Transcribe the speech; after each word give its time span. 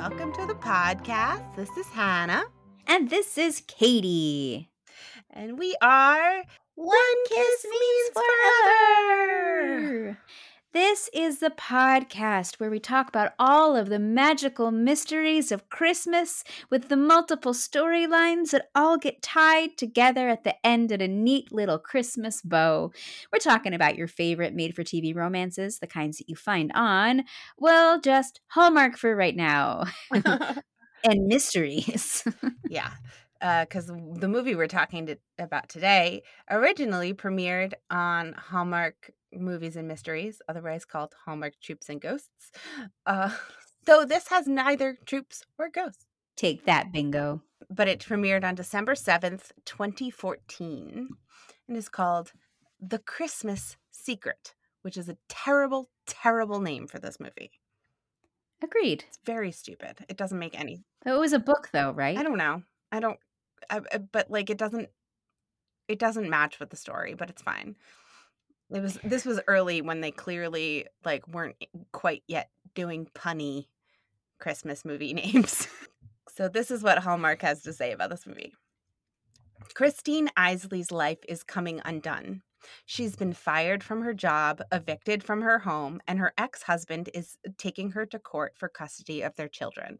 Welcome 0.00 0.32
to 0.34 0.46
the 0.46 0.54
podcast. 0.54 1.56
This 1.56 1.76
is 1.76 1.88
Hannah. 1.88 2.44
And 2.86 3.10
this 3.10 3.36
is 3.36 3.64
Katie. 3.66 4.70
And 5.28 5.58
we 5.58 5.74
are 5.82 6.44
One 6.76 7.16
Kiss 7.28 7.66
Means 7.68 8.10
Forever. 9.74 10.18
This 10.80 11.10
is 11.12 11.40
the 11.40 11.50
podcast 11.50 12.60
where 12.60 12.70
we 12.70 12.78
talk 12.78 13.08
about 13.08 13.32
all 13.36 13.74
of 13.74 13.88
the 13.88 13.98
magical 13.98 14.70
mysteries 14.70 15.50
of 15.50 15.68
Christmas 15.70 16.44
with 16.70 16.88
the 16.88 16.96
multiple 16.96 17.52
storylines 17.52 18.50
that 18.50 18.70
all 18.76 18.96
get 18.96 19.20
tied 19.20 19.76
together 19.76 20.28
at 20.28 20.44
the 20.44 20.54
end 20.64 20.92
in 20.92 21.00
a 21.00 21.08
neat 21.08 21.50
little 21.50 21.80
Christmas 21.80 22.42
bow. 22.42 22.92
We're 23.32 23.40
talking 23.40 23.74
about 23.74 23.96
your 23.96 24.06
favorite 24.06 24.54
made 24.54 24.76
for 24.76 24.84
TV 24.84 25.12
romances, 25.12 25.80
the 25.80 25.88
kinds 25.88 26.18
that 26.18 26.28
you 26.28 26.36
find 26.36 26.70
on, 26.76 27.24
well, 27.58 28.00
just 28.00 28.40
Hallmark 28.46 28.96
for 28.96 29.16
right 29.16 29.34
now, 29.34 29.82
and 30.14 31.26
mysteries. 31.26 32.22
yeah, 32.70 32.92
because 33.40 33.90
uh, 33.90 33.96
the 34.14 34.28
movie 34.28 34.54
we're 34.54 34.68
talking 34.68 35.06
to, 35.06 35.18
about 35.40 35.68
today 35.68 36.22
originally 36.48 37.14
premiered 37.14 37.72
on 37.90 38.32
Hallmark 38.34 39.10
Movies 39.32 39.76
and 39.76 39.88
Mysteries, 39.88 40.40
otherwise 40.48 40.84
called 40.84 41.14
Hallmark 41.24 41.54
Troops 41.60 41.88
and 41.88 42.00
Ghosts. 42.00 42.50
Uh, 43.06 43.30
though 43.86 44.04
this 44.04 44.28
has 44.28 44.46
neither 44.46 44.98
troops 45.06 45.42
or 45.58 45.68
ghosts. 45.68 46.04
Take 46.36 46.66
that, 46.66 46.92
bingo. 46.92 47.42
But 47.70 47.88
it 47.88 48.00
premiered 48.00 48.44
on 48.44 48.54
December 48.54 48.94
7th, 48.94 49.50
2014, 49.64 51.08
and 51.66 51.76
is 51.76 51.88
called 51.88 52.32
The 52.80 52.98
Christmas 52.98 53.76
Secret, 53.90 54.54
which 54.82 54.96
is 54.96 55.08
a 55.08 55.16
terrible, 55.28 55.88
terrible 56.06 56.60
name 56.60 56.86
for 56.86 56.98
this 56.98 57.18
movie. 57.18 57.50
Agreed. 58.62 59.04
It's 59.08 59.18
very 59.24 59.52
stupid. 59.52 60.04
It 60.08 60.16
doesn't 60.16 60.38
make 60.38 60.58
any. 60.58 60.84
It 61.04 61.12
was 61.12 61.32
a 61.32 61.38
book, 61.38 61.70
though, 61.72 61.92
right? 61.92 62.16
I 62.16 62.22
don't 62.22 62.38
know. 62.38 62.62
I 62.92 63.00
don't. 63.00 63.18
I, 63.70 63.80
but 63.80 64.30
like, 64.30 64.50
it 64.50 64.58
doesn't. 64.58 64.88
It 65.88 65.98
doesn't 65.98 66.28
match 66.28 66.60
with 66.60 66.70
the 66.70 66.76
story, 66.76 67.14
but 67.14 67.30
it's 67.30 67.42
fine. 67.42 67.76
It 68.70 68.82
was 68.82 68.98
this 69.02 69.24
was 69.24 69.40
early 69.46 69.80
when 69.80 70.00
they 70.00 70.10
clearly 70.10 70.86
like 71.04 71.26
weren't 71.28 71.56
quite 71.92 72.22
yet 72.26 72.50
doing 72.74 73.08
punny 73.14 73.66
Christmas 74.38 74.84
movie 74.84 75.14
names. 75.14 75.68
so 76.34 76.48
this 76.48 76.70
is 76.70 76.82
what 76.82 76.98
Hallmark 76.98 77.42
has 77.42 77.62
to 77.62 77.72
say 77.72 77.92
about 77.92 78.10
this 78.10 78.26
movie. 78.26 78.52
Christine 79.74 80.30
Isley's 80.36 80.92
life 80.92 81.18
is 81.28 81.42
coming 81.42 81.80
undone. 81.84 82.42
She's 82.86 83.16
been 83.16 83.32
fired 83.32 83.82
from 83.82 84.02
her 84.02 84.14
job, 84.14 84.62
evicted 84.72 85.22
from 85.22 85.42
her 85.42 85.60
home, 85.60 86.00
and 86.06 86.18
her 86.18 86.32
ex 86.36 86.62
husband 86.62 87.08
is 87.14 87.38
taking 87.56 87.92
her 87.92 88.04
to 88.06 88.18
court 88.18 88.54
for 88.56 88.68
custody 88.68 89.22
of 89.22 89.36
their 89.36 89.48
children. 89.48 89.98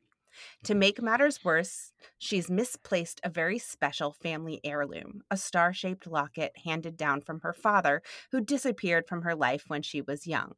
To 0.65 0.75
make 0.75 1.03
matters 1.03 1.45
worse, 1.45 1.93
she's 2.19 2.51
misplaced 2.51 3.21
a 3.25 3.31
very 3.31 3.59
special 3.59 4.13
family 4.13 4.61
heirloom, 4.65 5.23
a 5.31 5.37
star 5.37 5.73
shaped 5.73 6.07
locket 6.07 6.53
handed 6.65 6.97
down 6.97 7.21
from 7.21 7.41
her 7.41 7.53
father, 7.53 8.03
who 8.33 8.41
disappeared 8.41 9.07
from 9.09 9.23
her 9.23 9.35
life 9.35 9.65
when 9.69 9.83
she 9.83 10.01
was 10.01 10.27
young. 10.27 10.55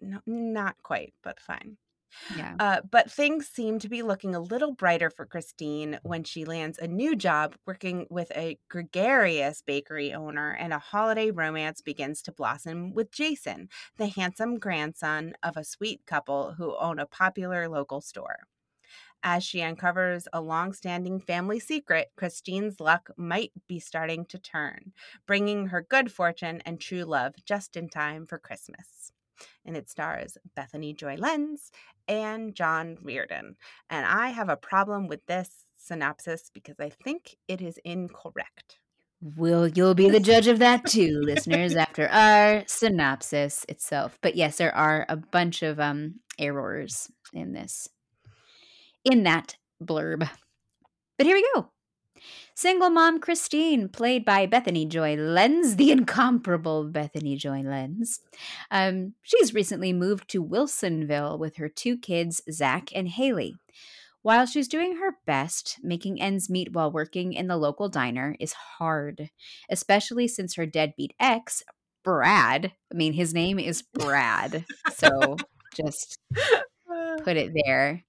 No, 0.00 0.20
not 0.26 0.76
quite, 0.82 1.14
but 1.22 1.40
fine. 1.40 1.76
Yeah. 2.36 2.54
Uh, 2.58 2.80
but 2.90 3.10
things 3.10 3.48
seem 3.48 3.78
to 3.80 3.88
be 3.88 4.02
looking 4.02 4.34
a 4.34 4.40
little 4.40 4.72
brighter 4.72 5.10
for 5.10 5.26
Christine 5.26 5.98
when 6.02 6.24
she 6.24 6.44
lands 6.44 6.78
a 6.78 6.86
new 6.86 7.14
job 7.14 7.54
working 7.66 8.06
with 8.10 8.30
a 8.34 8.58
gregarious 8.68 9.62
bakery 9.62 10.12
owner, 10.12 10.50
and 10.52 10.72
a 10.72 10.78
holiday 10.78 11.30
romance 11.30 11.80
begins 11.80 12.22
to 12.22 12.32
blossom 12.32 12.92
with 12.94 13.12
Jason, 13.12 13.68
the 13.96 14.06
handsome 14.08 14.58
grandson 14.58 15.34
of 15.42 15.56
a 15.56 15.64
sweet 15.64 16.06
couple 16.06 16.54
who 16.56 16.76
own 16.78 16.98
a 16.98 17.06
popular 17.06 17.68
local 17.68 18.00
store. 18.00 18.38
As 19.22 19.42
she 19.42 19.62
uncovers 19.62 20.28
a 20.32 20.40
long 20.40 20.72
standing 20.72 21.18
family 21.18 21.58
secret, 21.58 22.12
Christine's 22.16 22.78
luck 22.78 23.10
might 23.16 23.52
be 23.66 23.80
starting 23.80 24.24
to 24.26 24.38
turn, 24.38 24.92
bringing 25.26 25.66
her 25.66 25.82
good 25.82 26.12
fortune 26.12 26.62
and 26.64 26.80
true 26.80 27.04
love 27.04 27.34
just 27.44 27.76
in 27.76 27.88
time 27.88 28.26
for 28.26 28.38
Christmas. 28.38 29.12
And 29.64 29.76
it 29.76 29.88
stars 29.90 30.38
Bethany 30.54 30.94
Joy 30.94 31.16
Lenz 31.16 31.70
and 32.06 32.54
John 32.54 32.96
Reardon. 33.02 33.56
And 33.90 34.06
I 34.06 34.28
have 34.28 34.48
a 34.48 34.56
problem 34.56 35.08
with 35.08 35.26
this 35.26 35.50
synopsis 35.76 36.50
because 36.52 36.78
I 36.80 36.90
think 36.90 37.36
it 37.48 37.60
is 37.60 37.78
incorrect. 37.84 38.78
Well, 39.20 39.66
you'll 39.66 39.94
be 39.94 40.10
the 40.10 40.20
judge 40.20 40.46
of 40.46 40.60
that 40.60 40.86
too, 40.86 41.20
listeners, 41.24 41.74
after 41.74 42.08
our 42.08 42.62
synopsis 42.66 43.66
itself. 43.68 44.16
But 44.22 44.36
yes, 44.36 44.58
there 44.58 44.74
are 44.74 45.06
a 45.08 45.16
bunch 45.16 45.62
of 45.62 45.80
um 45.80 46.20
errors 46.38 47.10
in 47.32 47.52
this 47.52 47.88
in 49.10 49.22
that 49.24 49.56
blurb. 49.82 50.28
But 51.16 51.26
here 51.26 51.36
we 51.36 51.48
go. 51.54 51.70
Single 52.54 52.90
mom 52.90 53.20
Christine, 53.20 53.88
played 53.88 54.24
by 54.24 54.46
Bethany 54.46 54.84
Joy 54.84 55.14
Lenz, 55.14 55.76
the 55.76 55.92
incomparable 55.92 56.84
Bethany 56.84 57.36
Joy 57.36 57.60
Lenz. 57.60 58.20
Um, 58.70 59.14
she's 59.22 59.54
recently 59.54 59.92
moved 59.92 60.28
to 60.30 60.44
Wilsonville 60.44 61.38
with 61.38 61.56
her 61.56 61.68
two 61.68 61.96
kids, 61.96 62.42
Zach 62.50 62.90
and 62.94 63.08
Haley. 63.08 63.54
While 64.22 64.46
she's 64.46 64.66
doing 64.66 64.96
her 64.96 65.16
best, 65.24 65.78
making 65.82 66.20
ends 66.20 66.50
meet 66.50 66.72
while 66.72 66.90
working 66.90 67.32
in 67.32 67.46
the 67.46 67.56
local 67.56 67.88
diner 67.88 68.34
is 68.40 68.52
hard, 68.52 69.30
especially 69.70 70.26
since 70.26 70.56
her 70.56 70.66
deadbeat 70.66 71.14
ex, 71.20 71.62
Brad, 72.02 72.72
I 72.92 72.94
mean, 72.96 73.12
his 73.12 73.32
name 73.32 73.58
is 73.58 73.82
Brad. 73.82 74.64
so 74.94 75.36
just 75.76 76.18
put 77.22 77.36
it 77.36 77.52
there. 77.64 78.04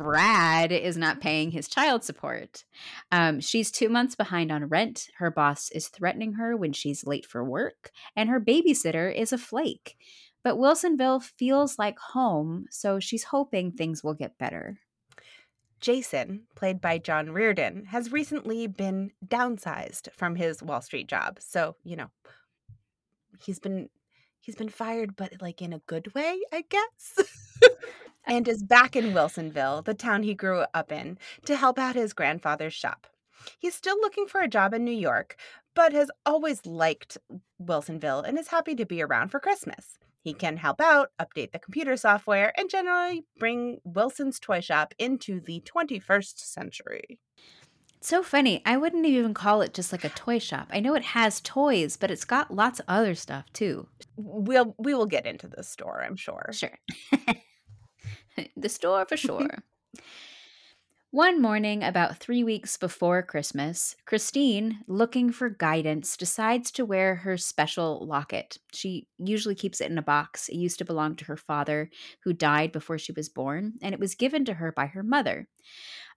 Brad 0.00 0.72
is 0.72 0.96
not 0.96 1.20
paying 1.20 1.50
his 1.50 1.68
child 1.68 2.02
support. 2.02 2.64
Um, 3.12 3.38
she's 3.38 3.70
two 3.70 3.90
months 3.90 4.14
behind 4.14 4.50
on 4.50 4.64
rent. 4.64 5.08
Her 5.18 5.30
boss 5.30 5.70
is 5.72 5.88
threatening 5.88 6.32
her 6.34 6.56
when 6.56 6.72
she's 6.72 7.06
late 7.06 7.26
for 7.26 7.44
work, 7.44 7.90
and 8.16 8.30
her 8.30 8.40
babysitter 8.40 9.14
is 9.14 9.30
a 9.30 9.36
flake. 9.36 9.98
But 10.42 10.56
Wilsonville 10.56 11.22
feels 11.22 11.78
like 11.78 11.98
home, 11.98 12.64
so 12.70 12.98
she's 12.98 13.24
hoping 13.24 13.72
things 13.72 14.02
will 14.02 14.14
get 14.14 14.38
better. 14.38 14.78
Jason, 15.80 16.44
played 16.54 16.80
by 16.80 16.96
John 16.96 17.32
Reardon, 17.32 17.84
has 17.84 18.10
recently 18.10 18.66
been 18.66 19.10
downsized 19.26 20.08
from 20.16 20.34
his 20.34 20.62
Wall 20.62 20.80
Street 20.80 21.08
job. 21.08 21.40
So, 21.40 21.76
you 21.84 21.96
know, 21.96 22.10
he's 23.44 23.58
been 23.58 23.90
he's 24.40 24.56
been 24.56 24.70
fired 24.70 25.14
but 25.14 25.34
like 25.42 25.60
in 25.60 25.74
a 25.74 25.82
good 25.86 26.14
way, 26.14 26.40
I 26.50 26.64
guess. 26.70 27.28
and 28.26 28.46
is 28.46 28.62
back 28.62 28.96
in 28.96 29.12
Wilsonville, 29.12 29.84
the 29.84 29.94
town 29.94 30.22
he 30.22 30.34
grew 30.34 30.64
up 30.74 30.92
in, 30.92 31.18
to 31.46 31.56
help 31.56 31.78
out 31.78 31.94
his 31.94 32.12
grandfather's 32.12 32.74
shop. 32.74 33.06
He's 33.58 33.74
still 33.74 33.96
looking 34.00 34.26
for 34.26 34.40
a 34.40 34.48
job 34.48 34.74
in 34.74 34.84
New 34.84 34.90
York, 34.92 35.36
but 35.74 35.92
has 35.92 36.10
always 36.26 36.66
liked 36.66 37.16
Wilsonville 37.62 38.26
and 38.26 38.38
is 38.38 38.48
happy 38.48 38.74
to 38.74 38.84
be 38.86 39.02
around 39.02 39.28
for 39.28 39.40
Christmas. 39.40 39.98
He 40.22 40.34
can 40.34 40.58
help 40.58 40.80
out, 40.80 41.12
update 41.18 41.52
the 41.52 41.58
computer 41.58 41.96
software, 41.96 42.52
and 42.58 42.68
generally 42.68 43.24
bring 43.38 43.78
Wilson's 43.84 44.38
toy 44.38 44.60
shop 44.60 44.92
into 44.98 45.40
the 45.40 45.62
21st 45.62 46.38
century. 46.38 47.18
so 48.02 48.22
funny. 48.22 48.62
I 48.66 48.76
wouldn't 48.76 49.06
even 49.06 49.34
call 49.34 49.62
it 49.62 49.74
just 49.74 49.92
like 49.92 50.04
a 50.04 50.08
toy 50.10 50.38
shop. 50.38 50.68
I 50.70 50.80
know 50.80 50.94
it 50.94 51.04
has 51.04 51.40
toys, 51.40 51.96
but 51.96 52.10
it's 52.10 52.24
got 52.24 52.50
lots 52.54 52.80
of 52.80 52.86
other 52.88 53.14
stuff 53.14 53.46
too. 53.52 53.88
We'll 54.16 54.74
we 54.78 54.94
will 54.94 55.06
get 55.06 55.26
into 55.26 55.48
the 55.48 55.62
store, 55.62 56.02
I'm 56.02 56.16
sure. 56.16 56.50
Sure. 56.52 56.78
the 58.56 58.68
store 58.68 59.04
for 59.06 59.16
sure. 59.16 59.48
One 61.12 61.42
morning, 61.42 61.82
about 61.82 62.18
three 62.18 62.44
weeks 62.44 62.76
before 62.76 63.20
Christmas, 63.24 63.96
Christine, 64.06 64.84
looking 64.86 65.32
for 65.32 65.50
guidance, 65.50 66.16
decides 66.16 66.70
to 66.70 66.84
wear 66.84 67.16
her 67.16 67.36
special 67.36 68.06
locket. 68.06 68.58
She 68.72 69.08
usually 69.18 69.56
keeps 69.56 69.80
it 69.80 69.90
in 69.90 69.98
a 69.98 70.02
box. 70.02 70.48
It 70.48 70.54
used 70.54 70.78
to 70.78 70.84
belong 70.84 71.16
to 71.16 71.24
her 71.24 71.36
father, 71.36 71.90
who 72.22 72.32
died 72.32 72.70
before 72.70 72.96
she 72.96 73.10
was 73.10 73.28
born, 73.28 73.72
and 73.82 73.92
it 73.92 73.98
was 73.98 74.14
given 74.14 74.44
to 74.44 74.54
her 74.54 74.70
by 74.70 74.86
her 74.86 75.02
mother. 75.02 75.48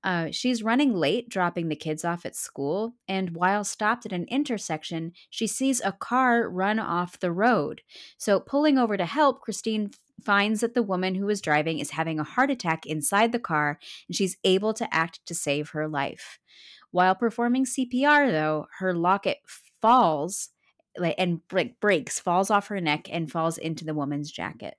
Uh, 0.03 0.27
she's 0.30 0.62
running 0.62 0.94
late, 0.94 1.27
dropping 1.27 1.69
the 1.69 1.75
kids 1.75 2.06
off 2.06 2.24
at 2.24 2.36
school, 2.36 2.94
and 3.07 3.31
while 3.31 3.63
stopped 3.63 4.06
at 4.06 4.12
an 4.12 4.25
intersection, 4.25 5.13
she 5.31 5.48
sees 5.48 5.81
a 5.81 5.92
car 5.92 6.48
run 6.48 6.77
off 6.77 7.19
the 7.19 7.31
road. 7.31 7.81
So, 8.19 8.39
pulling 8.39 8.77
over 8.77 8.95
to 8.95 9.06
help, 9.06 9.42
Christine 9.42 9.89
finds 10.24 10.62
that 10.62 10.74
the 10.74 10.84
woman 10.84 11.16
who 11.16 11.25
was 11.25 11.42
driving 11.42 11.80
is 11.80 11.92
having 11.92 12.20
a 12.20 12.24
heart 12.24 12.50
attack 12.50 12.86
inside 12.86 13.31
the 13.31 13.40
car, 13.40 13.80
and 14.08 14.16
she's 14.16 14.38
able 14.44 14.74
to 14.74 14.94
act 14.94 15.25
to 15.25 15.36
save 15.36 15.70
her 15.70 15.88
life. 15.88 16.40
While 16.92 17.16
performing 17.16 17.66
CPR, 17.66 18.31
though, 18.31 18.68
her 18.80 18.94
locket 18.94 19.40
falls 19.81 20.50
and 21.18 21.42
breaks, 21.80 22.20
falls 22.20 22.52
off 22.52 22.68
her 22.68 22.80
neck, 22.80 23.08
and 23.12 23.31
falls 23.31 23.58
into 23.58 23.84
the 23.84 23.96
woman's 23.96 24.31
jacket. 24.31 24.78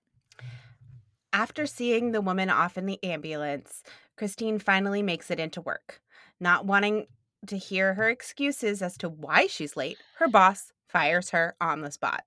After 1.33 1.67
seeing 1.67 2.13
the 2.13 2.21
woman 2.21 2.51
off 2.51 2.79
in 2.79 2.87
the 2.87 3.03
ambulance, 3.03 3.83
Christine 4.17 4.61
finally 4.61 5.03
makes 5.03 5.31
it 5.31 5.41
into 5.41 5.61
work. 5.61 6.01
Not 6.39 6.67
wanting 6.67 7.09
to 7.49 7.59
hear 7.59 7.95
her 7.95 8.09
excuses 8.09 8.81
as 8.81 8.97
to 8.99 9.09
why 9.09 9.49
she's 9.49 9.77
late, 9.77 9.99
her 10.19 10.29
boss 10.29 10.73
fires 10.89 11.31
her 11.31 11.57
on 11.61 11.81
the 11.81 11.91
spot. 11.91 12.23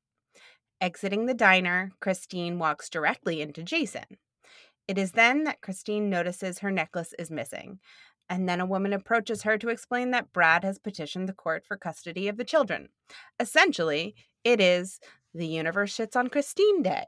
Exiting 0.79 1.25
the 1.25 1.33
diner, 1.33 1.91
Christine 1.99 2.59
walks 2.59 2.89
directly 2.89 3.41
into 3.41 3.63
Jason. 3.63 4.05
It 4.87 4.97
is 4.97 5.13
then 5.13 5.43
that 5.45 5.61
Christine 5.61 6.09
notices 6.09 6.59
her 6.59 6.71
necklace 6.71 7.13
is 7.17 7.31
missing. 7.31 7.79
And 8.29 8.47
then 8.47 8.59
a 8.59 8.65
woman 8.65 8.93
approaches 8.93 9.43
her 9.43 9.57
to 9.57 9.69
explain 9.69 10.11
that 10.11 10.33
Brad 10.33 10.63
has 10.63 10.77
petitioned 10.77 11.27
the 11.27 11.33
court 11.33 11.63
for 11.67 11.77
custody 11.77 12.27
of 12.27 12.37
the 12.37 12.43
children. 12.43 12.89
Essentially, 13.39 14.15
it 14.43 14.61
is 14.61 14.99
the 15.33 15.47
universe 15.47 15.95
shits 15.95 16.15
on 16.15 16.27
Christine 16.27 16.83
Day. 16.83 17.05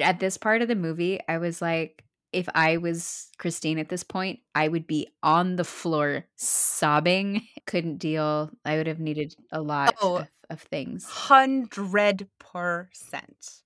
At 0.00 0.20
this 0.20 0.38
part 0.38 0.62
of 0.62 0.68
the 0.68 0.76
movie, 0.76 1.20
I 1.28 1.38
was 1.38 1.60
like, 1.60 2.04
if 2.34 2.48
I 2.54 2.76
was 2.78 3.28
Christine 3.38 3.78
at 3.78 3.88
this 3.88 4.02
point, 4.02 4.40
I 4.54 4.68
would 4.68 4.86
be 4.86 5.08
on 5.22 5.56
the 5.56 5.64
floor 5.64 6.24
sobbing. 6.36 7.46
Couldn't 7.66 7.98
deal. 7.98 8.50
I 8.64 8.76
would 8.76 8.86
have 8.86 9.00
needed 9.00 9.34
a 9.52 9.60
lot 9.60 9.94
Oh. 10.02 10.16
of, 10.16 10.28
of 10.50 10.60
things. 10.60 11.04
Hundred 11.06 12.28
percent. 12.38 13.62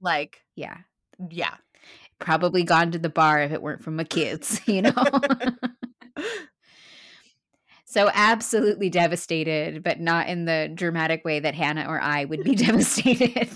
Like, 0.00 0.40
Yeah. 0.54 0.78
yeah. 1.30 1.54
Probably 2.18 2.62
gone 2.62 2.92
to 2.92 2.98
the 2.98 3.08
bar 3.10 3.40
if 3.42 3.52
it 3.52 3.60
weren't 3.62 3.82
for 3.82 3.90
my 3.90 4.04
kids, 4.04 4.60
you 4.66 4.82
know? 4.82 4.92
so 7.84 8.10
absolutely 8.14 8.88
devastated, 8.90 9.82
but 9.82 10.00
not 10.00 10.28
in 10.28 10.44
the 10.46 10.70
dramatic 10.74 11.24
way 11.24 11.40
that 11.40 11.54
Hannah 11.54 11.86
or 11.88 12.00
I 12.00 12.24
would 12.24 12.42
be 12.44 12.54
devastated. 12.54 13.48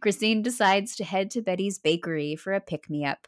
Christine 0.00 0.42
decides 0.42 0.96
to 0.96 1.04
head 1.04 1.30
to 1.32 1.42
Betty's 1.42 1.78
bakery 1.78 2.36
for 2.36 2.52
a 2.52 2.60
pick 2.60 2.90
me 2.90 3.04
up. 3.04 3.26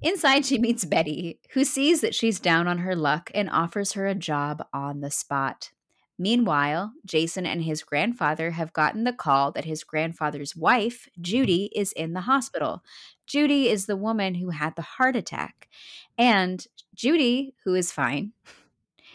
Inside, 0.00 0.46
she 0.46 0.58
meets 0.58 0.84
Betty, 0.84 1.40
who 1.50 1.64
sees 1.64 2.02
that 2.02 2.14
she's 2.14 2.38
down 2.38 2.68
on 2.68 2.78
her 2.78 2.94
luck 2.94 3.30
and 3.34 3.50
offers 3.50 3.92
her 3.94 4.06
a 4.06 4.14
job 4.14 4.64
on 4.72 5.00
the 5.00 5.10
spot. 5.10 5.72
Meanwhile, 6.20 6.92
Jason 7.04 7.46
and 7.46 7.62
his 7.62 7.82
grandfather 7.82 8.52
have 8.52 8.72
gotten 8.72 9.04
the 9.04 9.12
call 9.12 9.52
that 9.52 9.64
his 9.64 9.84
grandfather's 9.84 10.54
wife, 10.56 11.08
Judy, 11.20 11.70
is 11.74 11.92
in 11.92 12.12
the 12.12 12.22
hospital. 12.22 12.82
Judy 13.26 13.68
is 13.68 13.86
the 13.86 13.96
woman 13.96 14.34
who 14.34 14.50
had 14.50 14.74
the 14.76 14.82
heart 14.82 15.16
attack. 15.16 15.68
And 16.16 16.64
Judy, 16.94 17.54
who 17.64 17.74
is 17.74 17.92
fine, 17.92 18.32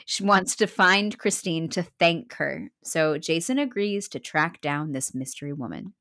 she 0.05 0.23
wants 0.23 0.55
to 0.57 0.67
find 0.67 1.17
Christine 1.17 1.69
to 1.69 1.83
thank 1.83 2.33
her. 2.35 2.71
So 2.83 3.17
Jason 3.17 3.59
agrees 3.59 4.07
to 4.09 4.19
track 4.19 4.61
down 4.61 4.91
this 4.91 5.13
mystery 5.13 5.53
woman. 5.53 5.93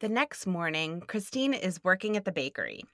The 0.00 0.08
next 0.08 0.46
morning, 0.46 1.00
Christine 1.00 1.54
is 1.54 1.82
working 1.82 2.16
at 2.16 2.24
the 2.24 2.32
bakery. 2.32 2.84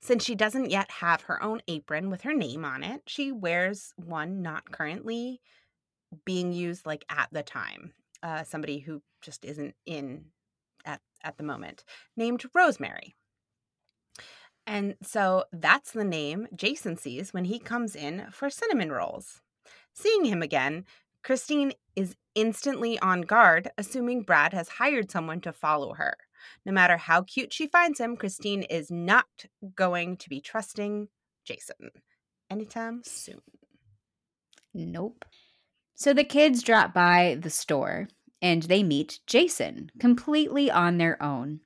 Since 0.00 0.24
she 0.24 0.34
doesn't 0.34 0.70
yet 0.70 0.90
have 0.90 1.22
her 1.22 1.42
own 1.42 1.60
apron 1.66 2.10
with 2.10 2.22
her 2.22 2.34
name 2.34 2.64
on 2.64 2.82
it, 2.82 3.02
she 3.06 3.32
wears 3.32 3.92
one 3.96 4.42
not 4.42 4.70
currently 4.70 5.40
being 6.24 6.52
used 6.52 6.86
like 6.86 7.04
at 7.10 7.28
the 7.32 7.42
time. 7.42 7.92
Uh, 8.22 8.42
somebody 8.42 8.78
who 8.78 9.02
just 9.22 9.44
isn't 9.44 9.74
in 9.86 10.26
at, 10.84 11.00
at 11.22 11.36
the 11.36 11.44
moment, 11.44 11.84
named 12.16 12.44
Rosemary. 12.54 13.14
And 14.66 14.96
so 15.02 15.44
that's 15.52 15.92
the 15.92 16.04
name 16.04 16.46
Jason 16.54 16.96
sees 16.96 17.32
when 17.32 17.46
he 17.46 17.58
comes 17.58 17.96
in 17.96 18.26
for 18.30 18.50
cinnamon 18.50 18.92
rolls. 18.92 19.40
Seeing 19.94 20.26
him 20.26 20.42
again, 20.42 20.84
Christine 21.24 21.72
is 21.96 22.14
instantly 22.34 22.98
on 23.00 23.22
guard, 23.22 23.70
assuming 23.76 24.22
Brad 24.22 24.52
has 24.52 24.68
hired 24.68 25.10
someone 25.10 25.40
to 25.40 25.52
follow 25.52 25.94
her. 25.94 26.16
No 26.64 26.72
matter 26.72 26.96
how 26.96 27.22
cute 27.22 27.52
she 27.52 27.66
finds 27.66 28.00
him, 28.00 28.16
Christine 28.16 28.62
is 28.62 28.90
not 28.90 29.26
going 29.74 30.16
to 30.18 30.28
be 30.28 30.40
trusting 30.40 31.08
Jason 31.44 31.90
anytime 32.50 33.02
soon. 33.04 33.40
Nope. 34.74 35.24
So 35.94 36.12
the 36.12 36.24
kids 36.24 36.62
drop 36.62 36.94
by 36.94 37.38
the 37.40 37.50
store 37.50 38.08
and 38.40 38.62
they 38.64 38.82
meet 38.82 39.20
Jason 39.26 39.90
completely 39.98 40.70
on 40.70 40.98
their 40.98 41.20
own. 41.22 41.60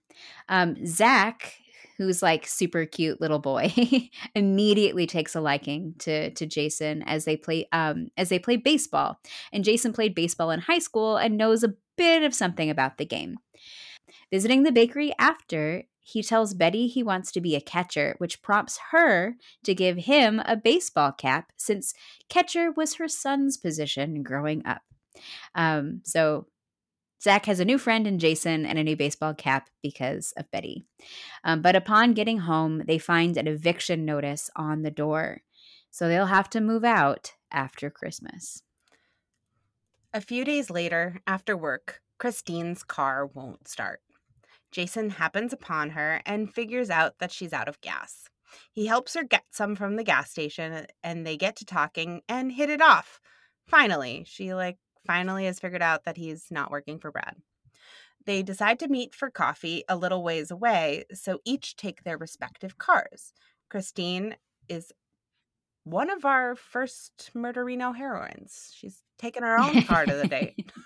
Um, 0.49 0.87
Zach, 0.87 1.55
who's 1.99 2.23
like 2.23 2.47
super 2.47 2.87
cute 2.87 3.21
little 3.21 3.39
boy, 3.39 3.73
immediately 4.35 5.07
takes 5.07 5.35
a 5.35 5.41
liking 5.41 5.95
to 6.01 6.31
to 6.31 6.47
Jason 6.47 7.03
as 7.03 7.25
they 7.25 7.37
play 7.37 7.69
um, 7.73 8.09
as 8.17 8.29
they 8.31 8.39
play 8.39 8.57
baseball. 8.57 9.21
And 9.53 9.65
Jason 9.65 9.93
played 9.93 10.15
baseball 10.15 10.51
in 10.51 10.61
high 10.61 10.79
school 10.79 11.17
and 11.17 11.37
knows 11.37 11.63
a 11.63 11.75
bit 11.97 12.23
of 12.23 12.35
something 12.35 12.71
about 12.71 12.97
the 12.97 13.05
game. 13.05 13.37
Visiting 14.33 14.63
the 14.63 14.73
bakery 14.73 15.13
after, 15.19 15.85
he 16.01 16.23
tells 16.23 16.55
Betty 16.55 16.89
he 16.89 17.03
wants 17.03 17.31
to 17.33 17.41
be 17.41 17.55
a 17.55 17.61
catcher, 17.61 18.15
which 18.19 18.43
prompts 18.43 18.79
her 18.91 19.37
to 19.63 19.75
give 19.75 19.99
him 19.99 20.41
a 20.47 20.57
baseball 20.57 21.13
cap 21.13 21.53
since 21.57 21.93
catcher 22.31 22.73
was 22.73 22.95
her 22.95 23.09
son's 23.09 23.59
position 23.59 24.23
growing 24.23 24.67
up. 24.67 24.83
Um, 25.55 26.01
so 26.03 26.47
Zach 27.23 27.47
has 27.47 27.61
a 27.61 27.65
new 27.65 27.79
friend 27.79 28.07
in 28.07 28.19
Jason 28.19 28.67
and 28.67 28.79
a 28.79 28.85
new 28.85 28.97
baseball 28.97 29.35
cap 29.35 29.69
because 29.83 30.33
of 30.37 30.51
Betty. 30.51 30.87
Um, 31.45 31.63
but 31.63 31.77
upon 31.77 32.15
getting 32.15 32.39
home, 32.39 32.83
they 32.87 32.99
find 32.99 33.37
an 33.37 33.47
eviction 33.47 34.05
notice 34.05 34.51
on 34.57 34.83
the 34.83 34.91
door. 34.91 35.43
So 35.91 36.09
they'll 36.09 36.27
have 36.27 36.51
to 36.51 36.61
move 36.61 36.85
out 36.85 37.35
after 37.53 37.91
Christmas. 37.91 38.63
A 40.15 40.21
few 40.21 40.45
days 40.45 40.69
later, 40.71 41.21
after 41.27 41.57
work, 41.57 42.01
Christine's 42.19 42.83
car 42.83 43.27
won't 43.27 43.69
start. 43.69 44.01
Jason 44.73 45.11
happens 45.11 45.53
upon 45.53 45.91
her 45.91 46.23
and 46.27 46.53
figures 46.53 46.91
out 46.91 47.19
that 47.19 47.31
she's 47.31 47.53
out 47.53 47.69
of 47.69 47.81
gas. 47.83 48.29
He 48.73 48.87
helps 48.87 49.15
her 49.15 49.23
get 49.23 49.45
some 49.51 49.77
from 49.77 49.97
the 49.97 50.05
gas 50.05 50.31
station 50.31 50.87
and 51.05 51.27
they 51.27 51.37
get 51.37 51.57
to 51.57 51.65
talking 51.65 52.23
and 52.29 52.51
hit 52.51 52.71
it 52.71 52.81
off. 52.81 53.21
Finally, 53.67 54.25
she 54.27 54.55
like 54.55 54.79
finally 55.07 55.45
has 55.45 55.61
figured 55.61 55.83
out 55.83 56.05
that 56.05 56.17
he's 56.17 56.47
not 56.51 56.71
working 56.71 56.99
for 56.99 57.13
Brad. 57.13 57.37
They 58.25 58.43
decide 58.43 58.79
to 58.81 58.89
meet 58.89 59.15
for 59.15 59.31
coffee 59.31 59.85
a 59.89 59.97
little 59.97 60.23
ways 60.23 60.51
away, 60.51 61.05
so 61.13 61.41
each 61.45 61.77
take 61.77 62.05
their 62.05 62.17
respective 62.17 62.79
cars. 62.79 63.33
Christine 63.69 64.37
is 64.69 64.93
one 65.85 66.09
of 66.09 66.25
our 66.25 66.55
first 66.55 67.33
Murderino 67.35 67.97
heroines. 67.97 68.73
She's 68.77 69.03
taken 69.19 69.43
her 69.43 69.59
own 69.59 69.83
car 69.83 70.07
to 70.07 70.15
the 70.15 70.29
date. 70.29 70.71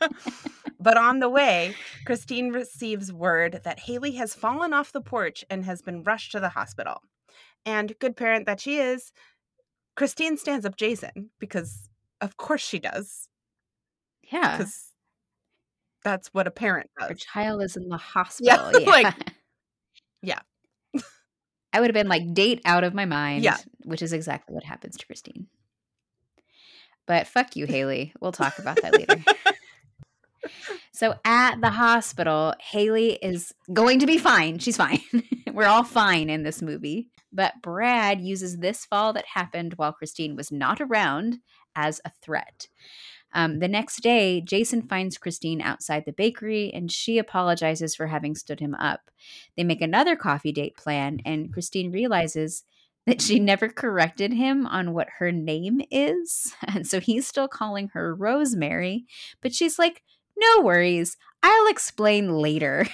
but 0.80 0.96
on 0.96 1.20
the 1.20 1.28
way, 1.28 1.74
Christine 2.06 2.50
receives 2.50 3.12
word 3.12 3.60
that 3.64 3.80
Haley 3.80 4.12
has 4.12 4.34
fallen 4.34 4.72
off 4.72 4.92
the 4.92 5.00
porch 5.00 5.44
and 5.50 5.64
has 5.64 5.82
been 5.82 6.02
rushed 6.02 6.32
to 6.32 6.40
the 6.40 6.48
hospital. 6.50 7.02
And 7.66 7.98
good 7.98 8.16
parent 8.16 8.46
that 8.46 8.60
she 8.60 8.78
is, 8.78 9.12
Christine 9.94 10.36
stands 10.38 10.64
up 10.64 10.76
Jason 10.76 11.30
because, 11.38 11.88
of 12.20 12.36
course, 12.36 12.62
she 12.62 12.78
does. 12.78 13.28
Yeah. 14.32 14.56
Because 14.56 14.86
that's 16.02 16.28
what 16.28 16.46
a 16.46 16.50
parent 16.50 16.88
does. 16.98 17.08
Her 17.10 17.14
child 17.14 17.62
is 17.62 17.76
in 17.76 17.88
the 17.88 17.96
hospital. 17.98 18.80
Yeah. 18.80 18.90
like- 18.90 19.32
yeah. 20.22 20.40
I 21.72 21.80
would 21.80 21.88
have 21.88 21.94
been 21.94 22.08
like, 22.08 22.34
date 22.34 22.60
out 22.64 22.82
of 22.82 22.94
my 22.94 23.04
mind. 23.04 23.44
Yeah. 23.44 23.58
Which 23.84 24.02
is 24.02 24.12
exactly 24.12 24.54
what 24.54 24.64
happens 24.64 24.96
to 24.96 25.06
Christine. 25.06 25.46
But 27.06 27.26
fuck 27.26 27.54
you, 27.54 27.66
Haley. 27.68 28.12
We'll 28.20 28.32
talk 28.32 28.58
about 28.58 28.80
that 28.82 28.94
later. 28.96 29.22
So 30.92 31.14
at 31.24 31.60
the 31.60 31.70
hospital, 31.70 32.54
Haley 32.60 33.12
is 33.22 33.54
going 33.72 34.00
to 34.00 34.06
be 34.06 34.18
fine. 34.18 34.58
She's 34.58 34.76
fine. 34.76 35.00
We're 35.52 35.66
all 35.66 35.84
fine 35.84 36.28
in 36.28 36.42
this 36.42 36.62
movie. 36.62 37.08
But 37.32 37.62
Brad 37.62 38.20
uses 38.20 38.58
this 38.58 38.84
fall 38.84 39.12
that 39.12 39.26
happened 39.34 39.74
while 39.74 39.92
Christine 39.92 40.36
was 40.36 40.50
not 40.50 40.80
around 40.80 41.38
as 41.76 42.00
a 42.04 42.10
threat. 42.22 42.68
Um, 43.32 43.60
the 43.60 43.68
next 43.68 44.02
day, 44.02 44.40
Jason 44.40 44.82
finds 44.82 45.18
Christine 45.18 45.60
outside 45.60 46.04
the 46.04 46.12
bakery 46.12 46.72
and 46.74 46.90
she 46.90 47.18
apologizes 47.18 47.94
for 47.94 48.08
having 48.08 48.34
stood 48.34 48.60
him 48.60 48.74
up. 48.74 49.10
They 49.56 49.64
make 49.64 49.80
another 49.80 50.16
coffee 50.16 50.52
date 50.52 50.76
plan, 50.76 51.20
and 51.24 51.52
Christine 51.52 51.92
realizes 51.92 52.64
that 53.06 53.22
she 53.22 53.38
never 53.38 53.68
corrected 53.68 54.32
him 54.32 54.66
on 54.66 54.92
what 54.92 55.08
her 55.18 55.32
name 55.32 55.80
is. 55.90 56.54
And 56.66 56.86
so 56.86 57.00
he's 57.00 57.26
still 57.26 57.48
calling 57.48 57.90
her 57.92 58.14
Rosemary, 58.14 59.06
but 59.40 59.54
she's 59.54 59.78
like, 59.78 60.02
no 60.40 60.62
worries. 60.62 61.16
I'll 61.42 61.68
explain 61.68 62.30
later. 62.34 62.86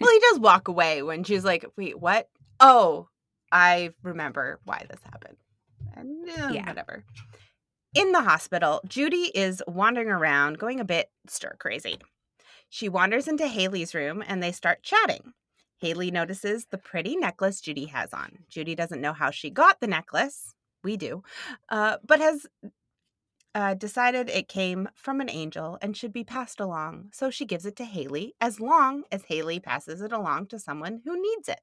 Well, 0.00 0.10
he 0.12 0.20
does 0.30 0.40
walk 0.40 0.68
away 0.68 1.02
when 1.02 1.22
she's 1.24 1.44
like, 1.44 1.64
wait, 1.76 1.98
what? 1.98 2.28
Oh, 2.60 3.08
I 3.50 3.90
remember 4.02 4.60
why 4.64 4.84
this 4.88 5.00
happened. 5.04 5.36
And 5.94 6.28
eh, 6.28 6.50
Yeah. 6.54 6.68
whatever. 6.68 7.04
In 7.94 8.12
the 8.12 8.22
hospital, 8.22 8.80
Judy 8.86 9.30
is 9.34 9.62
wandering 9.68 10.08
around, 10.08 10.58
going 10.58 10.80
a 10.80 10.84
bit 10.84 11.10
stir 11.28 11.54
crazy. 11.58 11.98
She 12.68 12.88
wanders 12.88 13.28
into 13.28 13.46
Haley's 13.46 13.94
room 13.94 14.22
and 14.26 14.42
they 14.42 14.52
start 14.52 14.82
chatting. 14.82 15.32
Haley 15.78 16.10
notices 16.10 16.66
the 16.70 16.78
pretty 16.78 17.16
necklace 17.16 17.60
Judy 17.60 17.86
has 17.86 18.12
on. 18.12 18.38
Judy 18.48 18.74
doesn't 18.74 19.00
know 19.00 19.12
how 19.12 19.30
she 19.30 19.50
got 19.50 19.80
the 19.80 19.86
necklace. 19.86 20.54
We 20.82 20.96
do. 20.96 21.22
Uh, 21.68 21.98
but 22.06 22.20
has 22.20 22.46
uh, 23.54 23.74
decided 23.74 24.28
it 24.30 24.48
came 24.48 24.88
from 24.94 25.20
an 25.20 25.30
angel 25.30 25.78
and 25.82 25.96
should 25.96 26.12
be 26.12 26.24
passed 26.24 26.60
along. 26.60 27.10
So 27.12 27.30
she 27.30 27.44
gives 27.44 27.66
it 27.66 27.76
to 27.76 27.84
Haley 27.84 28.34
as 28.40 28.60
long 28.60 29.04
as 29.12 29.24
Haley 29.24 29.60
passes 29.60 30.00
it 30.00 30.12
along 30.12 30.46
to 30.48 30.58
someone 30.58 31.02
who 31.04 31.20
needs 31.20 31.48
it. 31.48 31.60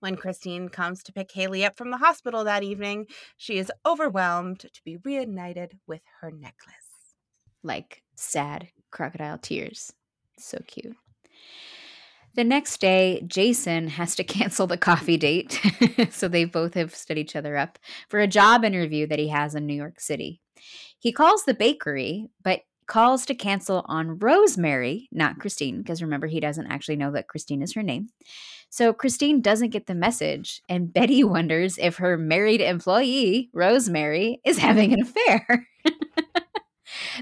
When 0.00 0.16
Christine 0.16 0.68
comes 0.68 1.02
to 1.04 1.12
pick 1.12 1.32
Haley 1.32 1.64
up 1.64 1.76
from 1.76 1.90
the 1.90 1.98
hospital 1.98 2.44
that 2.44 2.62
evening, 2.62 3.06
she 3.36 3.58
is 3.58 3.72
overwhelmed 3.86 4.60
to 4.60 4.82
be 4.84 4.98
reunited 4.98 5.78
with 5.86 6.02
her 6.20 6.30
necklace. 6.30 7.14
like 7.62 8.02
sad 8.16 8.68
crocodile 8.90 9.38
tears. 9.38 9.92
So 10.38 10.58
cute. 10.66 10.96
The 12.34 12.44
next 12.44 12.80
day, 12.80 13.22
Jason 13.26 13.88
has 13.88 14.14
to 14.16 14.24
cancel 14.24 14.66
the 14.66 14.78
coffee 14.78 15.16
date. 15.16 15.60
so 16.10 16.28
they 16.28 16.44
both 16.44 16.74
have 16.74 16.94
stood 16.94 17.18
each 17.18 17.36
other 17.36 17.56
up 17.56 17.78
for 18.08 18.20
a 18.20 18.26
job 18.26 18.64
interview 18.64 19.06
that 19.06 19.18
he 19.18 19.28
has 19.28 19.54
in 19.54 19.66
New 19.66 19.74
York 19.74 20.00
City. 20.00 20.40
He 20.98 21.12
calls 21.12 21.44
the 21.44 21.54
bakery, 21.54 22.28
but 22.42 22.60
calls 22.86 23.24
to 23.26 23.34
cancel 23.34 23.84
on 23.86 24.18
Rosemary, 24.18 25.08
not 25.12 25.38
Christine, 25.38 25.78
because 25.78 26.02
remember, 26.02 26.26
he 26.26 26.40
doesn't 26.40 26.66
actually 26.66 26.96
know 26.96 27.10
that 27.12 27.28
Christine 27.28 27.62
is 27.62 27.74
her 27.74 27.82
name. 27.82 28.08
So 28.70 28.92
Christine 28.92 29.40
doesn't 29.40 29.70
get 29.70 29.86
the 29.86 29.94
message, 29.94 30.62
and 30.68 30.92
Betty 30.92 31.24
wonders 31.24 31.78
if 31.78 31.96
her 31.96 32.16
married 32.16 32.60
employee, 32.60 33.50
Rosemary, 33.52 34.40
is 34.44 34.58
having 34.58 34.92
an 34.92 35.02
affair. 35.02 35.68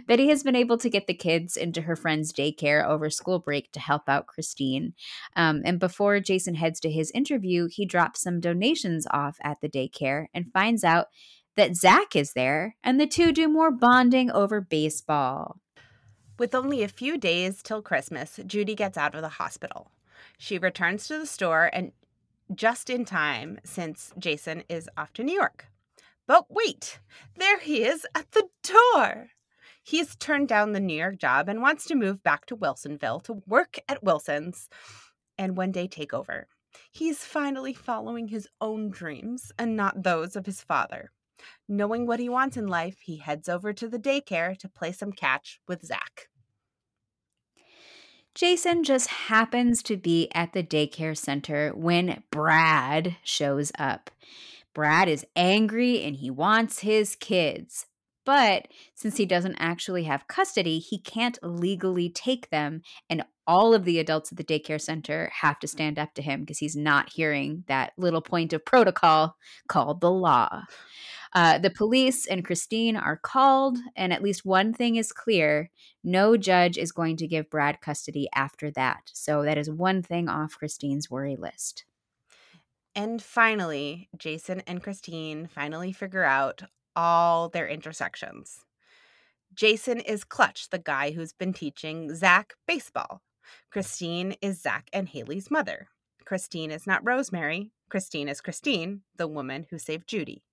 Betty 0.06 0.28
has 0.28 0.42
been 0.42 0.56
able 0.56 0.78
to 0.78 0.90
get 0.90 1.06
the 1.06 1.14
kids 1.14 1.56
into 1.56 1.82
her 1.82 1.96
friend's 1.96 2.32
daycare 2.32 2.86
over 2.86 3.10
school 3.10 3.38
break 3.38 3.72
to 3.72 3.80
help 3.80 4.08
out 4.08 4.26
Christine. 4.26 4.94
Um, 5.36 5.62
and 5.64 5.78
before 5.78 6.20
Jason 6.20 6.54
heads 6.54 6.80
to 6.80 6.90
his 6.90 7.10
interview, 7.12 7.68
he 7.70 7.86
drops 7.86 8.22
some 8.22 8.40
donations 8.40 9.06
off 9.10 9.38
at 9.42 9.60
the 9.60 9.68
daycare 9.68 10.26
and 10.34 10.52
finds 10.52 10.84
out 10.84 11.06
that 11.56 11.76
Zach 11.76 12.14
is 12.14 12.32
there, 12.32 12.76
and 12.82 13.00
the 13.00 13.06
two 13.06 13.32
do 13.32 13.48
more 13.48 13.70
bonding 13.70 14.30
over 14.30 14.60
baseball. 14.60 15.60
With 16.38 16.54
only 16.54 16.82
a 16.82 16.88
few 16.88 17.18
days 17.18 17.62
till 17.62 17.82
Christmas, 17.82 18.40
Judy 18.46 18.74
gets 18.74 18.96
out 18.96 19.14
of 19.14 19.20
the 19.20 19.28
hospital. 19.28 19.90
She 20.38 20.56
returns 20.56 21.06
to 21.08 21.18
the 21.18 21.26
store 21.26 21.68
and 21.72 21.92
just 22.54 22.88
in 22.88 23.04
time 23.04 23.58
since 23.64 24.12
Jason 24.18 24.64
is 24.68 24.88
off 24.96 25.12
to 25.14 25.22
New 25.22 25.34
York. 25.34 25.66
But 26.26 26.46
wait, 26.48 27.00
there 27.36 27.58
he 27.58 27.82
is 27.82 28.06
at 28.14 28.30
the 28.32 28.48
door. 28.62 29.30
He's 29.90 30.14
turned 30.14 30.46
down 30.46 30.70
the 30.70 30.78
New 30.78 30.96
York 30.96 31.18
job 31.18 31.48
and 31.48 31.60
wants 31.60 31.84
to 31.86 31.96
move 31.96 32.22
back 32.22 32.46
to 32.46 32.56
Wilsonville 32.56 33.24
to 33.24 33.42
work 33.44 33.76
at 33.88 34.04
Wilson's 34.04 34.68
and 35.36 35.56
one 35.56 35.72
day 35.72 35.88
take 35.88 36.14
over. 36.14 36.46
He's 36.92 37.24
finally 37.24 37.74
following 37.74 38.28
his 38.28 38.46
own 38.60 38.90
dreams 38.90 39.50
and 39.58 39.76
not 39.76 40.04
those 40.04 40.36
of 40.36 40.46
his 40.46 40.62
father. 40.62 41.10
Knowing 41.68 42.06
what 42.06 42.20
he 42.20 42.28
wants 42.28 42.56
in 42.56 42.68
life, 42.68 42.98
he 43.00 43.16
heads 43.16 43.48
over 43.48 43.72
to 43.72 43.88
the 43.88 43.98
daycare 43.98 44.56
to 44.58 44.68
play 44.68 44.92
some 44.92 45.10
catch 45.10 45.60
with 45.66 45.84
Zach. 45.84 46.28
Jason 48.36 48.84
just 48.84 49.08
happens 49.08 49.82
to 49.82 49.96
be 49.96 50.30
at 50.32 50.52
the 50.52 50.62
daycare 50.62 51.18
center 51.18 51.72
when 51.74 52.22
Brad 52.30 53.16
shows 53.24 53.72
up. 53.76 54.08
Brad 54.72 55.08
is 55.08 55.26
angry 55.34 56.00
and 56.04 56.14
he 56.14 56.30
wants 56.30 56.78
his 56.78 57.16
kids. 57.16 57.86
But 58.24 58.68
since 58.94 59.16
he 59.16 59.26
doesn't 59.26 59.56
actually 59.56 60.04
have 60.04 60.28
custody, 60.28 60.78
he 60.78 60.98
can't 60.98 61.38
legally 61.42 62.10
take 62.10 62.50
them. 62.50 62.82
And 63.08 63.24
all 63.46 63.74
of 63.74 63.84
the 63.84 63.98
adults 63.98 64.30
at 64.30 64.38
the 64.38 64.44
daycare 64.44 64.80
center 64.80 65.30
have 65.40 65.58
to 65.60 65.68
stand 65.68 65.98
up 65.98 66.14
to 66.14 66.22
him 66.22 66.40
because 66.40 66.58
he's 66.58 66.76
not 66.76 67.12
hearing 67.12 67.64
that 67.66 67.92
little 67.96 68.20
point 68.20 68.52
of 68.52 68.64
protocol 68.64 69.36
called 69.68 70.00
the 70.00 70.10
law. 70.10 70.62
Uh, 71.32 71.58
the 71.58 71.70
police 71.70 72.26
and 72.26 72.44
Christine 72.44 72.96
are 72.96 73.16
called, 73.16 73.78
and 73.96 74.12
at 74.12 74.22
least 74.22 74.44
one 74.44 74.72
thing 74.72 74.96
is 74.96 75.12
clear 75.12 75.70
no 76.02 76.36
judge 76.36 76.76
is 76.76 76.92
going 76.92 77.16
to 77.18 77.28
give 77.28 77.50
Brad 77.50 77.80
custody 77.80 78.28
after 78.34 78.70
that. 78.72 79.10
So 79.12 79.42
that 79.42 79.58
is 79.58 79.70
one 79.70 80.02
thing 80.02 80.28
off 80.28 80.58
Christine's 80.58 81.10
worry 81.10 81.36
list. 81.36 81.84
And 82.94 83.22
finally, 83.22 84.08
Jason 84.16 84.62
and 84.66 84.82
Christine 84.82 85.46
finally 85.46 85.92
figure 85.92 86.24
out 86.24 86.62
all 86.96 87.48
their 87.48 87.68
intersections. 87.68 88.64
Jason 89.54 90.00
is 90.00 90.24
Clutch, 90.24 90.70
the 90.70 90.78
guy 90.78 91.10
who's 91.10 91.32
been 91.32 91.52
teaching 91.52 92.14
Zach 92.14 92.54
baseball. 92.66 93.22
Christine 93.70 94.36
is 94.40 94.60
Zach 94.60 94.88
and 94.92 95.08
Haley's 95.08 95.50
mother. 95.50 95.88
Christine 96.24 96.70
is 96.70 96.86
not 96.86 97.04
Rosemary. 97.04 97.72
Christine 97.88 98.28
is 98.28 98.40
Christine, 98.40 99.02
the 99.16 99.26
woman 99.26 99.66
who 99.70 99.78
saved 99.78 100.08
Judy. 100.08 100.44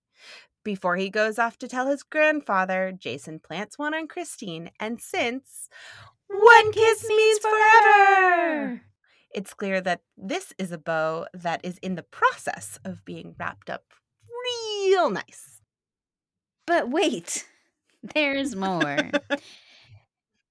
Before 0.64 0.98
he 0.98 1.10
goes 1.10 1.38
off 1.38 1.58
to 1.60 1.68
tell 1.68 1.88
his 1.88 2.04
grandfather, 2.04 2.92
Jason 2.98 3.40
plants 3.40 3.78
one 3.78 3.94
on 3.94 4.08
Christine, 4.08 4.72
and 4.80 5.00
since 5.00 5.70
one 6.28 6.72
kiss 6.72 7.08
means 7.08 7.40
forever, 7.40 8.82
it's 9.34 9.54
clear 9.54 9.80
that 9.82 10.02
this 10.18 10.54
is 10.58 10.72
a 10.72 10.78
bow 10.78 11.28
that 11.34 11.62
is 11.64 11.78
in 11.78 11.96
the 11.96 12.04
process 12.04 12.80
of 12.84 13.06
being 13.06 13.36
wrapped 13.40 13.70
up 13.70 13.84
real 14.28 15.10
nice. 15.10 15.57
But 16.68 16.90
wait, 16.90 17.46
there's 18.14 18.56
more. 18.56 19.10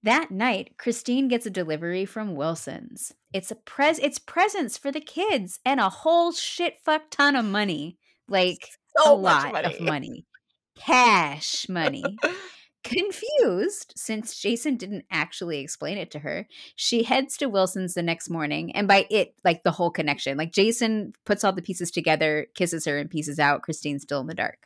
that 0.03 0.31
night, 0.33 0.77
Christine 0.79 1.29
gets 1.29 1.47
a 1.47 1.51
delivery 1.51 2.05
from 2.05 2.35
Wilson's. 2.35 3.13
It's 3.33 3.51
a 3.53 3.55
pres 3.55 4.01
it's 4.01 4.19
presents 4.19 4.77
for 4.77 4.91
the 4.91 5.01
kids 5.01 5.61
and 5.65 5.79
a 5.79 5.91
whole 5.91 6.33
shit 6.33 6.79
fuck 6.85 7.11
ton 7.11 7.37
of 7.37 7.45
money. 7.45 7.99
Like 8.29 8.67
so 8.97 9.13
a 9.13 9.15
lot 9.15 9.53
money. 9.53 9.75
of 9.75 9.81
money. 9.81 10.27
Cash 10.77 11.69
money. 11.69 12.05
Confused, 12.83 13.95
since 13.97 14.39
Jason 14.39 14.77
didn't 14.77 15.07
actually 15.11 15.59
explain 15.59 15.99
it 15.99 16.11
to 16.13 16.21
her, 16.21 16.47
she 16.77 17.03
heads 17.03 17.37
to 17.39 17.49
Wilson's 17.49 17.95
the 17.95 18.03
next 18.03 18.31
morning. 18.31 18.75
And 18.77 18.87
by 18.87 19.07
it, 19.11 19.35
like 19.45 19.65
the 19.65 19.73
whole 19.73 19.91
connection, 19.91 20.39
like 20.39 20.53
Jason 20.53 21.13
puts 21.25 21.43
all 21.43 21.53
the 21.53 21.63
pieces 21.63 21.91
together, 21.91 22.47
kisses 22.55 22.85
her, 22.85 22.97
and 22.97 23.11
pieces 23.11 23.41
out. 23.41 23.63
Christine's 23.63 24.03
still 24.03 24.21
in 24.21 24.29
the 24.29 24.35
dark. 24.35 24.59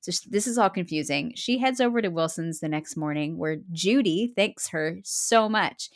So 0.00 0.12
this 0.28 0.46
is 0.46 0.58
all 0.58 0.70
confusing. 0.70 1.32
She 1.34 1.58
heads 1.58 1.80
over 1.80 2.00
to 2.00 2.08
Wilson's 2.08 2.60
the 2.60 2.68
next 2.68 2.96
morning 2.96 3.38
where 3.38 3.58
Judy 3.72 4.32
thanks 4.36 4.68
her 4.68 4.98
so 5.02 5.48
much, 5.48 5.90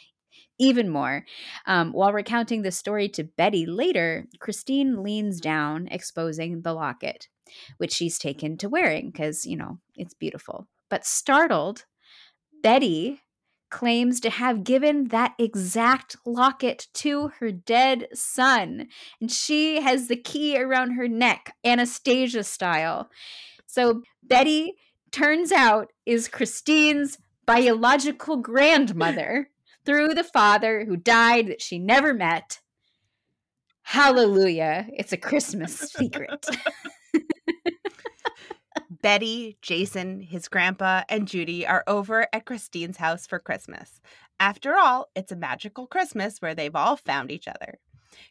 even 0.59 0.89
more. 0.89 1.25
Um, 1.67 1.93
while 1.93 2.13
recounting 2.13 2.63
the 2.63 2.71
story 2.71 3.09
to 3.11 3.25
Betty 3.25 3.67
later, 3.67 4.27
Christine 4.39 5.03
leans 5.03 5.41
down, 5.41 5.89
exposing 5.91 6.63
the 6.63 6.75
locket, 6.75 7.29
which 7.79 7.93
she's 7.93 8.19
taken 8.19 8.57
to 8.59 8.69
wearing 8.69 9.11
because, 9.11 9.47
you 9.47 9.57
know, 9.57 9.79
it's 9.95 10.15
beautiful. 10.15 10.69
But 10.89 11.07
startled, 11.07 11.85
Betty 12.63 13.23
claims 13.71 14.21
to 14.21 14.31
have 14.31 14.65
given 14.65 15.09
that 15.09 15.35
exact 15.39 16.17
locket 16.27 16.89
to 16.93 17.29
her 17.39 17.51
dead 17.53 18.09
son. 18.13 18.89
And 19.21 19.31
she 19.31 19.81
has 19.81 20.09
the 20.09 20.17
key 20.17 20.61
around 20.61 20.93
her 20.93 21.09
neck, 21.09 21.55
Anastasia 21.65 22.45
style. 22.45 23.09
So 23.71 24.03
Betty 24.23 24.75
turns 25.13 25.53
out 25.53 25.93
is 26.05 26.27
Christine's 26.27 27.19
biological 27.47 28.37
grandmother 28.37 29.51
through 29.87 30.15
the 30.15 30.25
father 30.25 30.85
who 30.85 30.97
died 30.97 31.47
that 31.47 31.63
she 31.63 31.79
never 31.79 32.13
met. 32.13 32.61
Hallelujah. 33.83 34.89
It's 34.93 35.13
a 35.13 35.17
Christmas 35.17 35.79
secret. 35.79 36.45
Betty, 39.03 39.57
Jason, 39.63 40.21
his 40.21 40.49
grandpa, 40.49 41.05
and 41.09 41.27
Judy 41.27 41.67
are 41.67 41.85
over 41.87 42.27
at 42.33 42.45
Christine's 42.45 42.99
house 42.99 43.27
for 43.27 43.39
Christmas. 43.39 44.01
After 44.39 44.77
all, 44.77 45.09
it's 45.15 45.33
a 45.33 45.37
magical 45.37 45.87
Christmas 45.87 46.39
where 46.41 46.55
they've 46.55 46.75
all 46.77 46.97
found 46.97 47.31
each 47.31 47.49
other. 47.49 47.79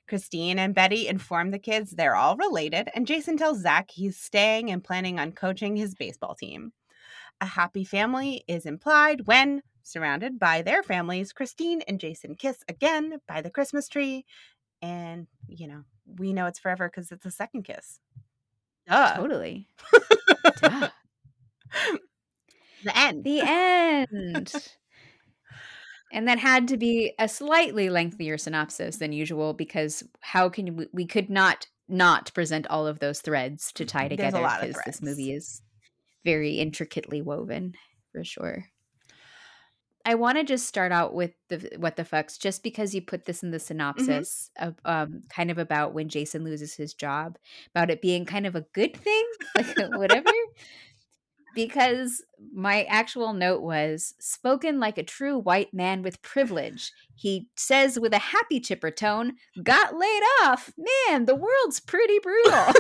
Christine 0.08 0.60
and 0.60 0.76
Betty 0.76 1.08
inform 1.08 1.52
the 1.52 1.60
kids 1.60 1.92
they're 1.92 2.16
all 2.16 2.36
related, 2.38 2.90
and 2.94 3.08
Jason 3.08 3.38
tells 3.38 3.62
Zach 3.62 3.92
he's 3.92 4.18
staying 4.18 4.72
and 4.72 4.84
planning 4.84 5.20
on 5.20 5.32
coaching 5.32 5.76
his 5.76 5.96
baseball 5.96 6.36
team. 6.36 6.74
A 7.42 7.46
happy 7.46 7.84
family 7.84 8.44
is 8.48 8.66
implied 8.66 9.28
when, 9.28 9.62
surrounded 9.84 10.40
by 10.40 10.62
their 10.62 10.84
families, 10.84 11.32
Christine 11.32 11.82
and 11.88 12.00
Jason 12.00 12.36
kiss 12.36 12.64
again 12.68 13.20
by 13.28 13.42
the 13.42 13.50
Christmas 13.50 13.88
tree. 13.88 14.26
And, 14.82 15.28
you 15.48 15.68
know, 15.68 15.84
we 16.06 16.34
know 16.34 16.46
it's 16.48 16.60
forever 16.60 16.90
because 16.90 17.12
it's 17.12 17.26
a 17.26 17.32
second 17.32 17.64
kiss. 17.64 18.00
Duh. 18.88 19.16
Totally. 19.16 19.68
Duh. 20.62 20.90
The 22.84 22.98
end. 22.98 23.24
The 23.24 23.42
end. 23.42 24.54
And 26.12 26.28
that 26.28 26.40
had 26.40 26.68
to 26.70 26.78
be 26.78 27.14
a 27.20 27.28
slightly 27.28 27.90
lengthier 27.90 28.38
synopsis 28.38 28.98
than 28.98 29.12
usual 29.12 29.54
because 29.54 30.04
how 30.22 30.50
can 30.50 30.76
we, 30.76 30.88
we 30.92 31.06
could 31.06 31.30
not 31.30 31.68
not 31.88 32.32
present 32.34 32.68
all 32.68 32.86
of 32.86 33.00
those 33.00 33.20
threads 33.22 33.72
to 33.74 33.86
tie 33.86 34.08
together 34.08 34.48
because 34.62 34.78
this 34.86 35.02
movie 35.02 35.34
is 35.34 35.62
very 36.24 36.60
intricately 36.60 37.22
woven 37.22 37.74
for 38.12 38.24
sure. 38.24 38.66
I 40.06 40.16
want 40.16 40.38
to 40.38 40.44
just 40.44 40.68
start 40.68 40.92
out 40.92 41.14
with 41.14 41.32
the 41.50 41.72
what 41.78 41.96
the 41.96 42.06
fucks, 42.06 42.40
just 42.40 42.64
because 42.64 42.96
you 42.96 43.02
put 43.02 43.26
this 43.26 43.44
in 43.44 43.52
the 43.52 43.58
mm-hmm. 43.58 43.66
synopsis 43.66 44.50
mm-hmm. 44.58 44.70
of 44.70 44.76
um, 44.86 45.22
kind 45.30 45.52
of 45.52 45.58
about 45.58 45.94
when 45.94 46.10
Jason 46.10 46.44
loses 46.44 46.74
his 46.74 46.94
job, 46.94 47.38
about 47.76 47.92
it 47.92 48.02
being 48.02 48.26
kind 48.26 48.48
of 48.48 48.56
a 48.56 48.66
good 48.74 48.96
thing, 48.96 49.24
like 49.56 49.78
whatever 49.92 50.32
because 51.54 52.24
my 52.54 52.84
actual 52.84 53.34
note 53.34 53.62
was 53.62 54.14
spoken 54.20 54.80
like 54.80 54.98
a 54.98 55.04
true 55.04 55.38
white 55.38 55.74
man 55.74 56.02
with 56.02 56.22
privilege. 56.22 56.92
He 57.16 57.48
says 57.56 58.00
with 58.00 58.14
a 58.14 58.20
happy 58.20 58.60
chipper 58.60 58.92
tone, 58.92 59.34
got 59.62 59.96
laid 59.96 60.24
off. 60.42 60.72
Man, 60.78 61.26
the 61.26 61.36
world's 61.36 61.80
pretty 61.80 62.20
brutal. 62.20 62.74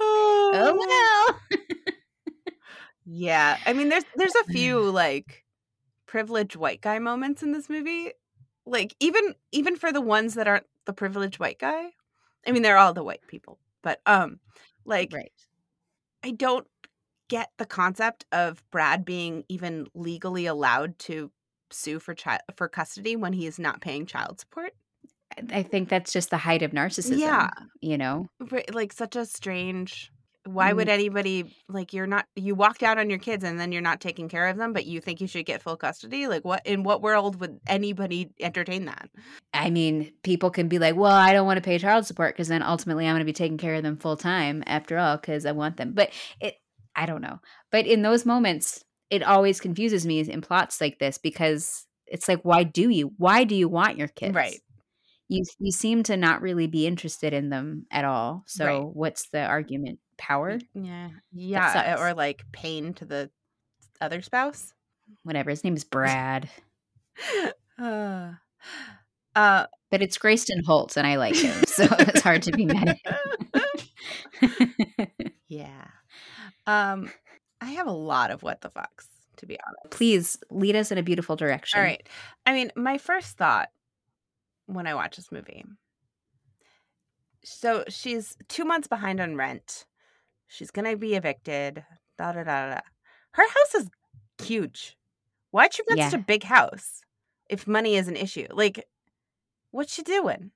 oh 0.00 1.38
well. 1.50 1.58
yeah. 3.04 3.58
I 3.66 3.72
mean 3.72 3.88
there's 3.88 4.04
there's 4.14 4.34
a 4.34 4.44
few 4.44 4.80
like 4.80 5.44
privileged 6.06 6.56
white 6.56 6.80
guy 6.80 6.98
moments 6.98 7.42
in 7.42 7.52
this 7.52 7.68
movie. 7.68 8.12
Like 8.64 8.94
even 9.00 9.34
even 9.52 9.76
for 9.76 9.92
the 9.92 10.00
ones 10.00 10.34
that 10.34 10.48
aren't 10.48 10.66
the 10.86 10.92
privileged 10.92 11.38
white 11.38 11.58
guy. 11.58 11.90
I 12.46 12.52
mean, 12.52 12.62
they're 12.62 12.78
all 12.78 12.94
the 12.94 13.02
white 13.02 13.26
people, 13.26 13.58
but 13.82 14.00
um, 14.06 14.38
like 14.86 15.12
right. 15.12 15.32
I 16.24 16.30
don't 16.30 16.66
get 17.28 17.50
the 17.58 17.66
concept 17.66 18.24
of 18.32 18.62
Brad 18.70 19.04
being 19.04 19.44
even 19.48 19.86
legally 19.94 20.46
allowed 20.46 20.98
to 21.00 21.30
sue 21.70 21.98
for 21.98 22.14
child 22.14 22.40
for 22.54 22.68
custody 22.68 23.16
when 23.16 23.32
he 23.32 23.46
is 23.46 23.58
not 23.58 23.80
paying 23.80 24.06
child 24.06 24.40
support. 24.40 24.72
I 25.52 25.62
think 25.62 25.88
that's 25.88 26.12
just 26.12 26.30
the 26.30 26.38
height 26.38 26.62
of 26.62 26.70
narcissism. 26.70 27.18
Yeah. 27.18 27.50
You 27.80 27.98
know? 27.98 28.28
Like 28.72 28.92
such 28.92 29.16
a 29.16 29.26
strange 29.26 30.12
why 30.46 30.72
would 30.72 30.88
mm-hmm. 30.88 30.94
anybody 30.94 31.56
like 31.68 31.92
you're 31.92 32.06
not 32.06 32.26
you 32.34 32.54
walked 32.54 32.82
out 32.82 32.98
on 32.98 33.10
your 33.10 33.18
kids 33.18 33.44
and 33.44 33.58
then 33.58 33.72
you're 33.72 33.82
not 33.82 34.00
taking 34.00 34.28
care 34.28 34.48
of 34.48 34.56
them 34.56 34.72
but 34.72 34.86
you 34.86 35.00
think 35.00 35.20
you 35.20 35.26
should 35.26 35.46
get 35.46 35.62
full 35.62 35.76
custody 35.76 36.26
like 36.26 36.44
what 36.44 36.64
in 36.66 36.82
what 36.82 37.02
world 37.02 37.40
would 37.40 37.58
anybody 37.66 38.30
entertain 38.40 38.86
that 38.86 39.08
I 39.56 39.70
mean, 39.70 40.12
people 40.22 40.50
can 40.50 40.68
be 40.68 40.78
like, 40.78 40.96
well, 40.96 41.12
I 41.12 41.32
don't 41.32 41.46
want 41.46 41.56
to 41.56 41.62
pay 41.62 41.78
child 41.78 42.06
support 42.06 42.34
because 42.34 42.48
then 42.48 42.62
ultimately 42.62 43.06
I'm 43.06 43.14
going 43.14 43.20
to 43.20 43.24
be 43.24 43.32
taking 43.32 43.58
care 43.58 43.74
of 43.74 43.82
them 43.82 43.96
full 43.96 44.16
time 44.16 44.62
after 44.66 44.98
all 44.98 45.16
because 45.16 45.46
I 45.46 45.52
want 45.52 45.78
them. 45.78 45.92
But 45.94 46.10
it, 46.40 46.56
I 46.94 47.06
don't 47.06 47.22
know. 47.22 47.40
But 47.72 47.86
in 47.86 48.02
those 48.02 48.26
moments, 48.26 48.84
it 49.10 49.22
always 49.22 49.60
confuses 49.60 50.06
me 50.06 50.20
in 50.20 50.40
plots 50.40 50.80
like 50.80 50.98
this 50.98 51.18
because 51.18 51.86
it's 52.06 52.28
like, 52.28 52.40
why 52.42 52.64
do 52.64 52.90
you? 52.90 53.12
Why 53.16 53.44
do 53.44 53.54
you 53.54 53.68
want 53.68 53.98
your 53.98 54.08
kids? 54.08 54.34
Right. 54.34 54.60
You 55.28 55.42
you 55.58 55.72
seem 55.72 56.02
to 56.04 56.16
not 56.16 56.42
really 56.42 56.66
be 56.66 56.86
interested 56.86 57.32
in 57.32 57.48
them 57.48 57.86
at 57.90 58.04
all. 58.04 58.44
So 58.46 58.66
Right. 58.66 58.94
what's 58.94 59.28
the 59.30 59.44
argument? 59.44 59.98
Power? 60.18 60.58
yeah 60.74 61.10
yeah 61.32 62.00
or 62.00 62.14
like 62.14 62.44
pain 62.52 62.94
to 62.94 63.04
the 63.04 63.30
other 64.00 64.22
spouse 64.22 64.72
Whatever. 65.22 65.50
His 65.50 65.62
name 65.62 65.76
is 65.76 65.84
Brad. 65.96 66.48
uh, 67.78 68.32
uh 69.36 69.66
but 69.90 70.02
it's 70.02 70.18
Grayston 70.18 70.64
Holt 70.66 70.96
and 70.96 71.06
I 71.06 71.16
like 71.16 71.36
him. 71.36 71.62
So 71.66 71.84
it's 71.98 72.20
hard 72.22 72.42
to 72.42 72.52
be 72.52 72.66
mad 72.66 72.98
yeah 75.48 75.86
um 76.66 77.10
i 77.60 77.66
have 77.70 77.86
a 77.86 77.92
lot 77.92 78.30
of 78.30 78.42
what 78.42 78.60
the 78.60 78.68
fucks 78.70 79.06
to 79.36 79.46
be 79.46 79.58
honest 79.66 79.90
Please 79.96 80.38
lead 80.50 80.76
us 80.76 80.90
in 80.90 80.98
a 80.98 81.02
beautiful 81.02 81.36
direction. 81.36 81.78
All 81.78 81.84
right. 81.84 82.06
I 82.46 82.52
mean, 82.54 82.70
my 82.74 82.96
first 82.98 83.36
thought 83.36 83.68
when 84.66 84.86
I 84.86 84.94
watch 84.94 85.16
this 85.16 85.30
movie. 85.30 85.64
So 87.44 87.84
she's 87.88 88.36
two 88.48 88.64
months 88.64 88.88
behind 88.88 89.20
on 89.20 89.36
rent. 89.36 89.84
She's 90.48 90.70
gonna 90.70 90.96
be 90.96 91.14
evicted. 91.14 91.84
Da 92.18 92.32
da 92.32 92.44
da 92.44 92.70
da. 92.70 92.80
Her 93.32 93.42
house 93.42 93.74
is 93.82 93.90
huge. 94.42 94.96
Why'd 95.50 95.74
she 95.74 95.82
get 95.84 96.10
such 96.10 96.20
a 96.20 96.22
big 96.22 96.44
house 96.44 97.02
if 97.48 97.66
money 97.66 97.96
is 97.96 98.08
an 98.08 98.16
issue? 98.16 98.46
Like, 98.50 98.86
what's 99.70 99.94
she 99.94 100.02
doing? 100.02 100.50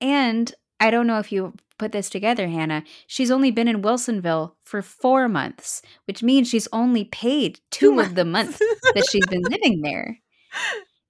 And 0.00 0.52
I 0.80 0.90
don't 0.90 1.06
know 1.06 1.18
if 1.18 1.32
you 1.32 1.54
put 1.78 1.92
this 1.92 2.10
together, 2.10 2.48
Hannah. 2.48 2.84
She's 3.06 3.30
only 3.30 3.50
been 3.50 3.68
in 3.68 3.82
Wilsonville 3.82 4.52
for 4.62 4.82
four 4.82 5.28
months, 5.28 5.82
which 6.06 6.22
means 6.22 6.48
she's 6.48 6.68
only 6.72 7.04
paid 7.04 7.60
two, 7.70 7.98
of 8.00 8.14
the 8.14 8.24
months 8.24 8.58
that 8.94 9.06
she's 9.10 9.26
been 9.26 9.42
living 9.42 9.82
there. 9.82 10.18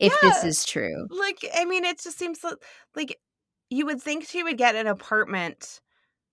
If 0.01 0.15
this 0.21 0.45
is 0.45 0.65
true. 0.65 1.09
like, 1.11 1.45
I 1.57 1.65
mean, 1.65 1.85
it 1.85 2.01
just 2.01 2.17
seems 2.17 2.45
li- 2.45 2.53
like 2.95 3.19
you 3.69 3.85
would 3.87 4.01
think 4.01 4.29
she 4.29 4.45
would 4.45 4.57
get 4.57 4.77
an 4.77 4.87
apartment, 4.87 5.81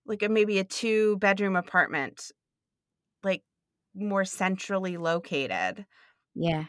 like 0.06 0.22
a, 0.22 0.28
maybe 0.28 0.58
a 0.58 0.64
two 0.64 1.16
bedroom 1.18 1.56
apartment, 1.56 2.30
like 3.22 3.42
more 3.94 4.24
centrally 4.24 4.96
located. 4.96 5.86
Yeah. 6.34 6.64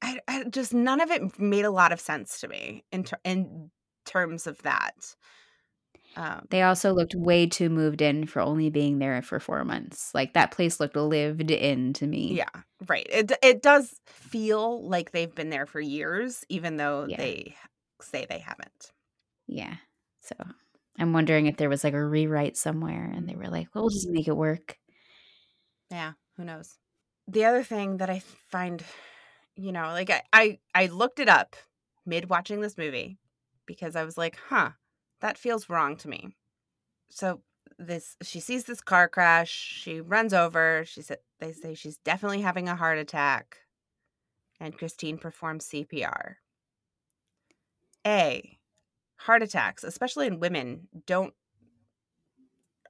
I, 0.00 0.20
I 0.28 0.44
just 0.44 0.72
none 0.74 1.00
of 1.00 1.10
it 1.10 1.38
made 1.38 1.64
a 1.64 1.70
lot 1.70 1.92
of 1.92 2.00
sense 2.00 2.40
to 2.40 2.48
me 2.48 2.84
in 2.92 3.04
ter- 3.04 3.18
in 3.24 3.70
terms 4.06 4.46
of 4.46 4.60
that. 4.62 4.94
Um, 6.14 6.46
They 6.50 6.62
also 6.62 6.92
looked 6.92 7.14
way 7.14 7.46
too 7.46 7.70
moved 7.70 8.02
in 8.02 8.26
for 8.26 8.40
only 8.40 8.68
being 8.68 8.98
there 8.98 9.22
for 9.22 9.40
four 9.40 9.64
months. 9.64 10.10
Like 10.14 10.34
that 10.34 10.50
place 10.50 10.78
looked 10.78 10.96
lived 10.96 11.50
in 11.50 11.94
to 11.94 12.06
me. 12.06 12.34
yeah, 12.34 12.50
right. 12.86 13.06
It 13.10 13.32
it 13.42 13.62
does 13.62 13.98
feel 14.06 14.86
like 14.86 15.10
they've 15.12 15.34
been 15.34 15.50
there 15.50 15.66
for 15.66 15.80
years, 15.80 16.44
even 16.48 16.76
though 16.76 17.06
Yeah. 17.08 17.16
they 17.16 17.54
say 18.02 18.26
they 18.28 18.40
haven't. 18.40 18.92
Yeah. 19.46 19.76
So 20.20 20.34
I'm 20.98 21.12
wondering 21.12 21.46
if 21.46 21.56
there 21.56 21.68
was 21.68 21.84
like 21.84 21.94
a 21.94 22.04
rewrite 22.04 22.56
somewhere 22.56 23.10
and 23.14 23.28
they 23.28 23.34
were 23.34 23.48
like, 23.48 23.68
well, 23.74 23.84
we'll 23.84 23.90
just 23.90 24.08
make 24.08 24.28
it 24.28 24.36
work. 24.36 24.78
Yeah, 25.90 26.12
who 26.36 26.44
knows? 26.44 26.78
The 27.28 27.44
other 27.44 27.62
thing 27.62 27.98
that 27.98 28.10
I 28.10 28.20
find, 28.50 28.82
you 29.56 29.72
know, 29.72 29.88
like 29.88 30.10
I 30.10 30.22
I, 30.32 30.58
I 30.74 30.86
looked 30.86 31.18
it 31.18 31.28
up 31.28 31.56
mid 32.04 32.28
watching 32.28 32.60
this 32.60 32.76
movie 32.76 33.18
because 33.66 33.96
I 33.96 34.04
was 34.04 34.18
like, 34.18 34.36
huh, 34.48 34.70
that 35.20 35.38
feels 35.38 35.68
wrong 35.68 35.96
to 35.98 36.08
me. 36.08 36.34
So 37.10 37.40
this 37.78 38.16
she 38.22 38.40
sees 38.40 38.64
this 38.64 38.80
car 38.80 39.08
crash, 39.08 39.50
she 39.50 40.00
runs 40.00 40.34
over, 40.34 40.84
she 40.86 41.02
said 41.02 41.18
they 41.40 41.52
say 41.52 41.74
she's 41.74 41.98
definitely 41.98 42.42
having 42.42 42.68
a 42.68 42.76
heart 42.76 42.98
attack, 42.98 43.58
and 44.60 44.76
Christine 44.76 45.18
performs 45.18 45.66
CPR. 45.66 46.36
A 48.06 48.58
heart 49.24 49.42
attacks, 49.42 49.84
especially 49.84 50.26
in 50.26 50.40
women, 50.40 50.88
don't 51.06 51.34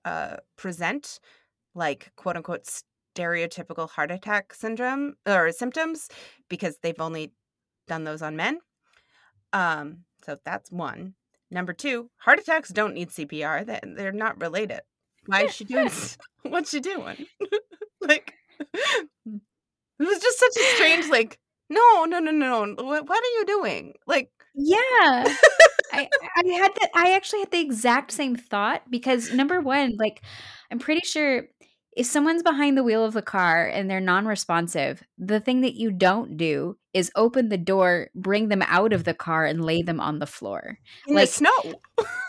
uh 0.05 0.37
present 0.57 1.21
like 1.75 2.11
quote 2.17 2.37
unquote 2.37 2.69
stereotypical 3.15 3.89
heart 3.89 4.11
attack 4.11 4.53
syndrome 4.55 5.15
or 5.27 5.53
symptoms 5.53 6.09
because 6.49 6.79
they've 6.83 7.01
only 7.01 7.33
done 7.87 8.05
those 8.05 8.23
on 8.23 8.37
men. 8.37 8.59
Um, 9.53 9.99
so 10.25 10.37
that's 10.45 10.71
one. 10.71 11.15
Number 11.51 11.73
two, 11.73 12.11
heart 12.17 12.39
attacks 12.39 12.71
don't 12.71 12.95
need 12.95 13.11
CPR. 13.11 13.67
They, 13.67 13.81
they're 13.95 14.13
not 14.13 14.41
related. 14.41 14.81
Why 15.27 15.45
is 15.45 15.55
she 15.55 15.65
doing? 15.65 15.91
What's 16.43 16.71
she 16.71 16.81
doing? 16.81 17.27
like, 18.01 18.33
it 18.75 19.41
was 19.99 20.19
just 20.19 20.39
such 20.39 20.57
a 20.57 20.75
strange. 20.77 21.09
Like, 21.09 21.39
no, 21.69 22.05
no, 22.05 22.19
no, 22.19 22.31
no. 22.31 22.61
What, 22.83 23.09
what 23.09 23.23
are 23.23 23.39
you 23.39 23.45
doing? 23.47 23.95
Like, 24.07 24.31
Yeah. 24.55 25.25
I, 25.93 26.09
I 26.37 26.49
had 26.55 26.73
that 26.81 26.91
I 26.95 27.13
actually 27.15 27.41
had 27.41 27.51
the 27.51 27.61
exact 27.61 28.13
same 28.13 28.37
thought 28.37 28.83
because 28.91 29.33
number 29.33 29.61
one, 29.61 29.95
like 29.99 30.23
I'm 30.71 30.79
pretty 30.79 31.07
sure 31.07 31.45
if 31.95 32.07
someone's 32.07 32.43
behind 32.43 32.77
the 32.79 32.83
wheel 32.83 33.05
of 33.05 33.13
the 33.13 33.21
car 33.21 33.67
and 33.67 33.91
they're 33.91 34.01
non-responsive, 34.01 35.03
the 35.19 35.41
thing 35.41 35.61
that 35.61 35.75
you 35.75 35.91
don't 35.91 36.39
do 36.39 36.79
is 36.95 37.11
open 37.17 37.51
the 37.51 37.59
door, 37.59 38.09
bring 38.15 38.49
them 38.49 38.63
out 38.63 38.95
of 38.95 39.05
the 39.05 39.13
car 39.13 39.45
and 39.45 39.63
lay 39.65 39.83
them 39.83 40.01
on 40.01 40.19
the 40.19 40.27
floor 40.27 40.79
in 41.07 41.15
Like- 41.15 41.29
the 41.29 41.33
snow. 41.35 41.75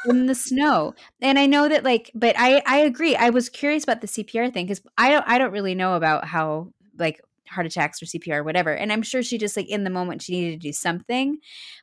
in 0.06 0.26
the 0.26 0.36
snow. 0.36 0.94
And 1.22 1.40
I 1.40 1.46
know 1.46 1.70
that 1.70 1.84
like 1.86 2.12
but 2.14 2.36
I 2.38 2.62
I 2.66 2.78
agree. 2.80 3.16
I 3.16 3.30
was 3.30 3.48
curious 3.50 3.84
about 3.84 4.02
the 4.02 4.08
CPR 4.08 4.52
thing 4.54 4.68
cuz 4.68 4.82
I 4.98 5.10
don't 5.10 5.24
I 5.28 5.38
don't 5.38 5.52
really 5.54 5.76
know 5.76 5.96
about 5.96 6.26
how 6.26 6.74
like 7.00 7.22
heart 7.48 7.66
attacks 7.66 8.02
or 8.02 8.06
CPR 8.06 8.40
or 8.40 8.44
whatever. 8.44 8.72
And 8.74 8.92
I'm 8.92 9.02
sure 9.04 9.22
she 9.24 9.38
just 9.38 9.56
like 9.56 9.70
in 9.70 9.84
the 9.86 9.90
moment 9.90 10.22
she 10.22 10.34
needed 10.34 10.60
to 10.62 10.68
do 10.68 10.74
something, 10.74 11.38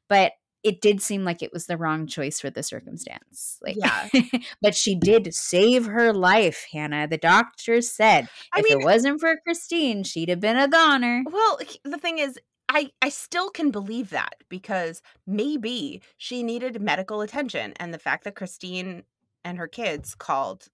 but 0.08 0.32
it 0.62 0.80
did 0.80 1.00
seem 1.00 1.24
like 1.24 1.42
it 1.42 1.52
was 1.52 1.66
the 1.66 1.76
wrong 1.76 2.06
choice 2.06 2.40
for 2.40 2.50
the 2.50 2.62
circumstance. 2.62 3.58
Like 3.62 3.76
Yeah. 3.76 4.08
but 4.62 4.74
she 4.74 4.94
did 4.94 5.34
save 5.34 5.86
her 5.86 6.12
life, 6.12 6.66
Hannah. 6.72 7.08
The 7.08 7.18
doctor 7.18 7.80
said 7.80 8.28
I 8.52 8.60
if 8.60 8.64
mean, 8.64 8.80
it 8.80 8.84
wasn't 8.84 9.20
for 9.20 9.36
Christine, 9.44 10.04
she'd 10.04 10.28
have 10.28 10.40
been 10.40 10.58
a 10.58 10.68
goner. 10.68 11.22
Well, 11.30 11.58
the 11.84 11.98
thing 11.98 12.18
is, 12.18 12.38
I 12.68 12.90
I 13.02 13.08
still 13.08 13.50
can 13.50 13.70
believe 13.70 14.10
that 14.10 14.34
because 14.48 15.02
maybe 15.26 16.02
she 16.16 16.42
needed 16.42 16.80
medical 16.80 17.20
attention, 17.20 17.72
and 17.76 17.92
the 17.92 17.98
fact 17.98 18.24
that 18.24 18.36
Christine 18.36 19.04
and 19.44 19.58
her 19.58 19.68
kids 19.68 20.14
called 20.14 20.68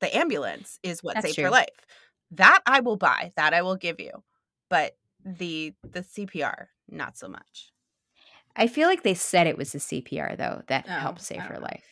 the 0.00 0.14
ambulance 0.16 0.78
is 0.82 1.02
what 1.02 1.14
That's 1.14 1.28
saved 1.28 1.38
her 1.38 1.50
life. 1.50 1.86
That 2.32 2.60
I 2.66 2.80
will 2.80 2.96
buy. 2.96 3.32
That 3.36 3.54
I 3.54 3.62
will 3.62 3.76
give 3.76 3.98
you. 3.98 4.22
But 4.68 4.96
the 5.24 5.72
the 5.82 6.00
CPR, 6.00 6.66
not 6.88 7.16
so 7.16 7.28
much. 7.28 7.72
I 8.56 8.66
feel 8.66 8.88
like 8.88 9.02
they 9.02 9.14
said 9.14 9.46
it 9.46 9.58
was 9.58 9.72
the 9.72 9.78
CPR 9.80 10.36
though 10.36 10.62
that 10.68 10.86
Oh, 10.88 10.92
helped 10.92 11.20
save 11.22 11.42
her 11.42 11.54
know. 11.54 11.60
life. 11.60 11.84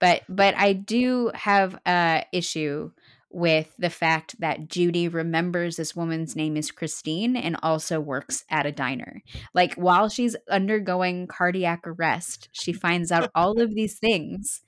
But 0.00 0.22
but 0.28 0.54
I 0.56 0.72
do 0.72 1.30
have 1.34 1.78
a 1.86 2.24
issue 2.32 2.90
with 3.30 3.74
the 3.78 3.90
fact 3.90 4.38
that 4.40 4.68
Judy 4.68 5.08
remembers 5.08 5.76
this 5.76 5.96
woman's 5.96 6.36
name 6.36 6.56
is 6.56 6.70
Christine 6.70 7.34
and 7.36 7.56
also 7.62 7.98
works 8.00 8.44
at 8.48 8.64
a 8.66 8.72
diner. 8.72 9.22
Like 9.54 9.74
while 9.74 10.08
she's 10.08 10.36
undergoing 10.48 11.26
cardiac 11.26 11.80
arrest, 11.86 12.48
she 12.52 12.72
finds 12.72 13.10
out 13.10 13.30
all 13.34 13.60
of 13.60 13.74
these 13.74 13.98
things. 13.98 14.62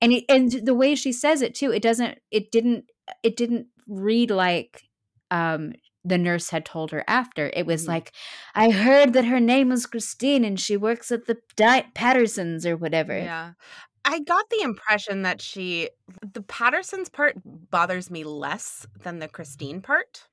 And 0.00 0.12
it, 0.12 0.24
and 0.28 0.52
the 0.52 0.74
way 0.74 0.94
she 0.94 1.12
says 1.12 1.42
it 1.42 1.54
too, 1.54 1.72
it 1.72 1.82
doesn't 1.82 2.18
it 2.30 2.50
didn't 2.52 2.84
it 3.22 3.36
didn't 3.36 3.66
read 3.88 4.30
like 4.30 4.82
um 5.30 5.72
the 6.08 6.18
nurse 6.18 6.50
had 6.50 6.64
told 6.64 6.90
her 6.92 7.04
after. 7.08 7.50
It 7.54 7.66
was 7.66 7.86
Mhm. 7.86 7.88
like 7.88 8.12
I 8.54 8.70
heard 8.70 9.12
that 9.14 9.24
her 9.26 9.40
name 9.40 9.68
was 9.70 9.86
Christine 9.86 10.44
and 10.44 10.58
she 10.60 10.76
works 10.76 11.10
at 11.12 11.26
the 11.26 11.38
Di- 11.56 11.90
Pattersons 11.94 12.66
or 12.66 12.76
whatever. 12.76 13.18
Yeah. 13.18 13.52
I 14.04 14.20
got 14.20 14.48
the 14.50 14.62
impression 14.62 15.22
that 15.22 15.40
she 15.42 15.90
the 16.22 16.42
Patterson's 16.42 17.08
part 17.08 17.36
bothers 17.44 18.10
me 18.10 18.24
less 18.24 18.86
than 19.02 19.18
the 19.18 19.28
Christine 19.28 19.82
part. 19.82 20.28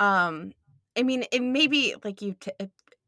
Um 0.00 0.52
I 0.98 1.02
mean, 1.04 1.24
it 1.32 1.42
maybe 1.42 1.94
like 2.04 2.22
you. 2.22 2.34
T- 2.40 2.52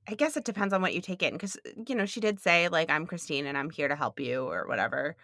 I 0.09 0.15
guess 0.15 0.37
it 0.37 0.45
depends 0.45 0.75
on 0.75 0.83
what 0.83 0.95
you 0.95 1.01
take 1.03 1.23
in 1.23 1.35
because 1.35 1.59
you 1.89 1.95
know 1.95 2.07
she 2.07 2.21
did 2.21 2.41
say 2.41 2.69
like 2.69 2.91
I'm 2.91 3.07
Christine 3.07 3.47
and 3.47 3.59
I'm 3.59 3.71
here 3.71 3.89
to 3.89 3.97
help 3.97 4.21
you 4.21 4.45
or 4.47 4.67
whatever, 4.69 5.17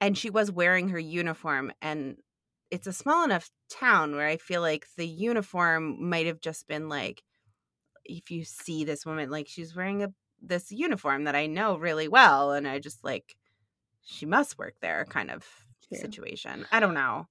and 0.00 0.18
she 0.18 0.30
was 0.30 0.50
wearing 0.52 0.88
her 0.90 0.98
uniform 1.00 1.72
and 1.82 2.18
it's 2.72 2.86
a 2.86 2.92
small 2.92 3.22
enough 3.22 3.50
town 3.68 4.16
where 4.16 4.26
I 4.26 4.38
feel 4.38 4.62
like 4.62 4.86
the 4.96 5.06
uniform 5.06 6.08
might 6.08 6.26
have 6.26 6.40
just 6.40 6.66
been 6.66 6.88
like 6.88 7.22
if 8.04 8.30
you 8.30 8.44
see 8.44 8.82
this 8.84 9.04
woman 9.06 9.30
like 9.30 9.46
she's 9.46 9.76
wearing 9.76 10.02
a 10.02 10.08
this 10.40 10.72
uniform 10.72 11.24
that 11.24 11.36
I 11.36 11.46
know 11.46 11.76
really 11.76 12.08
well 12.08 12.52
and 12.52 12.66
I 12.66 12.78
just 12.80 13.04
like 13.04 13.36
she 14.02 14.26
must 14.26 14.58
work 14.58 14.74
there 14.80 15.04
kind 15.04 15.30
of 15.30 15.46
True. 15.88 15.98
situation. 15.98 16.66
I 16.72 16.80
don't 16.80 16.94
know. 16.94 17.28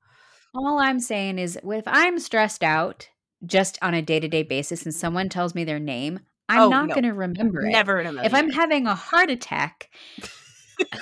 All 0.54 0.80
I'm 0.80 1.00
saying 1.00 1.40
is 1.40 1.60
if 1.62 1.84
I'm 1.88 2.20
stressed 2.20 2.64
out 2.64 3.10
just 3.46 3.78
on 3.82 3.94
a 3.94 4.02
day-to-day 4.02 4.44
basis 4.44 4.84
and 4.84 4.94
someone 4.94 5.28
tells 5.28 5.56
me 5.56 5.64
their 5.64 5.80
name, 5.80 6.20
I'm 6.48 6.64
Oh, 6.64 6.70
not 6.70 6.88
no. 6.88 6.94
going 6.94 7.04
to 7.06 7.14
remember 7.14 7.62
it. 7.66 7.72
Never 7.72 8.00
in 8.00 8.08
a 8.08 8.12
million. 8.14 8.26
If 8.26 8.34
I'm 8.34 8.52
having 8.52 8.86
a 8.86 8.96
heart 8.96 9.30
attack, 9.30 9.90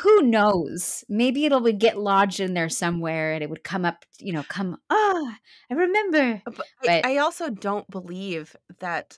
who 0.02 0.22
knows? 0.24 1.04
Maybe 1.10 1.46
it'll 1.46 1.62
would 1.62 1.80
get 1.80 1.98
lodged 1.98 2.40
in 2.40 2.54
there 2.54 2.70
somewhere 2.70 3.34
and 3.34 3.44
it 3.44 3.50
would 3.50 3.64
come 3.64 3.86
up, 3.86 4.06
you 4.20 4.34
know, 4.34 4.44
come, 4.48 4.78
ah, 4.90 5.38
I 5.70 5.74
remember. 5.74 6.42
But, 6.46 6.56
But- 6.82 7.06
I, 7.06 7.16
I 7.16 7.18
also 7.18 7.50
don't 7.50 7.90
believe 7.90 8.56
that 8.80 9.18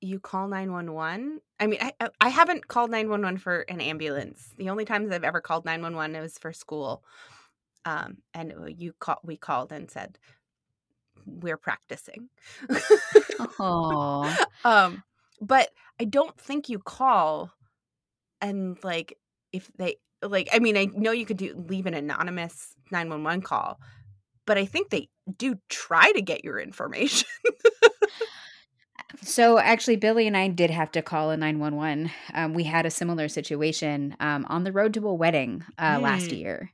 you 0.00 0.20
call 0.20 0.48
911. 0.48 1.40
I 1.60 1.66
mean, 1.66 1.78
I, 1.82 1.92
I- 2.20 2.28
haven't 2.28 2.68
called 2.68 2.90
911 2.90 3.38
for 3.38 3.60
an 3.62 3.80
ambulance. 3.80 4.52
The 4.56 4.70
only 4.70 4.84
times 4.84 5.10
I've 5.10 5.24
ever 5.24 5.40
called 5.40 5.64
911 5.64 6.20
was 6.20 6.38
for 6.38 6.52
school. 6.52 7.02
Um, 7.84 8.18
and 8.34 8.52
you 8.78 8.92
call, 8.98 9.18
we 9.24 9.36
called 9.36 9.72
and 9.72 9.90
said, 9.90 10.18
we're 11.26 11.56
practicing. 11.56 12.28
Oh, 13.58 14.36
um, 14.64 15.02
but 15.40 15.70
I 16.00 16.04
don't 16.04 16.38
think 16.40 16.68
you 16.68 16.78
call 16.78 17.50
and 18.40 18.76
like 18.82 19.16
if 19.52 19.70
they 19.78 19.96
like 20.22 20.48
I 20.52 20.58
mean 20.58 20.76
I 20.76 20.86
know 20.94 21.12
you 21.12 21.26
could 21.26 21.36
do 21.36 21.54
leave 21.68 21.86
an 21.86 21.94
anonymous 21.94 22.74
911 22.90 23.42
call, 23.42 23.78
but 24.46 24.58
I 24.58 24.66
think 24.66 24.90
they 24.90 25.08
do 25.36 25.56
try 25.68 26.10
to 26.12 26.22
get 26.22 26.44
your 26.44 26.58
information. 26.58 27.28
So 29.22 29.58
actually, 29.58 29.96
Billy 29.96 30.26
and 30.26 30.36
I 30.36 30.48
did 30.48 30.70
have 30.70 30.90
to 30.92 31.02
call 31.02 31.30
a 31.30 31.36
911. 31.36 32.10
Um, 32.34 32.52
we 32.54 32.64
had 32.64 32.84
a 32.84 32.90
similar 32.90 33.28
situation 33.28 34.14
um, 34.20 34.44
on 34.48 34.64
the 34.64 34.72
road 34.72 34.94
to 34.94 35.08
a 35.08 35.14
wedding 35.14 35.64
uh, 35.78 35.98
last 36.00 36.30
Mm. 36.30 36.38
year. 36.38 36.70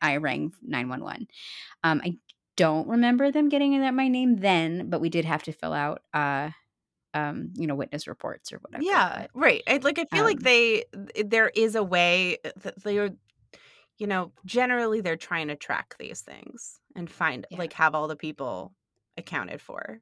I 0.00 0.16
rang 0.18 0.52
911. 0.62 1.26
Um, 1.82 2.00
I 2.04 2.18
don't 2.56 2.86
remember 2.88 3.32
them 3.32 3.48
getting 3.48 3.72
in 3.72 3.82
at 3.82 3.94
my 3.94 4.08
name 4.08 4.36
then, 4.36 4.90
but 4.90 5.00
we 5.00 5.08
did 5.08 5.24
have 5.24 5.42
to 5.44 5.52
fill 5.52 5.72
out, 5.72 6.02
uh, 6.14 6.50
um, 7.14 7.50
you 7.54 7.66
know, 7.66 7.74
witness 7.74 8.06
reports 8.06 8.52
or 8.52 8.58
whatever. 8.58 8.82
yeah, 8.84 9.22
but- 9.32 9.40
right. 9.40 9.62
I, 9.66 9.76
like 9.82 9.98
I 9.98 10.04
feel 10.06 10.24
like 10.24 10.38
um, 10.38 10.42
they 10.44 10.84
there 11.24 11.48
is 11.54 11.74
a 11.74 11.82
way 11.82 12.38
that 12.62 12.82
they're 12.82 13.10
you 13.98 14.06
know, 14.06 14.32
generally 14.44 15.00
they're 15.00 15.16
trying 15.16 15.48
to 15.48 15.54
track 15.54 15.94
these 15.98 16.22
things 16.22 16.80
and 16.96 17.08
find 17.08 17.46
Yeah. 17.50 17.58
like 17.58 17.72
have 17.74 17.94
all 17.94 18.08
the 18.08 18.16
people 18.16 18.72
accounted 19.16 19.60
for. 19.60 20.00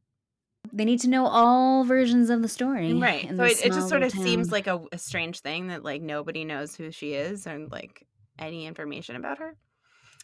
they 0.73 0.85
need 0.85 1.01
to 1.01 1.09
know 1.09 1.27
all 1.27 1.85
versions 1.85 2.31
of 2.31 2.41
the 2.43 2.49
story. 2.49 2.95
Right. 2.95 3.29
So 3.37 3.43
it, 3.45 3.65
it 3.65 3.73
just 3.73 3.89
sort 3.89 4.03
of 4.03 4.11
little 4.15 4.25
seems 4.25 4.53
like 4.53 4.69
a, 4.69 4.81
a 4.93 4.99
strange 4.99 5.41
thing 5.41 5.67
that 5.69 5.83
like 5.85 6.01
nobody 6.03 6.45
knows 6.45 6.75
who 6.75 6.91
she 6.93 7.15
is 7.15 7.47
and 7.47 7.71
like 7.73 8.07
any 8.39 8.67
information 8.67 9.17
about 9.17 9.39
her. 9.39 9.57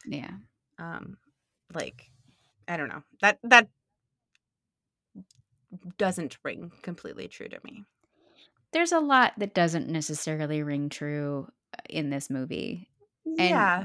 yeah. 0.06 0.30
Um 0.78 1.16
like 1.74 2.10
I 2.68 2.76
don't 2.76 2.88
know. 2.88 3.02
That 3.20 3.38
that 3.42 3.68
doesn't 5.98 6.38
ring 6.42 6.72
completely 6.82 7.28
true 7.28 7.48
to 7.48 7.58
me. 7.64 7.84
There's 8.72 8.92
a 8.92 9.00
lot 9.00 9.32
that 9.38 9.54
doesn't 9.54 9.88
necessarily 9.88 10.62
ring 10.62 10.88
true 10.88 11.48
uh, 11.72 11.80
in 11.88 12.10
this 12.10 12.28
movie. 12.30 12.88
And 13.38 13.38
yeah. 13.50 13.84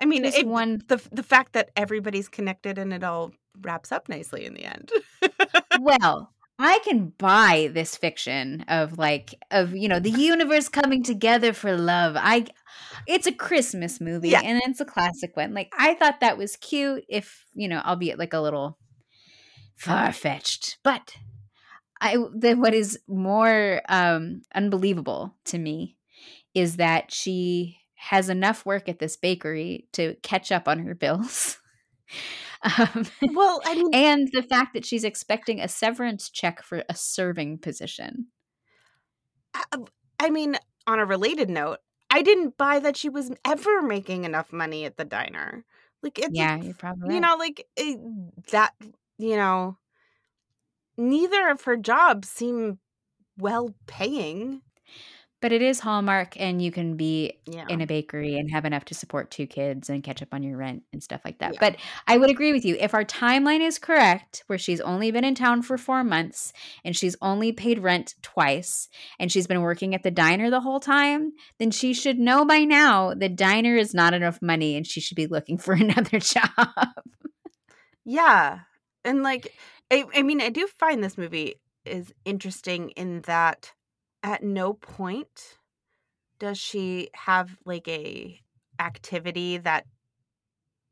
I 0.00 0.04
mean, 0.06 0.24
it, 0.24 0.46
one 0.46 0.82
the 0.88 1.00
the 1.12 1.22
fact 1.22 1.52
that 1.52 1.70
everybody's 1.76 2.28
connected 2.28 2.78
and 2.78 2.92
it 2.92 3.04
all 3.04 3.32
wraps 3.60 3.92
up 3.92 4.08
nicely 4.08 4.44
in 4.46 4.54
the 4.54 4.64
end. 4.64 4.90
well 5.80 6.32
i 6.58 6.78
can 6.84 7.12
buy 7.18 7.70
this 7.72 7.96
fiction 7.96 8.62
of 8.68 8.98
like 8.98 9.34
of 9.50 9.74
you 9.74 9.88
know 9.88 9.98
the 10.00 10.10
universe 10.10 10.68
coming 10.68 11.02
together 11.02 11.52
for 11.52 11.76
love 11.76 12.14
i 12.18 12.46
it's 13.06 13.26
a 13.26 13.32
christmas 13.32 14.00
movie 14.00 14.30
Yeah. 14.30 14.40
and 14.42 14.60
it's 14.66 14.80
a 14.80 14.84
classic 14.84 15.36
one 15.36 15.54
like 15.54 15.72
i 15.78 15.94
thought 15.94 16.20
that 16.20 16.36
was 16.38 16.56
cute 16.56 17.04
if 17.08 17.44
you 17.54 17.68
know 17.68 17.80
albeit 17.84 18.18
like 18.18 18.32
a 18.32 18.40
little 18.40 18.78
far-fetched 19.82 20.78
but 20.82 21.16
i 22.00 22.16
then 22.34 22.60
what 22.60 22.74
is 22.74 22.98
more 23.08 23.80
um 23.88 24.42
unbelievable 24.54 25.34
to 25.44 25.58
me 25.58 25.96
is 26.54 26.76
that 26.76 27.12
she 27.12 27.78
has 27.94 28.28
enough 28.28 28.66
work 28.66 28.88
at 28.88 28.98
this 28.98 29.16
bakery 29.16 29.86
to 29.92 30.14
catch 30.22 30.50
up 30.52 30.68
on 30.68 30.80
her 30.80 30.94
bills 30.94 31.58
um, 32.78 33.06
well, 33.34 33.60
I 33.64 33.74
mean, 33.74 33.94
and 33.94 34.28
the 34.32 34.42
fact 34.42 34.74
that 34.74 34.84
she's 34.84 35.04
expecting 35.04 35.60
a 35.60 35.68
severance 35.68 36.30
check 36.30 36.62
for 36.62 36.84
a 36.88 36.94
serving 36.94 37.58
position. 37.58 38.26
I, 39.54 39.64
I 40.20 40.30
mean, 40.30 40.56
on 40.86 40.98
a 40.98 41.06
related 41.06 41.50
note, 41.50 41.78
I 42.10 42.22
didn't 42.22 42.56
buy 42.56 42.78
that 42.80 42.96
she 42.96 43.08
was 43.08 43.30
ever 43.44 43.82
making 43.82 44.24
enough 44.24 44.52
money 44.52 44.84
at 44.84 44.96
the 44.96 45.04
diner. 45.04 45.64
Like 46.02 46.18
it's 46.18 46.30
yeah, 46.32 46.56
you're 46.56 46.74
probably 46.74 47.14
you 47.14 47.20
know, 47.20 47.36
like 47.38 47.66
it, 47.76 47.98
that. 48.50 48.74
You 49.18 49.36
know, 49.36 49.78
neither 50.96 51.48
of 51.48 51.62
her 51.62 51.76
jobs 51.76 52.28
seem 52.28 52.78
well 53.38 53.74
paying. 53.86 54.62
but 55.40 55.50
it 55.50 55.60
is 55.60 55.80
Hallmark, 55.80 56.38
and 56.40 56.62
you 56.62 56.70
can 56.70 56.96
be 56.96 57.32
Yeah. 57.46 57.64
in 57.68 57.80
a 57.80 57.86
bakery 57.86 58.36
and 58.38 58.48
have 58.52 58.64
enough 58.64 58.84
to 58.84 58.94
support 58.94 59.28
two 59.32 59.48
kids 59.48 59.90
and 59.90 60.04
catch 60.04 60.22
up 60.22 60.28
on 60.32 60.44
your 60.44 60.56
rent 60.56 60.84
and 60.92 61.02
stuff 61.02 61.20
like 61.24 61.38
that. 61.40 61.54
Yeah. 61.54 61.58
But 61.58 61.76
I 62.06 62.16
would 62.16 62.30
agree 62.30 62.52
with 62.52 62.64
you. 62.64 62.76
If 62.78 62.94
our 62.94 63.04
timeline 63.04 63.58
is 63.60 63.76
correct, 63.80 64.44
where 64.46 64.56
she's 64.58 64.80
only 64.80 65.10
been 65.10 65.24
in 65.24 65.34
town 65.34 65.62
for 65.62 65.76
four 65.76 66.04
months 66.04 66.52
and 66.84 66.96
she's 66.96 67.16
only 67.20 67.50
paid 67.50 67.80
rent 67.80 68.14
twice 68.22 68.88
and 69.18 69.32
she's 69.32 69.48
been 69.48 69.62
working 69.62 69.96
at 69.96 70.04
the 70.04 70.12
diner 70.12 70.48
the 70.48 70.60
whole 70.60 70.78
time, 70.78 71.32
then 71.58 71.72
she 71.72 71.92
should 71.92 72.20
know 72.20 72.44
by 72.44 72.60
now 72.62 73.12
the 73.12 73.28
diner 73.28 73.74
is 73.76 73.92
not 73.92 74.14
enough 74.14 74.40
money 74.40 74.76
and 74.76 74.86
she 74.86 75.00
should 75.00 75.16
be 75.16 75.26
looking 75.26 75.58
for 75.64 75.72
another 75.74 76.18
job. 76.20 76.48
Yeah. 78.04 78.60
And 79.04 79.22
like 79.22 79.52
I, 79.90 80.04
I 80.14 80.22
mean, 80.22 80.40
I 80.40 80.48
do 80.48 80.66
find 80.78 81.02
this 81.02 81.18
movie 81.18 81.56
is 81.84 82.12
interesting 82.24 82.90
in 82.90 83.22
that 83.22 83.72
at 84.22 84.42
no 84.42 84.74
point 84.74 85.58
does 86.38 86.58
she 86.58 87.10
have 87.14 87.56
like 87.64 87.86
a 87.88 88.40
activity 88.78 89.58
that 89.58 89.84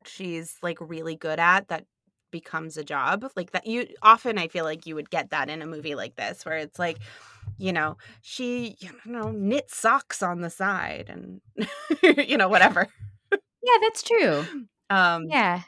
she's 0.05 0.57
like 0.61 0.77
really 0.81 1.15
good 1.15 1.39
at 1.39 1.67
that 1.69 1.85
becomes 2.31 2.77
a 2.77 2.83
job 2.83 3.29
like 3.35 3.51
that 3.51 3.67
you 3.67 3.85
often 4.01 4.37
i 4.37 4.47
feel 4.47 4.63
like 4.63 4.85
you 4.85 4.95
would 4.95 5.09
get 5.09 5.29
that 5.31 5.49
in 5.49 5.61
a 5.61 5.65
movie 5.67 5.95
like 5.95 6.15
this 6.15 6.45
where 6.45 6.57
it's 6.57 6.79
like 6.79 6.97
you 7.57 7.73
know 7.73 7.97
she 8.21 8.75
you 8.79 8.89
know 9.05 9.31
knit 9.31 9.69
socks 9.69 10.23
on 10.23 10.39
the 10.39 10.49
side 10.49 11.09
and 11.09 11.41
you 12.29 12.37
know 12.37 12.47
whatever 12.47 12.87
yeah, 13.63 13.77
that's 13.81 14.03
true. 14.03 14.45
um 14.89 15.27
Yeah. 15.29 15.61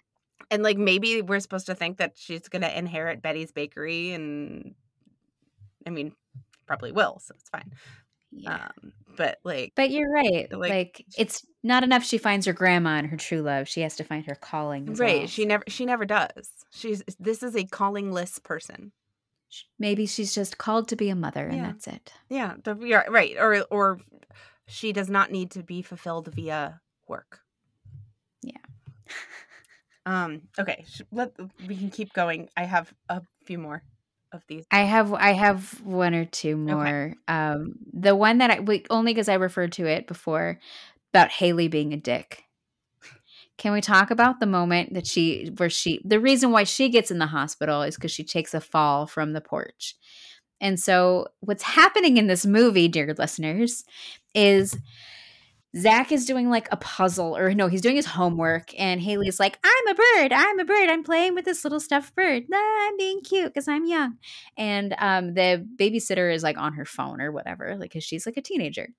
And 0.54 0.64
like 0.64 0.78
maybe 0.78 1.22
we're 1.22 1.40
supposed 1.40 1.66
to 1.68 1.76
think 1.76 1.98
that 1.98 2.14
she's 2.16 2.48
gonna 2.48 2.70
inherit 2.70 3.22
Betty's 3.22 3.52
bakery, 3.52 4.12
and 4.12 4.76
I 5.86 5.90
mean, 5.90 6.14
probably 6.68 6.92
will, 6.92 7.20
so 7.20 7.34
it's 7.38 7.50
fine. 7.50 7.72
Yeah. 8.32 8.56
Um, 8.84 8.94
but 9.16 9.38
like, 9.44 9.74
But 9.76 9.92
you're 9.92 10.10
right. 10.12 10.52
Like- 10.52 10.72
Like, 10.72 11.06
it's 11.18 11.46
not 11.62 11.84
enough 11.84 12.04
she 12.04 12.18
finds 12.18 12.48
her 12.48 12.54
grandma 12.54 12.98
and 12.98 13.08
her 13.08 13.18
true 13.18 13.42
love. 13.42 13.68
She 13.68 13.82
has 13.82 13.96
to 13.98 14.04
find 14.04 14.26
her 14.26 14.34
calling. 14.34 14.90
As 14.90 15.00
right? 15.00 15.20
well. 15.20 15.28
She 15.28 15.46
never, 15.46 15.64
she 15.68 15.86
never 15.86 16.04
does. 16.06 16.50
She's 16.72 17.04
this 17.20 17.44
is 17.44 17.56
a 17.56 17.64
callingless 17.66 18.42
person. 18.42 18.92
Maybe 19.78 20.08
she's 20.08 20.34
just 20.34 20.58
called 20.58 20.88
to 20.88 20.96
be 20.96 21.10
a 21.10 21.16
mother 21.16 21.46
and 21.48 21.58
Yeah. 21.58 21.66
that's 21.68 21.86
it. 21.88 22.12
Yeah, 22.28 22.56
yeah, 22.82 23.04
right. 23.08 23.36
Or 23.40 23.62
or 23.70 24.00
she 24.68 24.92
does 24.94 25.10
not 25.12 25.30
need 25.32 25.52
to 25.52 25.62
be 25.62 25.84
fulfilled 25.84 26.34
via 26.34 26.82
work. 27.08 27.42
Yeah. 28.42 28.58
Um. 30.06 30.42
Okay. 30.60 30.86
Let 31.12 31.32
we 31.68 31.76
can 31.76 31.90
keep 31.90 32.14
going. 32.14 32.50
I 32.58 32.64
have 32.64 32.94
a 33.10 33.22
few 33.46 33.58
more 33.58 33.84
of 34.32 34.44
these. 34.48 34.66
I 34.72 34.82
have 34.82 35.14
I 35.14 35.32
have 35.32 35.82
one 35.82 36.14
or 36.14 36.26
two 36.26 36.58
more. 36.58 37.14
Um 37.28 37.76
the 37.94 38.16
one 38.16 38.40
that 38.40 38.52
I 38.52 38.60
we, 38.60 38.86
only 38.90 39.14
because 39.14 39.30
I 39.30 39.36
referred 39.36 39.72
to 39.74 39.86
it 39.86 40.08
before 40.08 40.60
about 41.14 41.30
Haley 41.32 41.68
being 41.68 41.94
a 41.94 41.98
dick. 41.98 42.44
Can 43.58 43.72
we 43.72 43.82
talk 43.82 44.12
about 44.12 44.40
the 44.40 44.46
moment 44.46 44.96
that 44.96 45.08
she 45.08 45.52
where 45.58 45.70
she 45.70 46.02
the 46.04 46.20
reason 46.20 46.52
why 46.52 46.64
she 46.64 46.90
gets 46.90 47.12
in 47.12 47.20
the 47.20 47.28
hospital 47.28 47.84
is 47.84 47.96
because 47.96 48.12
she 48.12 48.24
takes 48.24 48.54
a 48.54 48.60
fall 48.60 49.06
from 49.08 49.34
the 49.34 49.42
porch. 49.42 49.96
And 50.60 50.80
so 50.80 51.28
what's 51.42 51.64
happening 51.64 52.18
in 52.18 52.28
this 52.28 52.46
movie, 52.46 52.88
dear 52.88 53.14
listeners, 53.18 53.84
is 54.34 54.78
Zach 55.76 56.12
is 56.12 56.26
doing 56.26 56.50
like 56.50 56.68
a 56.72 56.78
puzzle, 56.78 57.36
or 57.36 57.54
no, 57.54 57.68
he's 57.68 57.82
doing 57.82 57.96
his 57.96 58.06
homework, 58.06 58.78
and 58.80 59.02
Haley's 59.02 59.40
like, 59.40 59.58
I'm 59.64 59.88
a 59.88 59.96
bird, 59.96 60.32
I'm 60.32 60.60
a 60.60 60.66
bird, 60.66 60.90
I'm 60.90 61.04
playing 61.04 61.34
with 61.34 61.46
this 61.46 61.64
little 61.64 61.80
stuffed 61.80 62.16
bird. 62.16 62.44
I'm 62.54 62.98
being 62.98 63.22
cute 63.22 63.54
because 63.54 63.68
I'm 63.68 63.86
young. 63.86 64.18
And 64.56 64.96
um, 65.00 65.34
the 65.34 65.68
babysitter 65.80 66.34
is 66.34 66.44
like 66.44 66.58
on 66.58 66.74
her 66.74 66.86
phone 66.86 67.22
or 67.22 67.32
whatever, 67.32 67.76
like, 67.76 67.92
because 67.92 68.04
she's 68.04 68.26
like 68.26 68.38
a 68.38 68.42
teenager. 68.42 68.90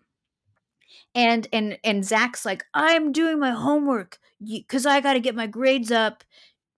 And 1.14 1.46
and 1.52 1.78
and 1.84 2.04
Zach's 2.04 2.44
like, 2.44 2.64
I'm 2.74 3.12
doing 3.12 3.38
my 3.38 3.50
homework 3.50 4.18
because 4.44 4.84
I 4.84 5.00
got 5.00 5.12
to 5.12 5.20
get 5.20 5.36
my 5.36 5.46
grades 5.46 5.92
up 5.92 6.24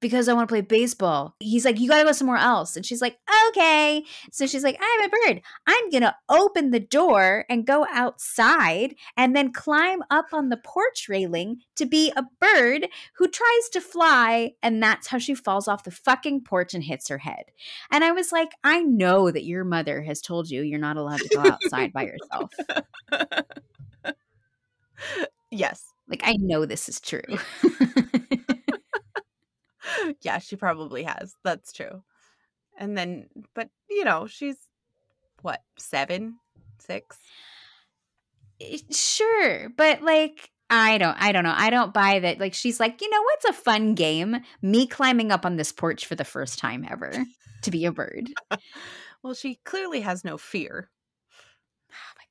because 0.06 0.28
I 0.28 0.34
want 0.34 0.48
to 0.48 0.52
play 0.52 0.60
baseball. 0.60 1.34
He's 1.40 1.64
like, 1.64 1.80
You 1.80 1.88
got 1.88 1.98
to 1.98 2.04
go 2.04 2.12
somewhere 2.12 2.36
else. 2.36 2.76
And 2.76 2.86
she's 2.86 3.02
like, 3.02 3.18
Okay. 3.48 4.04
So 4.30 4.46
she's 4.46 4.62
like, 4.62 4.78
I'm 4.80 5.04
a 5.04 5.08
bird. 5.08 5.42
I'm 5.66 5.90
going 5.90 6.02
to 6.02 6.14
open 6.28 6.70
the 6.70 6.80
door 6.80 7.44
and 7.48 7.66
go 7.66 7.86
outside 7.90 8.94
and 9.16 9.34
then 9.34 9.52
climb 9.52 10.04
up 10.08 10.26
on 10.32 10.48
the 10.48 10.58
porch 10.58 11.08
railing 11.08 11.58
to 11.74 11.86
be 11.86 12.12
a 12.16 12.24
bird 12.40 12.86
who 13.16 13.26
tries 13.26 13.68
to 13.72 13.80
fly. 13.80 14.52
And 14.62 14.80
that's 14.80 15.08
how 15.08 15.18
she 15.18 15.34
falls 15.34 15.66
off 15.66 15.82
the 15.82 15.90
fucking 15.90 16.44
porch 16.44 16.72
and 16.72 16.84
hits 16.84 17.08
her 17.08 17.18
head. 17.18 17.46
And 17.90 18.04
I 18.04 18.12
was 18.12 18.30
like, 18.30 18.52
I 18.62 18.82
know 18.82 19.32
that 19.32 19.44
your 19.44 19.64
mother 19.64 20.02
has 20.02 20.20
told 20.20 20.48
you 20.48 20.62
you're 20.62 20.78
not 20.78 20.96
allowed 20.96 21.18
to 21.18 21.28
go 21.28 21.40
outside 21.40 21.92
by 21.92 22.06
yourself. 22.06 22.52
yes. 25.50 25.92
Like, 26.08 26.20
I 26.22 26.36
know 26.38 26.64
this 26.64 26.88
is 26.88 27.00
true. 27.00 27.20
yeah, 30.22 30.38
she 30.38 30.56
probably 30.56 31.02
has. 31.04 31.34
That's 31.44 31.72
true. 31.72 32.02
And 32.78 32.96
then, 32.96 33.28
but 33.54 33.70
you 33.88 34.04
know, 34.04 34.26
she's 34.26 34.56
what, 35.42 35.62
seven, 35.78 36.36
six? 36.78 37.18
Eh, 38.60 38.78
sure. 38.90 39.70
But 39.70 40.02
like, 40.02 40.50
I 40.68 40.98
don't 40.98 41.16
I 41.20 41.32
don't 41.32 41.44
know. 41.44 41.54
I 41.56 41.70
don't 41.70 41.94
buy 41.94 42.18
that. 42.20 42.40
Like 42.40 42.54
she's 42.54 42.80
like, 42.80 43.00
you 43.00 43.08
know 43.08 43.22
what's 43.22 43.44
a 43.44 43.52
fun 43.52 43.94
game? 43.94 44.38
Me 44.62 44.86
climbing 44.86 45.30
up 45.30 45.46
on 45.46 45.56
this 45.56 45.72
porch 45.72 46.06
for 46.06 46.16
the 46.16 46.24
first 46.24 46.58
time 46.58 46.86
ever 46.90 47.12
to 47.62 47.70
be 47.70 47.84
a 47.84 47.92
bird. 47.92 48.30
well, 49.22 49.34
she 49.34 49.56
clearly 49.64 50.00
has 50.00 50.24
no 50.24 50.36
fear. 50.38 50.90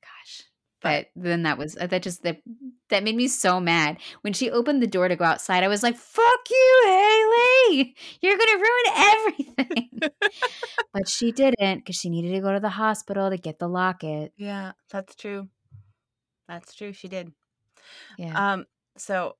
But 0.82 1.06
then 1.16 1.42
that 1.44 1.58
was 1.58 1.76
uh, 1.80 1.86
that 1.86 2.02
just 2.02 2.22
that 2.22 2.42
that 2.90 3.02
made 3.02 3.16
me 3.16 3.28
so 3.28 3.60
mad 3.60 3.98
when 4.20 4.32
she 4.32 4.50
opened 4.50 4.82
the 4.82 4.86
door 4.86 5.08
to 5.08 5.16
go 5.16 5.24
outside. 5.24 5.64
I 5.64 5.68
was 5.68 5.82
like, 5.82 5.96
"Fuck 5.96 6.50
you, 6.50 6.82
Haley! 6.84 7.96
You're 8.20 8.36
gonna 8.36 8.58
ruin 8.58 8.84
everything." 8.96 10.00
but 10.92 11.08
she 11.08 11.32
didn't 11.32 11.78
because 11.78 11.96
she 11.96 12.10
needed 12.10 12.32
to 12.32 12.40
go 12.40 12.52
to 12.52 12.60
the 12.60 12.68
hospital 12.68 13.30
to 13.30 13.38
get 13.38 13.58
the 13.58 13.68
locket. 13.68 14.32
Yeah, 14.36 14.72
that's 14.90 15.14
true. 15.16 15.48
That's 16.48 16.74
true. 16.74 16.92
She 16.92 17.08
did. 17.08 17.32
Yeah. 18.18 18.52
Um. 18.52 18.66
So, 18.98 19.36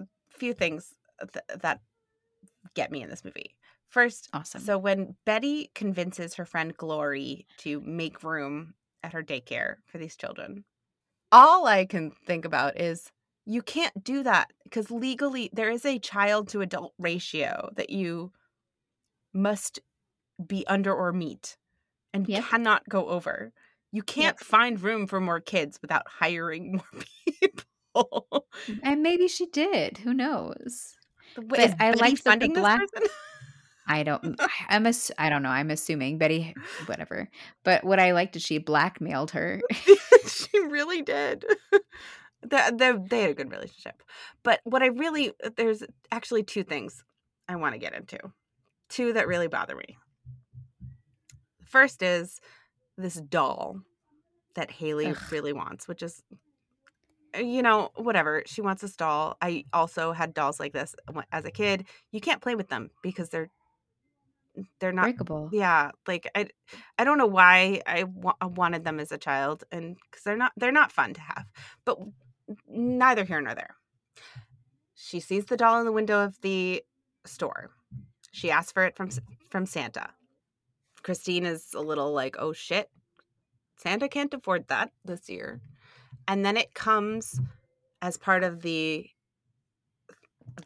a 0.00 0.04
few 0.30 0.54
things 0.54 0.94
th- 1.32 1.60
that 1.60 1.80
get 2.74 2.90
me 2.90 3.02
in 3.02 3.10
this 3.10 3.24
movie. 3.24 3.56
First, 3.88 4.28
awesome. 4.32 4.60
So 4.60 4.76
when 4.76 5.16
Betty 5.24 5.70
convinces 5.74 6.34
her 6.34 6.44
friend 6.44 6.76
Glory 6.76 7.46
to 7.58 7.80
make 7.80 8.22
room 8.22 8.74
at 9.02 9.12
her 9.12 9.22
daycare 9.22 9.76
for 9.86 9.98
these 9.98 10.16
children, 10.16 10.64
all 11.32 11.66
I 11.66 11.84
can 11.84 12.10
think 12.10 12.44
about 12.44 12.80
is 12.80 13.10
you 13.44 13.62
can't 13.62 14.04
do 14.04 14.22
that 14.22 14.52
because 14.64 14.90
legally 14.90 15.50
there 15.52 15.70
is 15.70 15.84
a 15.84 15.98
child 15.98 16.48
to 16.48 16.60
adult 16.60 16.92
ratio 16.98 17.70
that 17.76 17.90
you 17.90 18.32
must 19.32 19.80
be 20.46 20.66
under 20.66 20.94
or 20.94 21.12
meet 21.12 21.56
and 22.12 22.28
yep. 22.28 22.44
cannot 22.44 22.88
go 22.88 23.08
over. 23.08 23.52
You 23.90 24.02
can't 24.02 24.36
yep. 24.38 24.46
find 24.46 24.80
room 24.80 25.06
for 25.06 25.20
more 25.20 25.40
kids 25.40 25.78
without 25.80 26.06
hiring 26.06 26.72
more 26.92 27.02
people. 27.40 28.46
and 28.82 29.02
maybe 29.02 29.28
she 29.28 29.46
did. 29.46 29.98
Who 29.98 30.12
knows? 30.12 30.94
But 31.36 31.74
I 31.80 31.92
like 31.92 32.18
funding 32.18 32.52
the 32.52 32.60
black. 32.60 32.80
I 33.88 34.02
don't. 34.02 34.38
I'm 34.68 34.86
a. 34.86 34.92
I 35.18 35.28
don't 35.30 35.42
know. 35.42 35.48
I'm 35.48 35.70
assuming 35.70 36.18
Betty. 36.18 36.54
Whatever. 36.86 37.28
But 37.64 37.84
what 37.84 37.98
I 37.98 38.12
liked 38.12 38.36
is 38.36 38.42
she 38.42 38.58
blackmailed 38.58 39.32
her. 39.32 39.60
she 40.26 40.58
really 40.60 41.02
did. 41.02 41.44
the, 42.42 42.74
the, 42.76 43.04
they 43.08 43.22
had 43.22 43.30
a 43.30 43.34
good 43.34 43.50
relationship. 43.50 44.02
But 44.42 44.60
what 44.64 44.82
I 44.82 44.86
really 44.86 45.32
there's 45.56 45.82
actually 46.12 46.42
two 46.42 46.64
things 46.64 47.02
I 47.48 47.56
want 47.56 47.74
to 47.74 47.78
get 47.78 47.94
into. 47.94 48.18
Two 48.88 49.12
that 49.14 49.26
really 49.26 49.48
bother 49.48 49.74
me. 49.74 49.96
First 51.64 52.02
is 52.02 52.40
this 52.96 53.14
doll 53.14 53.80
that 54.54 54.70
Haley 54.70 55.06
Ugh. 55.06 55.16
really 55.30 55.52
wants, 55.52 55.86
which 55.86 56.02
is 56.02 56.22
uh, 57.36 57.40
you 57.40 57.62
know, 57.62 57.90
whatever. 57.96 58.42
She 58.46 58.60
wants 58.60 58.82
this 58.82 58.96
doll. 58.96 59.36
I 59.40 59.64
also 59.72 60.12
had 60.12 60.34
dolls 60.34 60.58
like 60.58 60.72
this 60.72 60.94
as 61.32 61.44
a 61.44 61.50
kid. 61.50 61.86
You 62.10 62.20
can't 62.20 62.40
play 62.40 62.54
with 62.54 62.68
them 62.68 62.90
because 63.02 63.28
they're 63.28 63.50
they're 64.80 64.92
not 64.92 65.02
breakable. 65.02 65.50
Yeah, 65.52 65.90
like 66.06 66.30
I, 66.34 66.48
I 66.98 67.04
don't 67.04 67.18
know 67.18 67.26
why 67.26 67.82
I, 67.86 68.04
wa- 68.04 68.36
I 68.40 68.46
wanted 68.46 68.84
them 68.84 69.00
as 69.00 69.12
a 69.12 69.18
child, 69.18 69.64
and 69.70 69.96
because 70.10 70.24
they're 70.24 70.36
not 70.36 70.52
they're 70.56 70.72
not 70.72 70.92
fun 70.92 71.14
to 71.14 71.20
have. 71.20 71.46
But 71.84 71.98
neither 72.68 73.24
here 73.24 73.40
nor 73.40 73.54
there. 73.54 73.76
She 74.94 75.20
sees 75.20 75.46
the 75.46 75.56
doll 75.56 75.78
in 75.78 75.86
the 75.86 75.92
window 75.92 76.24
of 76.24 76.40
the 76.40 76.82
store. 77.24 77.70
She 78.32 78.50
asks 78.50 78.72
for 78.72 78.84
it 78.84 78.96
from 78.96 79.10
from 79.48 79.66
Santa. 79.66 80.10
Christine 81.02 81.46
is 81.46 81.72
a 81.74 81.80
little 81.80 82.12
like, 82.12 82.36
"Oh 82.38 82.52
shit, 82.52 82.90
Santa 83.76 84.08
can't 84.08 84.34
afford 84.34 84.68
that 84.68 84.92
this 85.04 85.28
year," 85.28 85.60
and 86.26 86.44
then 86.44 86.56
it 86.56 86.74
comes 86.74 87.40
as 88.02 88.16
part 88.16 88.44
of 88.44 88.62
the 88.62 89.08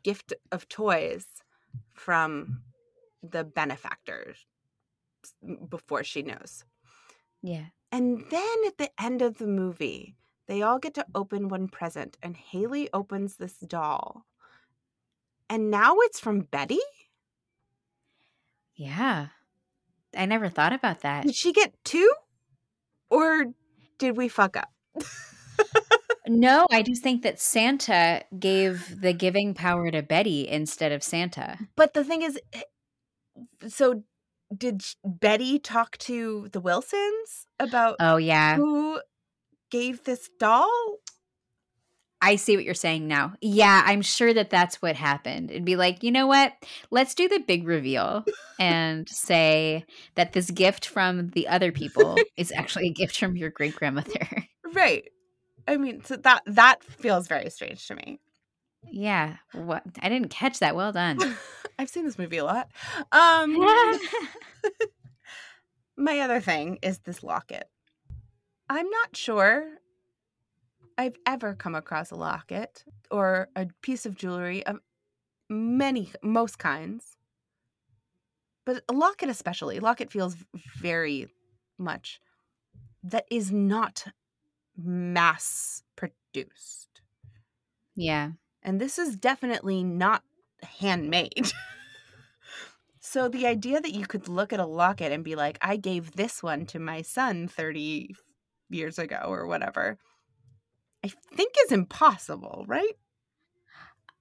gift 0.03 0.33
of 0.51 0.69
toys 0.69 1.27
from 1.95 2.63
the 3.23 3.45
benefactors 3.45 4.47
before 5.69 6.05
she 6.05 6.23
knows. 6.23 6.65
Yeah. 7.43 7.67
And 7.91 8.25
then 8.31 8.57
at 8.67 8.79
the 8.79 8.91
end 9.01 9.23
of 9.23 9.39
the 9.39 9.47
movie, 9.47 10.17
they 10.49 10.63
all 10.63 10.79
get 10.79 10.95
to 10.95 11.07
open 11.15 11.49
one 11.49 11.69
present, 11.69 12.17
and 12.23 12.37
Haley 12.37 12.89
opens 12.93 13.37
this 13.37 13.59
doll. 13.59 14.27
And 15.49 15.71
now 15.71 15.97
it's 15.99 16.19
from 16.19 16.41
Betty? 16.41 16.81
Yeah. 18.75 19.29
I 20.17 20.27
never 20.27 20.49
thought 20.49 20.73
about 20.73 21.01
that. 21.01 21.25
Did 21.25 21.35
she 21.35 21.53
get 21.53 21.73
two? 21.85 22.13
Or 23.11 23.47
did 23.99 24.17
we 24.17 24.29
fuck 24.29 24.57
up? 24.57 24.71
no, 26.27 26.67
I 26.71 26.83
just 26.83 27.03
think 27.03 27.23
that 27.23 27.41
Santa 27.41 28.23
gave 28.39 29.01
the 29.01 29.13
giving 29.13 29.55
power 29.55 29.91
to 29.91 30.03
Betty 30.03 30.49
instead 30.49 30.93
of 30.93 31.03
Santa. 31.03 31.59
But 31.77 31.95
the 31.95 32.05
thing 32.05 32.23
is, 32.23 32.39
eh, 32.53 32.63
so 33.69 34.03
did 34.57 34.83
Betty 35.05 35.59
talk 35.59 35.97
to 35.99 36.49
the 36.53 36.61
Wilsons 36.61 37.47
about 37.59 37.97
Oh 38.01 38.17
yeah. 38.17 38.57
who 38.57 39.01
gave 39.71 40.05
this 40.05 40.29
doll? 40.39 40.71
I 42.25 42.37
see 42.37 42.55
what 42.55 42.65
you're 42.65 42.75
saying 42.75 43.09
now. 43.09 43.33
Yeah, 43.41 43.83
I'm 43.85 44.01
sure 44.01 44.33
that 44.33 44.49
that's 44.49 44.81
what 44.81 44.95
happened. 44.95 45.51
It'd 45.51 45.65
be 45.65 45.75
like, 45.75 46.05
you 46.05 46.13
know 46.13 46.29
what? 46.29 46.53
Let's 46.93 47.17
do 47.17 47.27
the 47.29 47.41
big 47.41 47.67
reveal 47.67 48.25
and 48.61 49.09
say 49.09 49.85
that 50.15 50.33
this 50.33 50.49
gift 50.53 50.87
from 50.87 51.31
the 51.31 51.49
other 51.49 51.73
people 51.73 52.17
is 52.37 52.53
actually 52.53 52.87
a 52.89 52.93
gift 52.93 53.19
from 53.19 53.37
your 53.37 53.51
great 53.51 53.75
grandmother. 53.77 54.11
Right. 54.75 55.05
I 55.69 55.77
mean, 55.77 56.03
so 56.03 56.17
that 56.17 56.45
that 56.47 56.83
feels 56.83 57.29
very 57.29 57.51
strange 57.51 57.87
to 57.89 57.95
me. 57.95 58.21
Yeah. 58.91 59.37
What? 59.53 59.83
I 60.01 60.09
didn't 60.09 60.31
catch 60.31 60.61
that. 60.61 60.75
Well 60.75 60.93
done. 60.93 61.19
I've 61.79 61.89
seen 61.89 62.05
this 62.05 62.19
movie 62.19 62.39
a 62.39 62.45
lot. 62.45 62.71
Um, 63.11 63.59
my 65.97 66.21
other 66.21 66.41
thing 66.41 66.79
is 66.83 66.99
this 67.01 67.23
locket. 67.23 67.69
I'm 68.69 68.89
not 68.89 69.17
sure 69.17 69.79
I've 70.97 71.17
ever 71.27 71.55
come 71.55 71.75
across 71.75 72.11
a 72.11 72.17
locket 72.17 72.85
or 73.11 73.49
a 73.57 73.67
piece 73.83 74.07
of 74.07 74.15
jewelry 74.15 74.65
of 74.67 74.79
many, 75.49 76.11
most 76.23 76.59
kinds, 76.59 77.17
but 78.65 78.83
a 78.89 78.93
locket 78.93 79.29
especially. 79.29 79.81
Locket 79.81 80.11
feels 80.11 80.37
very 80.81 81.29
much 81.79 82.21
that 83.03 83.27
is 83.31 83.51
not 83.51 84.05
mass 84.77 85.83
produced. 85.97 87.03
Yeah. 87.95 88.33
And 88.63 88.81
this 88.81 88.99
is 88.99 89.17
definitely 89.17 89.83
not 89.83 90.23
handmade. 90.63 91.53
so 93.01 93.29
the 93.29 93.47
idea 93.47 93.81
that 93.81 93.95
you 93.95 94.07
could 94.07 94.29
look 94.29 94.53
at 94.53 94.61
a 94.61 94.67
locket 94.67 95.13
and 95.13 95.25
be 95.25 95.35
like, 95.35 95.59
I 95.61 95.77
gave 95.77 96.13
this 96.13 96.43
one 96.43 96.67
to 96.67 96.79
my 96.79 97.03
son 97.03 97.49
30 97.49 98.15
years 98.71 98.99
ago 98.99 99.21
or 99.27 99.47
whatever, 99.47 99.99
I 101.05 101.09
think 101.35 101.55
is 101.65 101.73
impossible, 101.73 102.65
right? 102.67 102.97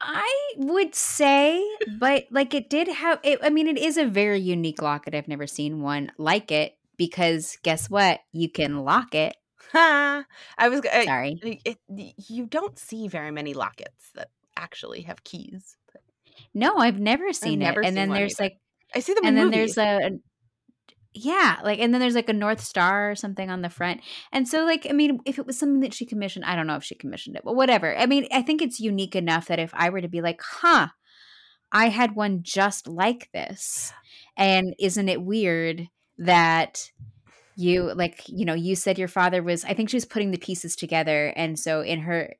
I 0.03 0.53
would 0.57 0.95
say, 0.95 1.63
but 1.99 2.25
like 2.31 2.55
it 2.55 2.71
did 2.71 2.87
have 2.87 3.19
it, 3.23 3.39
I 3.43 3.51
mean, 3.51 3.67
it 3.67 3.77
is 3.77 3.97
a 3.97 4.05
very 4.05 4.39
unique 4.39 4.81
locket. 4.81 5.13
I've 5.13 5.27
never 5.27 5.45
seen 5.45 5.81
one 5.81 6.11
like 6.17 6.51
it 6.51 6.75
because 6.97 7.57
guess 7.61 7.87
what? 7.87 8.21
You 8.31 8.49
can 8.49 8.79
lock 8.79 9.13
it 9.13 9.35
I 9.73 10.25
was 10.69 10.81
I, 10.91 11.05
Sorry. 11.05 11.39
it, 11.41 11.77
it, 11.87 12.13
you 12.29 12.45
don't 12.45 12.77
see 12.77 13.07
very 13.07 13.31
many 13.31 13.53
lockets 13.53 14.11
that 14.15 14.29
actually 14.57 15.01
have 15.01 15.23
keys. 15.23 15.77
No, 16.53 16.77
I've 16.77 16.99
never 16.99 17.33
seen 17.33 17.59
never 17.59 17.81
it. 17.81 17.85
seen 17.85 17.89
And 17.89 17.97
then 17.97 18.09
there's 18.13 18.39
either. 18.39 18.43
like 18.45 18.57
I 18.95 18.99
see 18.99 19.13
them 19.13 19.25
and 19.25 19.37
then 19.37 19.49
movies. 19.49 19.75
there's 19.75 19.77
a 19.77 20.11
yeah, 21.13 21.57
like 21.63 21.79
and 21.79 21.93
then 21.93 21.99
there's 21.99 22.15
like 22.15 22.29
a 22.29 22.33
North 22.33 22.61
Star 22.61 23.11
or 23.11 23.15
something 23.15 23.49
on 23.49 23.61
the 23.61 23.69
front. 23.69 24.01
And 24.31 24.47
so 24.47 24.63
like 24.63 24.87
I 24.89 24.93
mean, 24.93 25.19
if 25.25 25.39
it 25.39 25.45
was 25.45 25.59
something 25.59 25.81
that 25.81 25.93
she 25.93 26.05
commissioned, 26.05 26.45
I 26.45 26.55
don't 26.55 26.67
know 26.67 26.77
if 26.77 26.83
she 26.83 26.95
commissioned 26.95 27.35
it, 27.35 27.43
but 27.43 27.55
whatever. 27.55 27.95
I 27.97 28.05
mean, 28.05 28.27
I 28.31 28.41
think 28.41 28.61
it's 28.61 28.79
unique 28.79 29.15
enough 29.15 29.47
that 29.47 29.59
if 29.59 29.71
I 29.73 29.89
were 29.89 30.01
to 30.01 30.07
be 30.07 30.21
like, 30.21 30.41
"Huh, 30.41 30.87
I 31.71 31.89
had 31.89 32.15
one 32.15 32.43
just 32.43 32.87
like 32.87 33.29
this." 33.33 33.91
And 34.37 34.73
isn't 34.79 35.09
it 35.09 35.21
weird 35.21 35.89
that 36.17 36.91
you 37.57 37.93
like, 37.93 38.23
you 38.27 38.45
know, 38.45 38.53
you 38.53 38.75
said 38.75 38.97
your 38.97 39.07
father 39.09 39.43
was 39.43 39.65
I 39.65 39.73
think 39.73 39.89
she 39.89 39.97
was 39.97 40.05
putting 40.05 40.31
the 40.31 40.37
pieces 40.37 40.75
together 40.77 41.33
and 41.35 41.59
so 41.59 41.81
in 41.81 41.99
her 42.01 42.33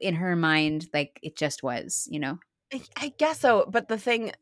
in 0.00 0.14
her 0.16 0.36
mind 0.36 0.86
like 0.94 1.18
it 1.22 1.36
just 1.36 1.62
was, 1.62 2.06
you 2.10 2.20
know. 2.20 2.38
I, 2.72 2.82
I 2.96 3.08
guess 3.18 3.40
so, 3.40 3.66
but 3.68 3.88
the 3.88 3.98
thing, 3.98 4.32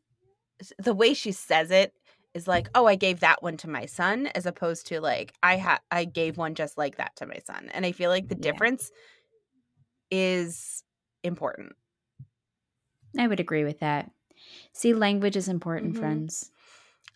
the 0.79 0.93
way 0.93 1.13
she 1.13 1.31
says 1.31 1.71
it 1.71 1.93
is 2.33 2.47
like, 2.47 2.69
"Oh, 2.75 2.87
I 2.87 2.95
gave 2.95 3.21
that 3.21 3.43
one 3.43 3.57
to 3.57 3.69
my 3.69 3.85
son," 3.87 4.27
as 4.35 4.45
opposed 4.45 4.87
to 4.87 5.01
like, 5.01 5.33
"I 5.43 5.57
had 5.57 5.79
I 5.91 6.05
gave 6.05 6.37
one 6.37 6.55
just 6.55 6.77
like 6.77 6.97
that 6.97 7.15
to 7.17 7.25
my 7.27 7.39
son," 7.45 7.69
and 7.73 7.85
I 7.85 7.91
feel 7.93 8.09
like 8.11 8.29
the 8.29 8.35
Yeah. 8.35 8.51
difference 8.51 8.91
is 10.09 10.83
important. 11.23 11.73
I 13.17 13.27
would 13.27 13.39
agree 13.39 13.63
with 13.63 13.79
that. 13.79 14.11
See, 14.73 14.93
language 14.93 15.35
is 15.35 15.47
important, 15.47 15.95
Mhm. 15.95 15.97
friends. 15.97 16.51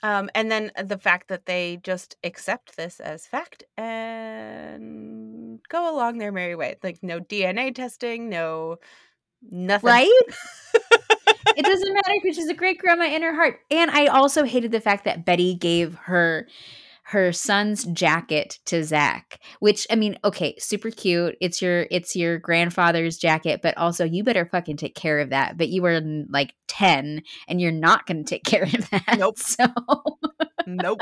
Um, 0.03 0.29
and 0.35 0.51
then 0.51 0.71
the 0.83 0.97
fact 0.99 1.29
that 1.29 1.45
they 1.45 1.77
just 1.83 2.17
accept 2.23 2.75
this 2.77 2.99
as 2.99 3.27
fact 3.27 3.63
and 3.77 5.61
go 5.69 5.93
along 5.93 6.17
their 6.19 6.31
merry 6.31 6.55
way, 6.55 6.77
like 6.83 7.01
no 7.03 7.19
DNA 7.19 7.71
testing, 7.71 8.29
no 8.29 8.77
nothing. 9.41 9.93
Right? 9.93 10.11
it 11.55 11.65
doesn't 11.65 11.93
matter 11.93 12.13
because 12.21 12.35
she's 12.35 12.49
a 12.49 12.53
great 12.53 12.79
grandma 12.79 13.05
in 13.05 13.21
her 13.21 13.33
heart. 13.33 13.59
And 13.71 13.91
I 13.91 14.07
also 14.07 14.43
hated 14.43 14.71
the 14.71 14.81
fact 14.81 15.05
that 15.05 15.25
Betty 15.25 15.55
gave 15.55 15.95
her 15.95 16.47
her 17.07 17.31
son's 17.31 17.83
jacket 17.85 18.57
to 18.65 18.83
Zach, 18.83 19.39
which 19.59 19.85
I 19.91 19.95
mean, 19.95 20.17
okay, 20.23 20.55
super 20.57 20.89
cute. 20.89 21.35
It's 21.39 21.61
your 21.61 21.85
it's 21.91 22.15
your 22.15 22.39
grandfather's 22.39 23.17
jacket, 23.17 23.61
but 23.61 23.77
also 23.77 24.05
you 24.05 24.23
better 24.23 24.45
fucking 24.45 24.77
take 24.77 24.95
care 24.95 25.19
of 25.19 25.29
that. 25.29 25.55
But 25.55 25.69
you 25.69 25.83
were 25.83 26.01
like 26.29 26.55
10 26.67 27.21
and 27.47 27.61
you're 27.61 27.71
not 27.71 28.07
gonna 28.07 28.23
take 28.23 28.43
care 28.43 28.63
of 28.63 28.89
that. 28.89 29.17
Nope. 29.17 29.37
So 29.45 29.67
nope. 30.65 31.01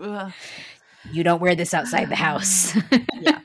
Ugh. 0.00 0.32
you 1.12 1.24
don't 1.24 1.40
wear 1.40 1.54
this 1.54 1.72
outside 1.72 2.10
the 2.10 2.16
house. 2.16 2.76
yeah 3.20 3.40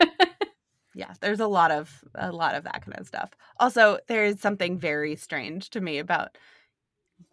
yeah 0.96 1.14
there's 1.20 1.42
a 1.42 1.48
lot 1.48 1.70
of 1.70 2.04
a 2.16 2.32
lot 2.32 2.56
of 2.56 2.64
that 2.64 2.84
kind 2.84 2.98
of 2.98 3.06
stuff 3.06 3.32
also 3.60 4.00
there 4.08 4.26
is 4.26 4.40
something 4.40 4.80
very 4.80 5.16
strange 5.16 5.70
to 5.70 5.82
me 5.82 6.00
about 6.00 6.38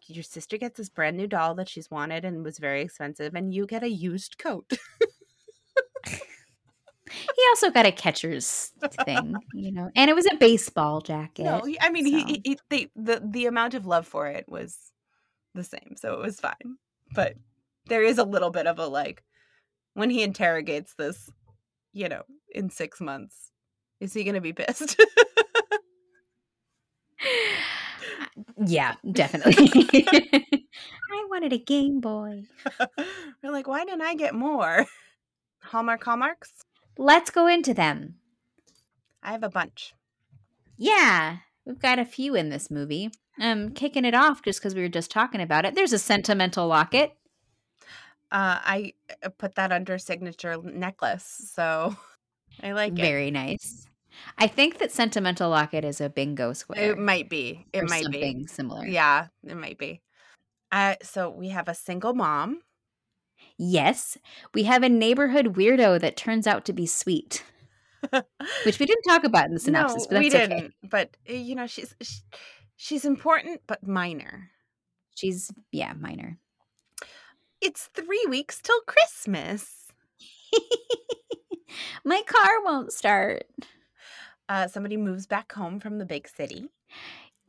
your 0.06 0.22
sister 0.22 0.58
gets 0.58 0.76
this 0.76 0.88
brand 0.88 1.16
new 1.16 1.26
doll 1.26 1.54
that 1.54 1.68
she's 1.68 1.90
wanted 1.90 2.24
and 2.24 2.44
was 2.44 2.58
very 2.58 2.82
expensive 2.82 3.34
and 3.34 3.54
you 3.54 3.66
get 3.66 3.82
a 3.82 3.88
used 3.88 4.36
coat 4.36 4.70
he 7.10 7.42
also 7.50 7.70
got 7.70 7.86
a 7.86 7.92
catcher's 7.92 8.72
thing, 9.04 9.36
you 9.52 9.70
know, 9.70 9.90
and 9.94 10.08
it 10.08 10.14
was 10.14 10.26
a 10.26 10.36
baseball 10.36 11.00
jacket. 11.00 11.44
no 11.44 11.62
i 11.80 11.90
mean 11.90 12.04
he, 12.06 12.20
so. 12.20 12.26
he, 12.26 12.42
he 12.44 12.58
they, 12.68 12.88
the 12.96 13.22
the 13.24 13.46
amount 13.46 13.74
of 13.74 13.86
love 13.86 14.06
for 14.06 14.26
it 14.26 14.44
was 14.48 14.76
the 15.54 15.64
same 15.64 15.94
so 15.96 16.14
it 16.14 16.20
was 16.20 16.40
fine 16.40 16.76
but 17.14 17.34
there 17.86 18.02
is 18.02 18.18
a 18.18 18.24
little 18.24 18.50
bit 18.50 18.66
of 18.66 18.78
a 18.78 18.86
like 18.86 19.22
when 19.94 20.10
he 20.10 20.22
interrogates 20.22 20.94
this 20.94 21.30
you 21.92 22.08
know 22.08 22.22
in 22.54 22.70
six 22.70 23.00
months 23.00 23.51
is 24.02 24.12
he 24.12 24.24
gonna 24.24 24.40
be 24.40 24.52
pissed 24.52 25.00
yeah, 28.66 28.94
definitely. 29.10 29.68
I 31.12 31.26
wanted 31.30 31.52
a 31.52 31.58
Game 31.58 32.00
Boy. 32.00 32.44
we're 33.42 33.52
like 33.52 33.66
why 33.68 33.84
didn't 33.84 34.02
i 34.02 34.14
get 34.14 34.34
more 34.34 34.86
hallmark 35.62 36.02
hallmarks 36.04 36.52
Let's 36.98 37.30
go 37.30 37.46
into 37.46 37.72
them. 37.72 38.16
i 39.22 39.32
have 39.32 39.42
a 39.42 39.48
bunch 39.48 39.94
Yeah, 40.76 41.38
we've 41.64 41.78
got 41.78 41.98
a 41.98 42.04
few 42.04 42.34
in 42.34 42.48
this 42.50 42.70
movie. 42.70 43.10
Um, 43.40 43.70
kicking 43.70 44.04
it 44.04 44.14
off 44.14 44.42
just 44.42 44.58
because 44.60 44.74
we 44.74 44.82
were 44.82 44.88
just 44.88 45.10
talking 45.10 45.40
about 45.40 45.64
it. 45.64 45.74
There's 45.74 45.92
a 45.94 45.98
sentimental 45.98 46.66
locket. 46.66 47.12
Uh, 48.30 48.58
I 48.62 48.92
uh, 49.24 49.30
put 49.30 49.54
that 49.54 49.72
under 49.72 49.96
signature 49.98 50.56
necklace, 50.62 51.50
so 51.54 51.96
I 52.62 52.72
like 52.72 52.92
it. 52.92 53.00
Very 53.02 53.30
nice. 53.30 53.86
I 54.38 54.46
think 54.46 54.78
that 54.78 54.92
sentimental 54.92 55.50
locket 55.50 55.84
is 55.84 56.00
a 56.00 56.08
bingo 56.08 56.52
square. 56.52 56.92
It 56.92 56.98
might 56.98 57.28
be. 57.28 57.66
It 57.72 57.88
might 57.88 58.02
something 58.02 58.46
similar. 58.46 58.86
Yeah, 58.86 59.28
it 59.44 59.56
might 59.56 59.78
be. 59.78 60.00
Uh, 60.70 60.94
so 61.02 61.28
we 61.30 61.48
have 61.48 61.68
a 61.68 61.74
single 61.74 62.14
mom. 62.14 62.62
Yes, 63.58 64.16
we 64.54 64.64
have 64.64 64.82
a 64.82 64.88
neighborhood 64.88 65.54
weirdo 65.54 66.00
that 66.00 66.16
turns 66.16 66.46
out 66.46 66.64
to 66.64 66.72
be 66.72 66.86
sweet, 66.86 67.44
which 68.64 68.78
we 68.78 68.86
didn't 68.86 69.04
talk 69.06 69.24
about 69.24 69.46
in 69.46 69.54
the 69.54 69.60
synopsis, 69.60 70.04
no, 70.04 70.08
but 70.10 70.18
we 70.20 70.28
that's 70.30 70.44
okay. 70.44 70.54
didn't. 70.60 70.74
But 70.82 71.16
uh, 71.28 71.34
you 71.34 71.54
know, 71.54 71.66
she's 71.66 71.94
sh- 72.00 72.20
she's 72.76 73.04
important 73.04 73.60
but 73.66 73.86
minor. 73.86 74.50
She's 75.14 75.52
yeah, 75.70 75.92
minor. 75.92 76.38
It's 77.60 77.90
three 77.94 78.26
weeks 78.28 78.60
till 78.60 78.80
Christmas. 78.86 79.92
My 82.04 82.22
car 82.26 82.64
won't 82.64 82.92
start. 82.92 83.44
Uh, 84.52 84.68
somebody 84.68 84.98
moves 84.98 85.26
back 85.26 85.50
home 85.52 85.80
from 85.80 85.96
the 85.96 86.04
big 86.04 86.28
city. 86.28 86.68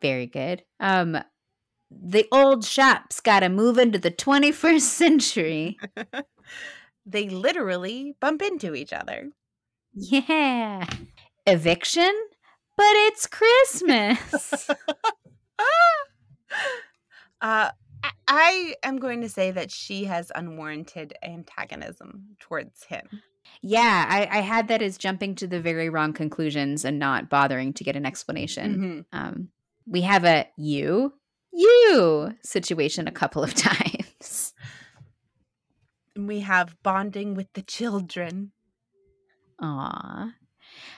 Very 0.02 0.26
good. 0.26 0.64
Um, 0.80 1.20
the 1.92 2.26
old 2.32 2.64
shop's 2.64 3.20
got 3.20 3.42
to 3.42 3.50
move 3.50 3.78
into 3.78 4.00
the 4.00 4.10
21st 4.10 4.80
century. 5.02 5.78
They 7.06 7.28
literally 7.28 8.16
bump 8.22 8.42
into 8.42 8.74
each 8.74 8.94
other. 8.94 9.32
Yeah. 9.94 10.88
Eviction? 11.46 12.14
But 12.78 12.94
it's 13.08 13.28
Christmas. 13.28 14.70
Uh, 17.42 17.72
I- 18.28 18.76
am 18.84 18.98
going 18.98 19.22
to 19.22 19.30
say 19.30 19.52
that 19.52 19.72
she 19.72 20.06
has 20.06 20.32
unwarranted 20.36 21.14
antagonism 21.24 22.36
towards 22.40 22.84
him. 22.86 23.08
yeah, 23.62 24.06
I, 24.10 24.40
I 24.40 24.42
had 24.42 24.68
that 24.70 24.82
as 24.82 24.98
jumping 24.98 25.36
to 25.36 25.48
the 25.48 25.62
very 25.62 25.90
wrong 25.90 26.14
conclusions 26.14 26.84
and 26.86 27.00
not 27.00 27.30
bothering 27.30 27.74
to 27.74 27.84
get 27.84 27.96
an 27.96 28.06
explanation. 28.06 29.06
Mhm. 29.14 29.18
Um, 29.18 29.50
we 29.86 30.02
have 30.02 30.24
a 30.26 30.48
you, 30.58 31.14
you 31.52 32.34
situation 32.44 33.08
a 33.08 33.12
couple 33.12 33.44
of 33.44 33.54
times. 33.56 34.54
And 36.16 36.28
We 36.28 36.40
have 36.42 36.76
bonding 36.84 37.36
with 37.36 37.52
the 37.54 37.62
children. 37.64 38.52
Aw. 39.62 40.34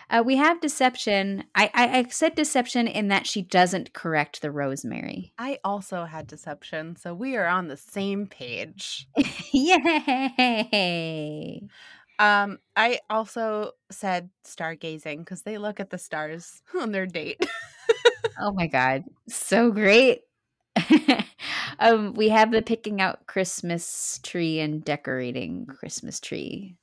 Uh, 0.10 0.24
we 0.26 0.36
have 0.38 0.62
deception. 0.62 1.44
I, 1.56 1.70
I, 1.74 2.00
I 2.00 2.06
said 2.10 2.36
deception 2.36 2.88
in 2.88 3.08
that 3.10 3.28
she 3.28 3.41
doesn't 3.41 3.94
correct 3.94 4.41
the 4.41 4.52
rosemary. 4.52 5.34
I 5.39 5.60
also 5.63 6.06
had 6.06 6.28
deception, 6.28 6.96
so 6.96 7.13
we 7.13 7.36
are 7.36 7.48
on 7.48 7.68
the 7.68 7.78
same 7.78 8.28
page. 8.28 9.08
Yay! 9.54 10.82
Um, 12.18 12.60
I 12.76 13.00
also 13.10 13.72
said 13.91 14.30
stargazing 14.46 15.20
because 15.20 15.41
they 15.41 15.58
look 15.58 15.80
at 15.80 15.89
the 15.89 15.98
stars 15.98 16.62
on 16.80 16.91
their 16.91 17.06
date. 17.08 17.46
Oh 18.39 18.52
my 18.54 18.68
god, 18.68 19.04
so 19.28 19.72
great. 19.72 20.22
um, 21.80 22.13
we 22.13 22.30
have 22.30 22.52
the 22.52 22.62
picking 22.62 23.02
out 23.02 23.28
Christmas 23.28 24.20
tree 24.24 24.60
and 24.60 24.84
decorating 24.84 25.66
Christmas 25.66 26.20
tree 26.20 26.76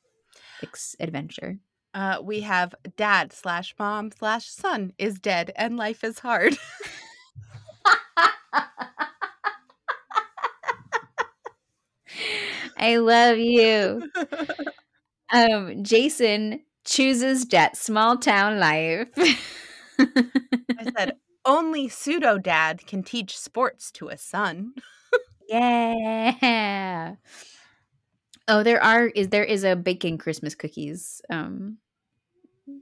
adventure. 1.00 1.58
Uh, 1.94 2.18
we 2.22 2.40
have 2.40 2.74
dad 2.96 3.32
slash 3.32 3.74
mom 3.78 4.10
slash 4.10 4.48
son 4.48 4.92
is 4.98 5.18
dead 5.18 5.52
and 5.56 5.76
life 5.76 6.02
is 6.04 6.18
hard. 6.20 6.56
I 12.76 12.96
love 12.96 13.38
you. 13.38 14.10
Um, 15.32 15.82
Jason 15.82 16.60
chooses 16.84 17.46
that 17.46 17.76
small 17.76 18.18
town 18.18 18.58
life. 18.58 19.08
I 19.18 20.84
said 20.96 21.12
only 21.44 21.88
pseudo 21.88 22.38
dad 22.38 22.86
can 22.86 23.02
teach 23.02 23.38
sports 23.38 23.90
to 23.92 24.08
a 24.08 24.18
son. 24.18 24.74
yeah. 25.48 27.14
Oh, 28.48 28.62
there 28.62 28.82
are 28.82 29.06
is 29.06 29.28
there 29.28 29.44
is 29.44 29.64
a 29.64 29.76
baking 29.76 30.18
Christmas 30.18 30.54
cookies. 30.54 31.20
Um, 31.30 31.78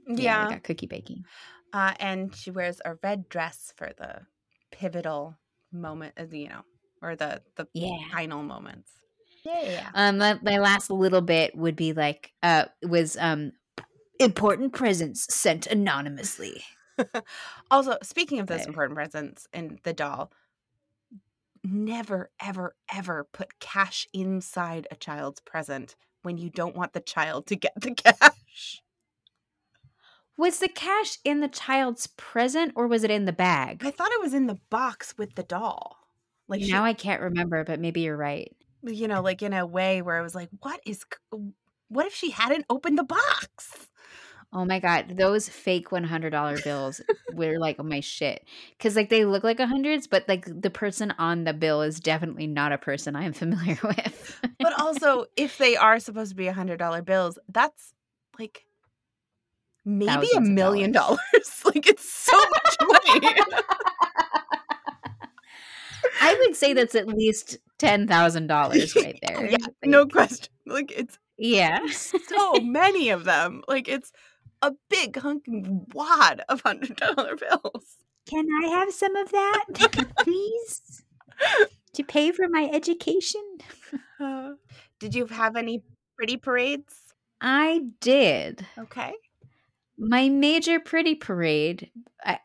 yeah, 0.07 0.45
got 0.45 0.63
cookie 0.63 0.87
baking. 0.87 1.25
Uh, 1.73 1.93
and 1.99 2.35
she 2.35 2.51
wears 2.51 2.81
a 2.83 2.95
red 2.95 3.29
dress 3.29 3.73
for 3.77 3.93
the 3.97 4.27
pivotal 4.71 5.37
moment, 5.71 6.13
you 6.31 6.49
know, 6.49 6.63
or 7.01 7.15
the 7.15 7.43
the 7.55 7.67
Yeah. 7.73 8.11
final 8.11 8.43
moments. 8.43 8.91
Yeah. 9.43 9.91
Um, 9.93 10.17
my, 10.17 10.39
my 10.41 10.57
last 10.57 10.89
little 10.89 11.21
bit 11.21 11.55
would 11.55 11.75
be 11.75 11.93
like, 11.93 12.33
uh, 12.43 12.65
was 12.83 13.17
um, 13.17 13.53
Important 14.19 14.73
presents 14.73 15.33
sent 15.33 15.67
anonymously. 15.67 16.63
also, 17.71 17.97
speaking 18.03 18.39
of 18.39 18.47
those 18.47 18.65
important 18.65 18.95
presents 18.95 19.47
and 19.53 19.79
the 19.83 19.93
doll, 19.93 20.31
never, 21.63 22.31
ever, 22.41 22.75
ever 22.93 23.27
put 23.31 23.59
cash 23.59 24.07
inside 24.13 24.87
a 24.91 24.95
child's 24.95 25.39
present 25.41 25.95
when 26.23 26.37
you 26.37 26.49
don't 26.49 26.75
want 26.75 26.93
the 26.93 26.99
child 26.99 27.47
to 27.47 27.55
get 27.55 27.73
the 27.79 27.91
cash. 27.95 28.81
Was 30.37 30.59
the 30.59 30.69
cash 30.69 31.17
in 31.23 31.39
the 31.39 31.47
child's 31.47 32.07
present 32.07 32.73
or 32.75 32.87
was 32.87 33.03
it 33.03 33.11
in 33.11 33.25
the 33.25 33.33
bag? 33.33 33.83
I 33.85 33.91
thought 33.91 34.11
it 34.11 34.21
was 34.21 34.33
in 34.33 34.47
the 34.47 34.59
box 34.69 35.13
with 35.17 35.35
the 35.35 35.43
doll. 35.43 35.97
Like 36.47 36.63
she, 36.63 36.71
now 36.71 36.83
I 36.83 36.93
can't 36.93 37.21
remember, 37.21 37.63
but 37.63 37.79
maybe 37.79 38.01
you're 38.01 38.17
right. 38.17 38.51
you 38.83 39.07
know, 39.07 39.21
like 39.21 39.41
in 39.41 39.53
a 39.53 39.65
way 39.65 40.01
where 40.01 40.17
I 40.17 40.21
was 40.21 40.35
like, 40.35 40.49
what 40.61 40.79
is 40.85 41.05
what 41.89 42.05
if 42.05 42.15
she 42.15 42.31
hadn't 42.31 42.65
opened 42.69 42.97
the 42.97 43.03
box? 43.03 43.87
Oh 44.53 44.65
my 44.65 44.79
god, 44.79 45.15
those 45.17 45.47
fake 45.47 45.89
$100 45.91 46.63
bills 46.63 46.99
were 47.33 47.57
like 47.57 47.81
my 47.83 48.01
shit. 48.01 48.43
Cuz 48.79 48.95
like 48.95 49.09
they 49.09 49.23
look 49.25 49.43
like 49.43 49.59
a 49.59 49.67
hundreds, 49.67 50.07
but 50.07 50.27
like 50.27 50.45
the 50.45 50.69
person 50.69 51.11
on 51.17 51.45
the 51.45 51.53
bill 51.53 51.81
is 51.81 51.99
definitely 51.99 52.47
not 52.47 52.71
a 52.73 52.77
person 52.77 53.15
I'm 53.15 53.33
familiar 53.33 53.77
with. 53.83 54.39
But 54.59 54.77
also, 54.79 55.25
if 55.37 55.57
they 55.57 55.75
are 55.77 55.99
supposed 55.99 56.31
to 56.31 56.35
be 56.35 56.47
a 56.47 56.53
hundred 56.53 56.77
dollar 56.77 57.01
bills, 57.01 57.39
that's 57.47 57.93
like 58.37 58.65
maybe 59.85 60.11
a 60.11 60.15
Thousands 60.15 60.49
million 60.49 60.91
dollars. 60.91 61.19
like 61.65 61.87
it's 61.87 62.07
so 62.07 62.37
much 62.37 62.77
money. 62.81 63.35
I 66.21 66.35
would 66.45 66.55
say 66.55 66.73
that's 66.73 66.95
at 66.95 67.07
least 67.07 67.57
$10,000 67.79 68.95
right 68.95 69.19
there. 69.23 69.47
yeah, 69.49 69.57
Like, 69.57 69.71
no 69.85 70.05
question. 70.05 70.47
Like 70.65 70.91
it's 70.91 71.17
Yeah. 71.37 71.79
so 71.89 72.59
many 72.59 73.09
of 73.09 73.23
them. 73.23 73.63
Like 73.67 73.87
it's 73.87 74.11
a 74.61 74.73
big 74.89 75.13
hunking 75.13 75.85
wad 75.93 76.43
of 76.49 76.61
hundred 76.61 76.95
dollar 76.97 77.35
bills. 77.35 77.97
Can 78.27 78.47
I 78.63 78.67
have 78.67 78.93
some 78.93 79.15
of 79.15 79.31
that, 79.31 79.65
please? 80.19 81.03
To 81.93 82.03
pay 82.03 82.31
for 82.31 82.47
my 82.47 82.69
education? 82.71 83.41
Uh, 84.19 84.51
did 84.99 85.15
you 85.15 85.25
have 85.31 85.55
any 85.55 85.83
pretty 86.15 86.37
parades? 86.37 86.93
I 87.41 87.81
did. 87.99 88.65
Okay. 88.77 89.13
My 89.97 90.29
major 90.29 90.79
pretty 90.79 91.15
parade, 91.15 91.89
I, 92.23 92.39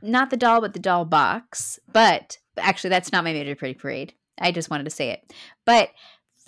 not 0.00 0.30
the 0.30 0.36
doll, 0.36 0.60
but 0.60 0.72
the 0.72 0.78
doll 0.78 1.04
box. 1.04 1.78
But 1.92 2.38
actually, 2.56 2.90
that's 2.90 3.12
not 3.12 3.24
my 3.24 3.32
major 3.32 3.56
pretty 3.56 3.74
parade. 3.74 4.14
I 4.40 4.52
just 4.52 4.70
wanted 4.70 4.84
to 4.84 4.90
say 4.90 5.10
it. 5.10 5.32
But 5.64 5.90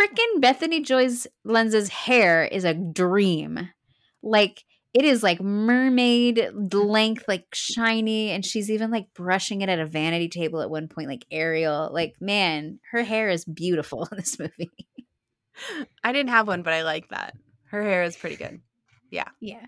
freaking 0.01 0.41
Bethany 0.41 0.81
Joy's 0.81 1.27
Lenz's 1.45 1.89
hair 1.89 2.45
is 2.45 2.65
a 2.65 2.75
dream. 2.75 3.69
Like, 4.23 4.65
it 4.93 5.05
is 5.05 5.23
like 5.23 5.41
mermaid 5.41 6.51
length, 6.73 7.25
like 7.29 7.47
shiny, 7.55 8.31
and 8.31 8.45
she's 8.45 8.71
even 8.71 8.91
like 8.91 9.07
brushing 9.15 9.61
it 9.63 9.69
at 9.69 9.79
a 9.79 9.87
vanity 9.87 10.29
table 10.29 10.61
at 10.61 10.71
one 10.71 10.89
point, 10.89 11.09
like 11.09 11.25
Ariel. 11.31 11.91
Like, 11.93 12.15
man, 12.21 12.81
her 12.91 13.03
hair 13.03 13.29
is 13.29 13.45
beautiful 13.45 14.09
in 14.11 14.19
this 14.19 14.39
movie. 14.39 14.71
I 16.03 16.13
didn't 16.13 16.31
have 16.31 16.49
one, 16.49 16.63
but 16.63 16.73
I 16.73 16.83
like 16.83 17.09
that. 17.11 17.35
Her 17.67 17.83
hair 17.83 18.03
is 18.03 18.17
pretty 18.17 18.37
good. 18.37 18.61
Yeah. 19.11 19.29
Yeah. 19.41 19.67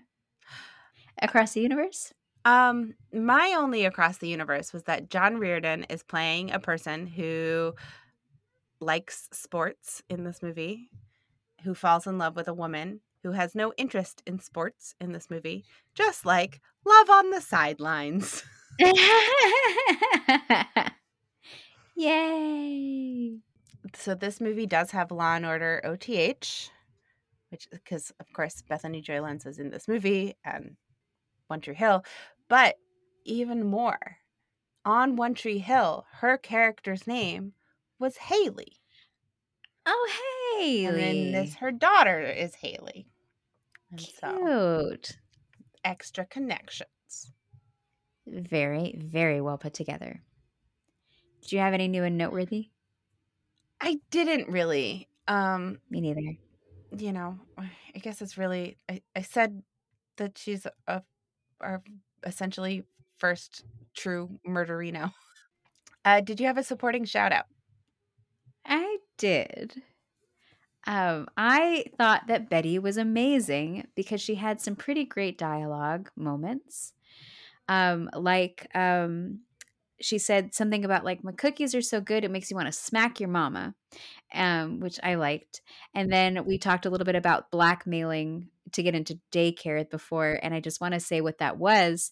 Across 1.21 1.53
the 1.53 1.61
universe? 1.61 2.13
Um, 2.45 2.95
my 3.13 3.55
only 3.57 3.85
across 3.85 4.17
the 4.17 4.27
universe 4.27 4.73
was 4.73 4.83
that 4.83 5.09
John 5.09 5.37
Reardon 5.37 5.85
is 5.85 6.03
playing 6.03 6.51
a 6.51 6.59
person 6.59 7.07
who 7.07 7.73
likes 8.81 9.29
sports 9.31 10.03
in 10.09 10.25
this 10.25 10.41
movie, 10.41 10.89
who 11.63 11.73
falls 11.73 12.07
in 12.07 12.17
love 12.17 12.35
with 12.35 12.49
a 12.49 12.53
woman 12.53 12.99
who 13.23 13.31
has 13.31 13.55
no 13.55 13.73
interest 13.77 14.21
in 14.27 14.39
sports 14.39 14.95
in 14.99 15.11
this 15.13 15.29
movie, 15.29 15.63
just 15.95 16.25
like 16.25 16.59
Love 16.85 17.09
on 17.09 17.29
the 17.31 17.41
Sidelines. 17.41 18.43
Yay. 21.95 23.37
So 23.95 24.15
this 24.15 24.41
movie 24.41 24.65
does 24.65 24.91
have 24.91 25.11
Law 25.11 25.35
and 25.35 25.45
Order 25.45 25.81
OTH, 25.83 26.69
which 27.49 27.67
because 27.71 28.11
of 28.19 28.25
course 28.33 28.61
Bethany 28.67 29.01
Joy 29.01 29.21
Lenz 29.21 29.45
is 29.45 29.59
in 29.59 29.69
this 29.69 29.87
movie 29.87 30.35
and 30.43 30.75
One 31.47 31.61
Tree 31.61 31.75
Hill, 31.75 32.03
but 32.49 32.75
even 33.25 33.63
more, 33.63 34.17
on 34.85 35.15
One 35.15 35.33
Tree 35.33 35.59
Hill, 35.59 36.05
her 36.19 36.37
character's 36.37 37.05
name 37.07 37.53
was 37.99 38.17
Haley, 38.17 38.73
Oh, 39.85 40.09
Haley. 40.57 40.85
and 40.85 40.97
then 40.97 41.31
this 41.31 41.55
her 41.55 41.71
daughter 41.71 42.19
is 42.21 42.55
Haley, 42.55 43.07
and 43.97 44.09
so 44.19 44.39
Cute. 44.39 45.17
extra 45.83 46.25
connections. 46.25 47.31
Very, 48.27 48.95
very 48.97 49.39
well 49.39 49.57
put 49.57 49.73
together. 49.73 50.23
Did 51.41 51.51
you 51.51 51.59
have 51.59 51.73
any 51.73 51.87
new 51.87 52.03
and 52.03 52.17
noteworthy? 52.17 52.71
I 53.81 53.99
didn't 54.11 54.49
really, 54.49 55.09
um, 55.27 55.79
Me 55.89 56.01
neither. 56.01 56.37
you 56.97 57.11
know, 57.11 57.39
I 57.57 57.99
guess 57.99 58.21
it's 58.21 58.37
really. 58.37 58.77
I, 58.89 59.01
I 59.15 59.21
said 59.21 59.63
that 60.17 60.37
she's 60.37 60.65
a 60.87 61.03
our 61.61 61.83
essentially 62.25 62.85
first 63.17 63.65
true 63.95 64.39
murderino. 64.47 65.13
Uh, 66.05 66.21
did 66.21 66.39
you 66.39 66.47
have 66.47 66.57
a 66.57 66.63
supporting 66.63 67.05
shout 67.05 67.31
out? 67.31 67.45
I 68.65 68.97
did. 69.17 69.83
Um, 70.85 71.27
I 71.37 71.85
thought 71.97 72.27
that 72.27 72.49
Betty 72.49 72.77
was 72.79 72.97
amazing 72.97 73.87
because 73.95 74.21
she 74.21 74.35
had 74.35 74.59
some 74.59 74.75
pretty 74.75 75.05
great 75.05 75.37
dialogue 75.37 76.09
moments. 76.17 76.93
Um, 77.69 78.09
like 78.13 78.67
um, 78.75 79.39
she 80.01 80.17
said 80.17 80.53
something 80.53 80.83
about 80.83 81.05
like 81.05 81.23
my 81.23 81.31
cookies 81.31 81.73
are 81.73 81.81
so 81.81 82.01
good 82.01 82.25
it 82.25 82.31
makes 82.31 82.51
you 82.51 82.57
want 82.57 82.67
to 82.67 82.73
smack 82.73 83.19
your 83.19 83.29
mama, 83.29 83.75
um, 84.33 84.81
which 84.81 84.99
I 85.01 85.15
liked. 85.15 85.61
And 85.95 86.11
then 86.11 86.45
we 86.45 86.57
talked 86.57 86.85
a 86.85 86.89
little 86.89 87.05
bit 87.05 87.15
about 87.15 87.51
blackmailing 87.51 88.49
to 88.73 88.83
get 88.83 88.95
into 88.95 89.19
daycare 89.31 89.89
before, 89.89 90.39
and 90.41 90.53
I 90.53 90.59
just 90.59 90.81
want 90.81 90.95
to 90.95 90.99
say 90.99 91.21
what 91.21 91.37
that 91.37 91.57
was. 91.57 92.11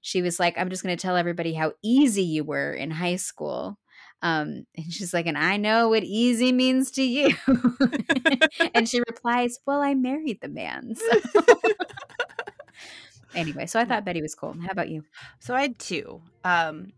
She 0.00 0.22
was 0.22 0.40
like, 0.40 0.58
"I'm 0.58 0.70
just 0.70 0.82
going 0.82 0.96
to 0.96 1.00
tell 1.00 1.16
everybody 1.16 1.54
how 1.54 1.74
easy 1.82 2.22
you 2.22 2.44
were 2.44 2.72
in 2.72 2.90
high 2.90 3.16
school." 3.16 3.78
Um, 4.22 4.66
and 4.76 4.92
she's 4.92 5.14
like, 5.14 5.26
and 5.26 5.38
I 5.38 5.56
know 5.56 5.88
what 5.88 6.02
easy 6.04 6.52
means 6.52 6.90
to 6.92 7.02
you. 7.02 7.34
and 8.74 8.88
she 8.88 9.00
replies, 9.00 9.58
Well, 9.66 9.80
I 9.80 9.94
married 9.94 10.40
the 10.40 10.48
man. 10.48 10.94
So. 10.94 11.42
anyway, 13.34 13.66
so 13.66 13.78
I 13.80 13.84
thought 13.84 14.04
Betty 14.04 14.22
was 14.22 14.34
cool. 14.34 14.54
How 14.60 14.70
about 14.70 14.88
you? 14.88 15.04
So 15.40 15.54
I 15.54 15.62
had 15.62 15.78
two. 15.78 16.22
Um, 16.44 16.92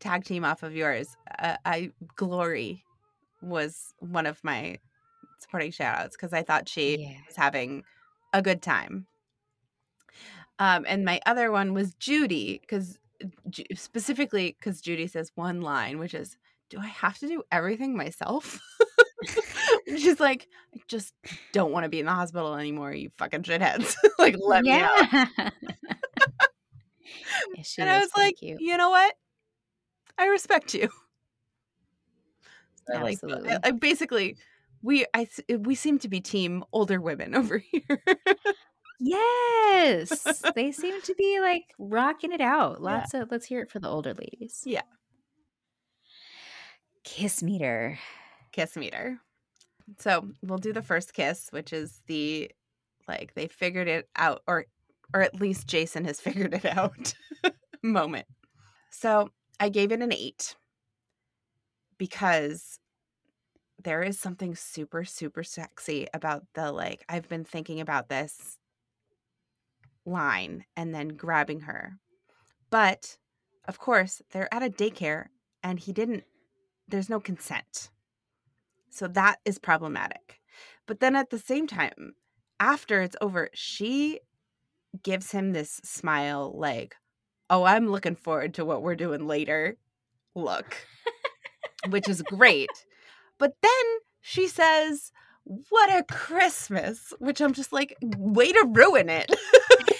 tag 0.00 0.24
team 0.24 0.44
off 0.44 0.62
of 0.62 0.74
yours. 0.74 1.16
Uh, 1.38 1.56
I 1.64 1.90
Glory 2.16 2.84
was 3.40 3.92
one 3.98 4.26
of 4.26 4.42
my 4.42 4.78
supporting 5.40 5.70
shout 5.70 5.98
outs 5.98 6.16
because 6.16 6.32
I 6.32 6.42
thought 6.42 6.68
she 6.68 6.98
Yeah. 6.98 7.18
was 7.26 7.36
having 7.36 7.84
a 8.32 8.42
good 8.42 8.62
time. 8.62 9.06
Um, 10.58 10.84
and 10.88 11.04
my 11.04 11.20
other 11.26 11.50
one 11.50 11.74
was 11.74 11.94
Judy 11.94 12.58
because 12.60 12.98
specifically 13.74 14.56
because 14.58 14.80
Judy 14.80 15.06
says 15.06 15.32
one 15.34 15.60
line, 15.60 15.98
which 15.98 16.14
is, 16.14 16.36
"Do 16.70 16.78
I 16.78 16.86
have 16.86 17.18
to 17.18 17.28
do 17.28 17.42
everything 17.50 17.96
myself?" 17.96 18.60
She's 19.86 20.20
like, 20.20 20.48
"I 20.74 20.80
just 20.88 21.14
don't 21.52 21.72
want 21.72 21.84
to 21.84 21.88
be 21.88 22.00
in 22.00 22.06
the 22.06 22.12
hospital 22.12 22.54
anymore, 22.54 22.92
you 22.92 23.10
fucking 23.16 23.42
shitheads! 23.42 23.94
like, 24.18 24.36
let 24.38 24.64
me 24.64 24.72
out." 24.72 24.90
yeah. 25.12 25.50
Yeah, 27.54 27.62
she 27.62 27.82
and 27.82 27.90
I 27.90 27.98
was 27.98 28.10
so 28.14 28.20
like, 28.20 28.36
cute. 28.36 28.60
you 28.60 28.76
know 28.76 28.90
what? 28.90 29.14
I 30.18 30.26
respect 30.26 30.74
you. 30.74 30.88
I 32.92 33.02
like. 33.02 33.14
Absolutely. 33.22 33.50
I, 33.50 33.58
I 33.64 33.70
basically 33.72 34.36
we 34.82 35.06
I 35.14 35.22
s- 35.22 35.58
we 35.58 35.74
seem 35.74 35.98
to 36.00 36.08
be 36.08 36.20
team 36.20 36.64
older 36.72 37.00
women 37.00 37.34
over 37.36 37.58
here. 37.58 38.00
Yes. 39.84 40.42
they 40.54 40.72
seem 40.72 41.00
to 41.02 41.14
be 41.14 41.40
like 41.40 41.74
rocking 41.78 42.32
it 42.32 42.40
out. 42.40 42.80
Lots 42.80 43.14
of 43.14 43.30
let's 43.30 43.46
hear 43.46 43.60
it 43.60 43.70
for 43.70 43.78
the 43.78 43.88
older 43.88 44.14
ladies. 44.14 44.62
Yeah. 44.64 44.82
Kiss 47.04 47.42
meter. 47.42 47.98
kiss 48.52 48.76
meter. 48.76 49.20
So 49.98 50.28
we'll 50.42 50.58
do 50.58 50.72
the 50.72 50.82
first 50.82 51.12
kiss, 51.12 51.48
which 51.50 51.72
is 51.72 52.00
the 52.06 52.50
like 53.06 53.34
they 53.34 53.48
figured 53.48 53.88
it 53.88 54.08
out, 54.16 54.42
or 54.46 54.66
or 55.12 55.20
at 55.20 55.40
least 55.40 55.66
Jason 55.66 56.04
has 56.04 56.20
figured 56.22 56.54
it 56.54 56.64
out 56.64 57.14
moment. 57.82 58.26
So 58.90 59.30
I 59.60 59.68
gave 59.68 59.92
it 59.92 60.02
an 60.02 60.12
eight 60.12 60.56
because 61.98 62.78
there 63.82 64.02
is 64.02 64.18
something 64.18 64.54
super, 64.54 65.04
super 65.04 65.42
sexy 65.42 66.06
about 66.14 66.44
the 66.54 66.72
like, 66.72 67.04
I've 67.08 67.28
been 67.28 67.44
thinking 67.44 67.80
about 67.80 68.08
this 68.08 68.56
line 70.06 70.64
and 70.76 70.94
then 70.94 71.08
grabbing 71.08 71.60
her. 71.60 71.98
But 72.70 73.16
of 73.66 73.78
course, 73.78 74.20
they're 74.30 74.52
at 74.52 74.62
a 74.62 74.70
daycare 74.70 75.26
and 75.62 75.78
he 75.78 75.92
didn't, 75.92 76.24
there's 76.88 77.08
no 77.08 77.20
consent. 77.20 77.90
So 78.90 79.08
that 79.08 79.38
is 79.44 79.58
problematic. 79.58 80.40
But 80.86 81.00
then 81.00 81.16
at 81.16 81.30
the 81.30 81.38
same 81.38 81.66
time, 81.66 82.14
after 82.60 83.00
it's 83.00 83.16
over, 83.20 83.48
she 83.54 84.20
gives 85.02 85.32
him 85.32 85.52
this 85.52 85.80
smile 85.82 86.52
like, 86.56 86.94
"Oh, 87.50 87.64
I'm 87.64 87.88
looking 87.88 88.14
forward 88.14 88.54
to 88.54 88.64
what 88.64 88.82
we're 88.82 88.94
doing 88.94 89.26
later." 89.26 89.76
Look. 90.34 90.76
which 91.88 92.08
is 92.08 92.22
great. 92.22 92.70
But 93.38 93.54
then 93.62 93.84
she 94.20 94.48
says, 94.48 95.12
"What 95.44 95.90
a 95.90 96.04
Christmas," 96.04 97.12
which 97.18 97.40
I'm 97.40 97.52
just 97.52 97.72
like, 97.72 97.96
"Way 98.00 98.52
to 98.52 98.70
ruin 98.72 99.08
it." 99.08 99.30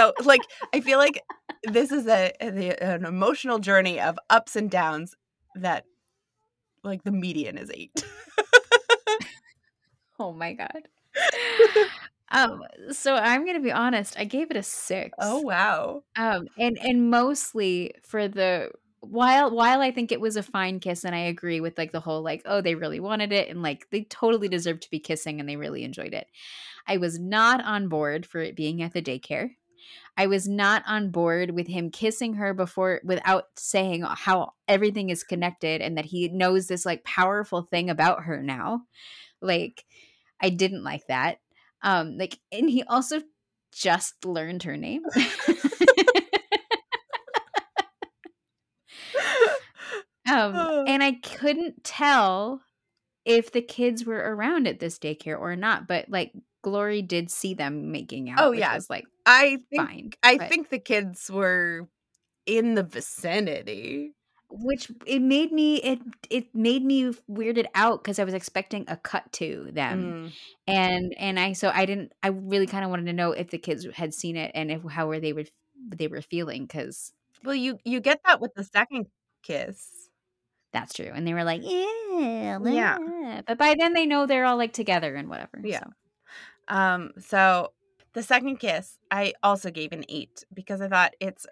so, 0.00 0.12
like, 0.24 0.42
I 0.74 0.80
feel 0.80 0.98
like 0.98 1.22
this 1.64 1.92
is 1.92 2.06
a, 2.06 2.32
a 2.40 2.76
an 2.82 3.04
emotional 3.04 3.58
journey 3.58 4.00
of 4.00 4.18
ups 4.30 4.56
and 4.56 4.70
downs 4.70 5.14
that 5.56 5.84
like 6.82 7.02
the 7.04 7.12
median 7.12 7.58
is 7.58 7.70
8. 7.72 8.04
oh 10.18 10.32
my 10.32 10.54
god. 10.54 10.88
Um, 12.32 12.62
so 12.92 13.16
I'm 13.16 13.44
gonna 13.44 13.58
be 13.58 13.72
honest. 13.72 14.16
I 14.16 14.24
gave 14.24 14.52
it 14.52 14.56
a 14.56 14.62
six. 14.62 15.10
Oh 15.20 15.40
wow. 15.40 16.04
Um, 16.14 16.46
and 16.56 16.78
and 16.78 17.10
mostly 17.10 17.92
for 18.04 18.28
the 18.28 18.70
while 19.00 19.50
while 19.50 19.80
I 19.80 19.90
think 19.90 20.12
it 20.12 20.20
was 20.20 20.36
a 20.36 20.42
fine 20.44 20.78
kiss, 20.78 21.04
and 21.04 21.12
I 21.12 21.22
agree 21.22 21.60
with 21.60 21.76
like 21.76 21.90
the 21.90 21.98
whole 21.98 22.22
like 22.22 22.42
oh 22.44 22.60
they 22.60 22.76
really 22.76 23.00
wanted 23.00 23.32
it 23.32 23.48
and 23.48 23.62
like 23.62 23.88
they 23.90 24.04
totally 24.04 24.46
deserved 24.46 24.82
to 24.82 24.90
be 24.90 25.00
kissing 25.00 25.40
and 25.40 25.48
they 25.48 25.56
really 25.56 25.82
enjoyed 25.82 26.14
it. 26.14 26.28
I 26.86 26.98
was 26.98 27.18
not 27.18 27.64
on 27.64 27.88
board 27.88 28.26
for 28.26 28.40
it 28.40 28.54
being 28.54 28.80
at 28.80 28.92
the 28.92 29.02
daycare. 29.02 29.56
I 30.20 30.26
was 30.26 30.46
not 30.46 30.82
on 30.86 31.10
board 31.10 31.52
with 31.52 31.66
him 31.66 31.90
kissing 31.90 32.34
her 32.34 32.52
before 32.52 33.00
without 33.02 33.46
saying 33.56 34.02
how 34.02 34.52
everything 34.68 35.08
is 35.08 35.24
connected 35.24 35.80
and 35.80 35.96
that 35.96 36.04
he 36.04 36.28
knows 36.28 36.66
this 36.66 36.84
like 36.84 37.04
powerful 37.04 37.62
thing 37.62 37.88
about 37.88 38.24
her 38.24 38.42
now. 38.42 38.82
Like 39.40 39.86
I 40.38 40.50
didn't 40.50 40.84
like 40.84 41.06
that. 41.06 41.38
Um 41.82 42.18
like 42.18 42.38
and 42.52 42.68
he 42.68 42.82
also 42.82 43.22
just 43.72 44.22
learned 44.26 44.64
her 44.64 44.76
name. 44.76 45.04
um 50.30 50.84
and 50.86 51.02
I 51.02 51.12
couldn't 51.22 51.82
tell 51.82 52.60
if 53.24 53.50
the 53.52 53.62
kids 53.62 54.04
were 54.04 54.18
around 54.18 54.68
at 54.68 54.80
this 54.80 54.98
daycare 54.98 55.40
or 55.40 55.56
not, 55.56 55.88
but 55.88 56.10
like 56.10 56.34
Glory 56.62 57.02
did 57.02 57.30
see 57.30 57.54
them 57.54 57.90
making 57.92 58.30
out. 58.30 58.38
Oh 58.40 58.52
yeah, 58.52 58.74
was 58.74 58.90
like 58.90 59.04
I 59.26 59.58
think, 59.70 59.76
fine. 59.88 60.10
I 60.22 60.36
but- 60.38 60.48
think 60.48 60.68
the 60.70 60.78
kids 60.78 61.30
were 61.30 61.88
in 62.46 62.74
the 62.74 62.82
vicinity. 62.82 64.12
which 64.52 64.90
it 65.06 65.20
made 65.22 65.52
me 65.52 65.76
it 65.76 66.00
it 66.28 66.52
made 66.54 66.84
me 66.84 67.12
weirded 67.30 67.66
out 67.74 68.02
because 68.02 68.18
I 68.18 68.24
was 68.24 68.34
expecting 68.34 68.84
a 68.88 68.96
cut 68.96 69.30
to 69.34 69.68
them, 69.72 70.02
Mm. 70.02 70.32
and 70.66 71.14
and 71.18 71.38
I 71.38 71.52
so 71.52 71.70
I 71.72 71.86
didn't. 71.86 72.12
I 72.22 72.28
really 72.28 72.66
kind 72.66 72.84
of 72.84 72.90
wanted 72.90 73.06
to 73.06 73.12
know 73.12 73.30
if 73.32 73.50
the 73.50 73.58
kids 73.58 73.86
had 73.94 74.12
seen 74.12 74.36
it 74.36 74.50
and 74.54 74.70
if 74.72 74.82
how 74.82 75.06
were 75.06 75.20
they 75.20 75.32
were 75.32 75.44
they 75.88 76.08
were 76.08 76.20
feeling 76.20 76.62
because 76.66 77.12
Well, 77.44 77.54
you 77.54 77.78
you 77.84 78.00
get 78.00 78.20
that 78.26 78.40
with 78.40 78.52
the 78.54 78.64
second 78.64 79.06
kiss. 79.44 79.86
that's 80.72 80.94
true, 80.94 81.10
and 81.14 81.24
they 81.26 81.32
were 81.34 81.44
like 81.44 81.62
yeah 81.64 82.58
Yeah. 82.64 83.42
but 83.46 83.56
by 83.56 83.74
then 83.78 83.92
they 83.94 84.04
know 84.06 84.26
they're 84.26 84.44
all 84.46 84.56
like 84.56 84.72
together 84.72 85.14
and 85.14 85.28
whatever. 85.28 85.60
Yeah. 85.62 85.80
so. 85.84 85.90
Um, 86.70 87.10
so 87.18 87.72
the 88.14 88.22
second 88.22 88.56
kiss, 88.56 88.96
I 89.10 89.34
also 89.42 89.70
gave 89.70 89.92
an 89.92 90.04
eight 90.08 90.44
because 90.54 90.80
I 90.80 90.88
thought 90.88 91.14
it's, 91.20 91.46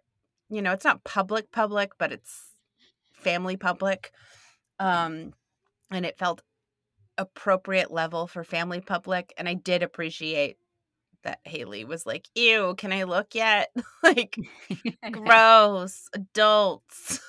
you 0.49 0.62
know, 0.62 0.73
it's 0.73 0.85
not 0.85 1.05
public 1.05 1.53
public, 1.53 1.93
but 1.99 2.12
it's 2.12 2.53
family 3.12 3.57
public. 3.57 4.12
Um, 4.79 5.35
and 5.91 6.07
it 6.07 6.19
felt 6.19 6.43
appropriate 7.19 7.91
level 7.91 8.27
for 8.27 8.45
family 8.45 8.81
public. 8.81 9.35
And 9.37 9.49
I 9.49 9.55
did 9.55 9.83
appreciate 9.83 10.57
that 11.25 11.41
Haley 11.43 11.85
was 11.85 12.07
like, 12.07 12.29
ew, 12.35 12.75
can 12.79 12.93
I 12.93 13.03
look 13.03 13.35
yet? 13.35 13.71
like, 14.03 14.39
gross, 15.11 16.09
adults. 16.14 17.21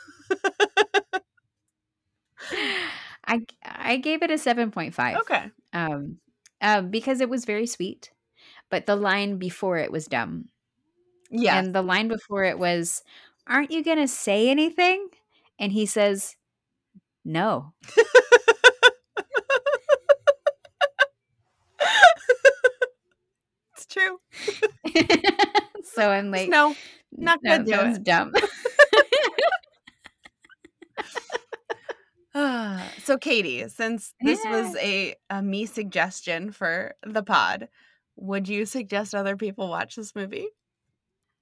I 3.26 3.42
I 3.64 3.98
gave 3.98 4.24
it 4.24 4.32
a 4.32 4.38
seven 4.38 4.72
point 4.72 4.94
five. 4.94 5.18
okay. 5.18 5.52
um, 5.74 6.18
um, 6.62 6.89
because 6.89 7.22
it 7.22 7.30
was 7.30 7.45
very 7.45 7.66
sweet. 7.66 8.12
But 8.70 8.86
the 8.86 8.95
line 8.95 9.38
before 9.38 9.78
it 9.78 9.91
was 9.91 10.05
dumb. 10.05 10.45
Yeah. 11.32 11.57
And 11.60 11.74
the 11.74 11.82
line 11.82 12.07
before 12.07 12.43
it 12.43 12.60
was, 12.60 13.03
Aren't 13.47 13.72
you 13.72 13.84
going 13.84 13.97
to 13.97 14.07
say 14.07 14.49
anything? 14.49 15.10
And 15.60 15.72
he 15.72 15.86
says, 15.86 16.36
No. 17.26 17.74
it's 23.74 23.86
true. 23.88 24.20
so 25.84 26.10
I'm 26.10 26.32
like, 26.32 26.49
no, 26.49 26.76
not 27.12 27.39
no, 27.43 27.57
do 27.60 27.72
that 27.72 27.88
was 27.88 27.97
it." 27.97 28.03
dumb. 28.03 28.34
so 32.34 33.17
Katie, 33.19 33.67
since 33.69 34.13
this 34.21 34.39
was 34.45 34.75
a, 34.77 35.15
a 35.30 35.41
me 35.41 35.65
suggestion 35.65 36.51
for 36.51 36.95
the 37.05 37.23
pod, 37.23 37.69
would 38.15 38.47
you 38.47 38.65
suggest 38.65 39.15
other 39.15 39.36
people 39.36 39.69
watch 39.69 39.95
this 39.95 40.15
movie? 40.15 40.47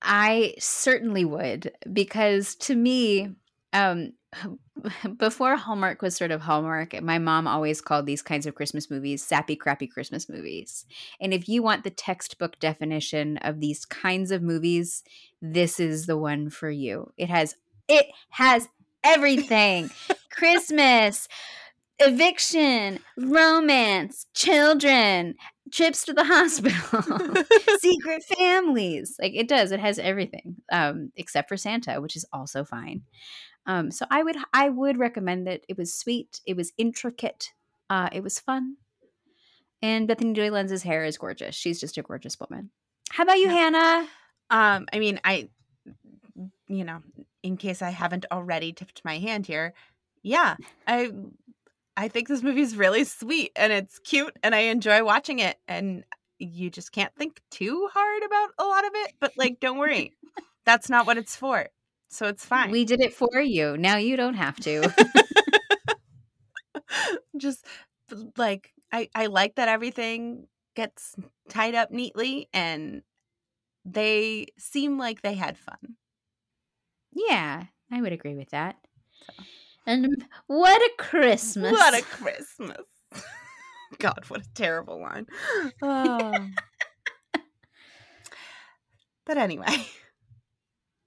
I 0.01 0.53
certainly 0.59 1.25
would 1.25 1.71
because 1.91 2.55
to 2.55 2.75
me, 2.75 3.29
um, 3.73 4.13
before 5.17 5.55
Hallmark 5.55 6.01
was 6.01 6.15
sort 6.15 6.31
of 6.31 6.41
Hallmark, 6.41 7.01
my 7.01 7.17
mom 7.17 7.47
always 7.47 7.81
called 7.81 8.05
these 8.05 8.21
kinds 8.21 8.45
of 8.45 8.55
Christmas 8.55 8.91
movies 8.91 9.23
sappy, 9.23 9.55
crappy 9.55 9.87
Christmas 9.87 10.29
movies. 10.29 10.85
And 11.19 11.33
if 11.33 11.49
you 11.49 11.63
want 11.63 11.83
the 11.83 11.89
textbook 11.89 12.59
definition 12.59 13.37
of 13.37 13.59
these 13.59 13.85
kinds 13.85 14.31
of 14.31 14.41
movies, 14.41 15.03
this 15.41 15.79
is 15.79 16.05
the 16.05 16.17
one 16.17 16.49
for 16.49 16.69
you. 16.69 17.11
It 17.17 17.29
has 17.29 17.55
it 17.87 18.07
has 18.31 18.67
everything: 19.13 19.89
Christmas, 20.31 21.27
eviction, 21.99 22.99
romance, 23.17 24.27
children, 24.33 25.35
trips 25.71 26.05
to 26.05 26.13
the 26.13 26.23
hospital 26.23 27.43
secret 27.79 28.23
families. 28.37 29.15
Like 29.19 29.33
it 29.35 29.47
does. 29.47 29.71
It 29.71 29.79
has 29.79 29.99
everything 29.99 30.57
um 30.71 31.11
except 31.15 31.49
for 31.49 31.57
santa 31.57 31.99
which 32.01 32.15
is 32.15 32.25
also 32.31 32.63
fine. 32.63 33.01
Um 33.65 33.91
so 33.91 34.05
i 34.09 34.23
would 34.23 34.37
i 34.53 34.69
would 34.69 34.97
recommend 34.97 35.47
it 35.47 35.65
it 35.67 35.77
was 35.77 35.93
sweet 35.93 36.39
it 36.45 36.55
was 36.55 36.71
intricate 36.77 37.51
uh 37.89 38.09
it 38.11 38.23
was 38.23 38.39
fun. 38.39 38.77
And 39.81 40.07
bethany 40.07 40.33
joy 40.33 40.49
lenz's 40.51 40.83
hair 40.83 41.03
is 41.05 41.17
gorgeous. 41.17 41.55
She's 41.55 41.79
just 41.79 41.97
a 41.97 42.01
gorgeous 42.01 42.39
woman. 42.39 42.71
How 43.09 43.23
about 43.23 43.37
you 43.39 43.47
Yeah. 43.47 43.53
hannah? 43.53 44.07
Um, 44.49 44.87
I 44.93 44.99
mean, 44.99 45.19
I, 45.23 45.49
you 46.67 46.83
know, 46.85 46.99
in 47.43 47.57
case 47.57 47.81
I 47.81 47.89
haven't 47.89 48.25
already 48.31 48.73
tipped 48.73 49.03
my 49.05 49.19
hand 49.19 49.45
here, 49.45 49.73
yeah, 50.23 50.55
I, 50.85 51.11
I 51.95 52.07
think 52.07 52.27
this 52.27 52.43
movie 52.43 52.61
is 52.61 52.75
really 52.75 53.03
sweet 53.03 53.51
and 53.55 53.71
it's 53.71 53.99
cute 53.99 54.35
and 54.43 54.53
I 54.53 54.59
enjoy 54.59 55.03
watching 55.03 55.39
it. 55.39 55.57
And 55.67 56.03
you 56.39 56.69
just 56.69 56.91
can't 56.91 57.15
think 57.15 57.41
too 57.49 57.89
hard 57.93 58.23
about 58.23 58.49
a 58.59 58.63
lot 58.63 58.85
of 58.85 58.91
it, 58.93 59.13
but 59.19 59.33
like, 59.37 59.59
don't 59.59 59.77
worry, 59.77 60.13
that's 60.65 60.89
not 60.89 61.07
what 61.07 61.17
it's 61.17 61.35
for. 61.35 61.67
So 62.09 62.27
it's 62.27 62.45
fine. 62.45 62.71
we 62.71 62.85
did 62.85 63.01
it 63.01 63.13
for 63.13 63.41
you 63.41 63.75
now 63.75 63.97
you 63.97 64.15
don't 64.15 64.35
have 64.35 64.55
to 64.61 64.89
just 67.37 67.65
like 68.37 68.71
I, 68.91 69.09
I 69.13 69.25
like 69.25 69.55
that 69.55 69.67
everything 69.67 70.47
gets 70.75 71.15
tied 71.49 71.75
up 71.75 71.91
neatly 71.91 72.47
and 72.53 73.01
they 73.83 74.47
seem 74.57 74.97
like 74.97 75.21
they 75.21 75.33
had 75.33 75.57
fun. 75.57 75.97
Yeah 77.13 77.63
i 77.91 78.01
would 78.01 78.13
agree 78.13 78.35
with 78.35 78.49
that 78.49 78.75
and 79.85 80.25
what 80.47 80.81
a 80.81 80.91
christmas 80.97 81.71
What 81.71 81.93
a 81.97 82.01
Christmas. 82.03 82.85
God, 83.99 84.25
what 84.27 84.41
a 84.41 84.53
terrible 84.53 85.01
line. 85.01 85.25
Oh. 85.81 86.33
but 89.25 89.37
anyway, 89.37 89.87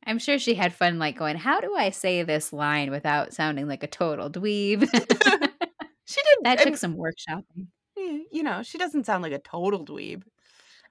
I'm 0.06 0.18
sure 0.18 0.38
she 0.38 0.54
had 0.54 0.74
fun, 0.74 0.98
like 0.98 1.18
going, 1.18 1.36
"How 1.36 1.60
do 1.60 1.74
I 1.76 1.90
say 1.90 2.22
this 2.22 2.52
line 2.52 2.90
without 2.90 3.32
sounding 3.34 3.68
like 3.68 3.82
a 3.82 3.86
total 3.86 4.30
dweeb?" 4.30 4.80
she 6.04 6.20
did 6.22 6.38
that 6.44 6.60
took 6.60 6.76
some 6.76 6.96
workshopping. 6.96 7.66
you 7.96 8.42
know, 8.42 8.62
she 8.62 8.78
doesn't 8.78 9.04
sound 9.06 9.22
like 9.22 9.32
a 9.32 9.38
total 9.38 9.84
dweeb. 9.84 10.22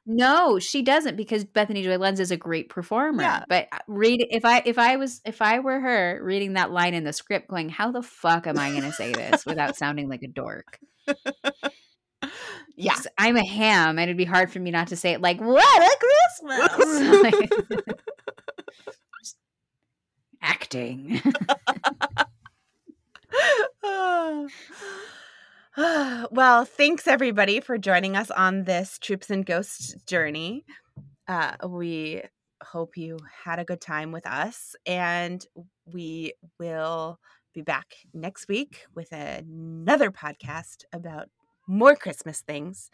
No, 0.06 0.60
she 0.60 0.82
doesn't 0.82 1.18
because 1.18 1.46
Bethany 1.46 1.84
Joy 1.84 1.98
Lenz 1.98 2.20
is 2.20 2.32
a 2.32 2.38
great 2.38 2.70
performer. 2.70 3.22
Yeah. 3.22 3.44
But 3.48 3.68
uh, 3.72 3.78
read 3.88 4.26
if 4.32 4.44
I 4.44 4.64
if 4.66 4.80
I 4.80 4.96
was 4.96 5.22
if 5.26 5.42
I 5.42 5.60
were 5.60 5.80
her 5.80 6.20
reading 6.24 6.54
that 6.54 6.72
line 6.72 6.94
in 6.94 7.04
the 7.04 7.14
script, 7.14 7.48
going, 7.48 7.70
"How 7.70 7.92
the 7.92 8.02
fuck 8.02 8.48
am 8.48 8.58
I 8.58 8.72
going 8.72 8.84
to 8.84 8.92
say 8.92 9.12
this 9.12 9.46
without 9.46 9.76
sounding 9.76 10.10
like 10.10 10.24
a 10.24 10.28
dork?" 10.28 10.80
Yeah. 12.80 12.96
I'm 13.18 13.36
a 13.36 13.46
ham, 13.46 14.00
and 14.00 14.04
it'd 14.04 14.16
be 14.16 14.24
hard 14.24 14.54
for 14.54 14.60
me 14.60 14.72
not 14.72 14.88
to 14.88 14.96
say 14.96 15.12
it 15.12 15.20
like, 15.20 15.42
"What 15.42 15.82
a 15.82 15.98
Christmas!" 16.40 17.82
Acting. 20.42 21.22
well, 26.32 26.66
thanks 26.66 27.08
everybody 27.08 27.62
for 27.62 27.78
joining 27.78 28.18
us 28.18 28.30
on 28.32 28.66
this 28.66 29.00
Troops 29.00 29.30
and 29.30 29.46
Ghosts 29.46 29.96
journey. 30.06 30.66
Uh, 31.26 31.56
we 31.70 32.22
hope 32.62 32.98
you 32.98 33.18
had 33.46 33.60
a 33.60 33.64
good 33.64 33.80
time 33.80 34.12
with 34.12 34.28
us, 34.28 34.76
and 34.86 35.46
we 35.86 36.34
will 36.60 37.18
be 37.54 37.62
back 37.62 37.94
next 38.14 38.50
week 38.50 38.88
with 38.94 39.10
another 39.14 40.12
podcast 40.12 40.84
about 40.92 41.30
more 41.66 41.96
Christmas 41.96 42.42
things. 42.42 42.90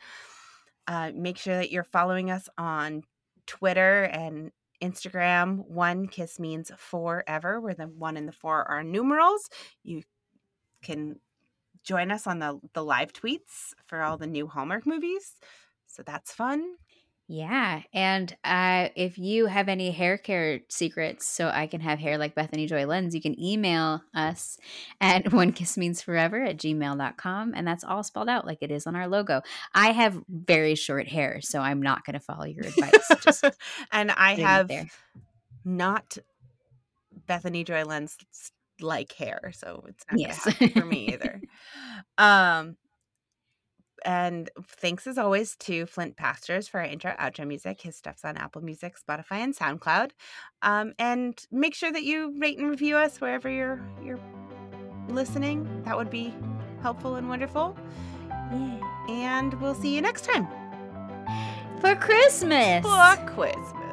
Uh, 0.88 1.11
make 1.15 1.39
sure 1.39 1.55
that 1.55 1.71
you're 1.71 1.83
following 1.83 2.29
us 2.29 2.47
on 2.55 3.01
Twitter 3.47 4.03
and 4.03 4.51
Instagram. 4.83 5.67
One 5.67 6.07
kiss 6.07 6.39
means 6.39 6.69
forever, 6.77 7.59
where 7.59 7.73
the 7.73 7.88
one 7.88 8.15
and 8.15 8.27
the 8.27 8.31
four 8.31 8.63
are 8.69 8.83
numerals. 8.83 9.49
You 9.81 10.03
can 10.83 11.15
join 11.86 12.11
us 12.11 12.27
on 12.27 12.39
the 12.39 12.59
the 12.73 12.83
live 12.83 13.13
tweets 13.13 13.73
for 13.88 14.01
all 14.01 14.17
the 14.17 14.27
new 14.27 14.47
Hallmark 14.47 14.86
movies. 14.86 15.36
So 15.88 16.03
that's 16.03 16.33
fun. 16.33 16.75
Yeah. 17.27 17.81
And 17.91 18.36
uh, 18.43 18.89
if 18.95 19.17
you 19.17 19.47
have 19.47 19.67
any 19.67 19.89
hair 19.89 20.17
care 20.17 20.59
secrets 20.69 21.25
so 21.25 21.47
I 21.47 21.65
can 21.65 21.81
have 21.81 21.97
hair 21.97 22.19
like 22.19 22.36
Bethany 22.36 22.67
Joy 22.67 22.86
Lenz, 22.86 23.15
you 23.15 23.21
can 23.21 23.39
email 23.41 24.03
us 24.13 24.59
at 25.01 25.33
one 25.33 25.51
kiss 25.51 25.75
means 25.75 26.03
forever 26.03 26.43
at 26.43 26.57
gmail.com. 26.57 27.53
And 27.55 27.67
that's 27.67 27.83
all 27.83 28.03
spelled 28.03 28.29
out 28.29 28.45
like 28.45 28.59
it 28.61 28.69
is 28.69 28.86
on 28.86 28.95
our 28.95 29.07
logo. 29.07 29.41
I 29.73 29.91
have 29.91 30.21
very 30.29 30.75
short 30.75 31.07
hair, 31.07 31.39
so 31.41 31.61
I'm 31.61 31.81
not 31.81 32.05
going 32.05 32.13
to 32.13 32.19
follow 32.19 32.45
your 32.45 32.65
advice. 32.65 33.41
And 33.91 34.11
I 34.11 34.36
have 34.36 34.69
not 35.63 36.17
Bethany 37.25 37.63
Joy 37.63 37.83
Lenz 37.86 38.17
like 38.82 39.11
hair, 39.13 39.51
so 39.55 39.86
it's 39.88 40.03
not 40.11 40.19
yes. 40.19 40.39
for 40.39 40.86
me 40.86 41.13
either. 41.13 41.41
um 42.17 42.78
and 44.05 44.49
thanks 44.63 45.07
as 45.07 45.17
always 45.17 45.55
to 45.57 45.86
Flint 45.88 46.15
Pastors 46.15 46.67
for 46.67 46.80
our 46.80 46.86
intro 46.86 47.13
outro 47.19 47.47
music. 47.47 47.82
His 47.82 47.95
stuff's 47.95 48.23
on 48.23 48.38
Apple 48.38 48.61
Music, 48.61 48.95
Spotify, 48.97 49.38
and 49.38 49.55
SoundCloud. 49.55 50.11
Um, 50.61 50.93
and 50.99 51.43
make 51.51 51.73
sure 51.73 51.91
that 51.91 52.03
you 52.03 52.36
rate 52.39 52.59
and 52.59 52.69
review 52.69 52.97
us 52.97 53.19
wherever 53.19 53.49
you're 53.49 53.82
you're 54.03 54.19
listening. 55.09 55.82
That 55.86 55.97
would 55.97 56.11
be 56.11 56.34
helpful 56.82 57.15
and 57.15 57.28
wonderful. 57.28 57.76
Yeah. 58.30 59.05
And 59.09 59.53
we'll 59.61 59.76
see 59.76 59.95
you 59.95 60.01
next 60.01 60.26
time. 60.26 60.47
For 61.82 61.95
Christmas. 61.95 62.86
For 62.86 63.15
Christmas. 63.26 63.84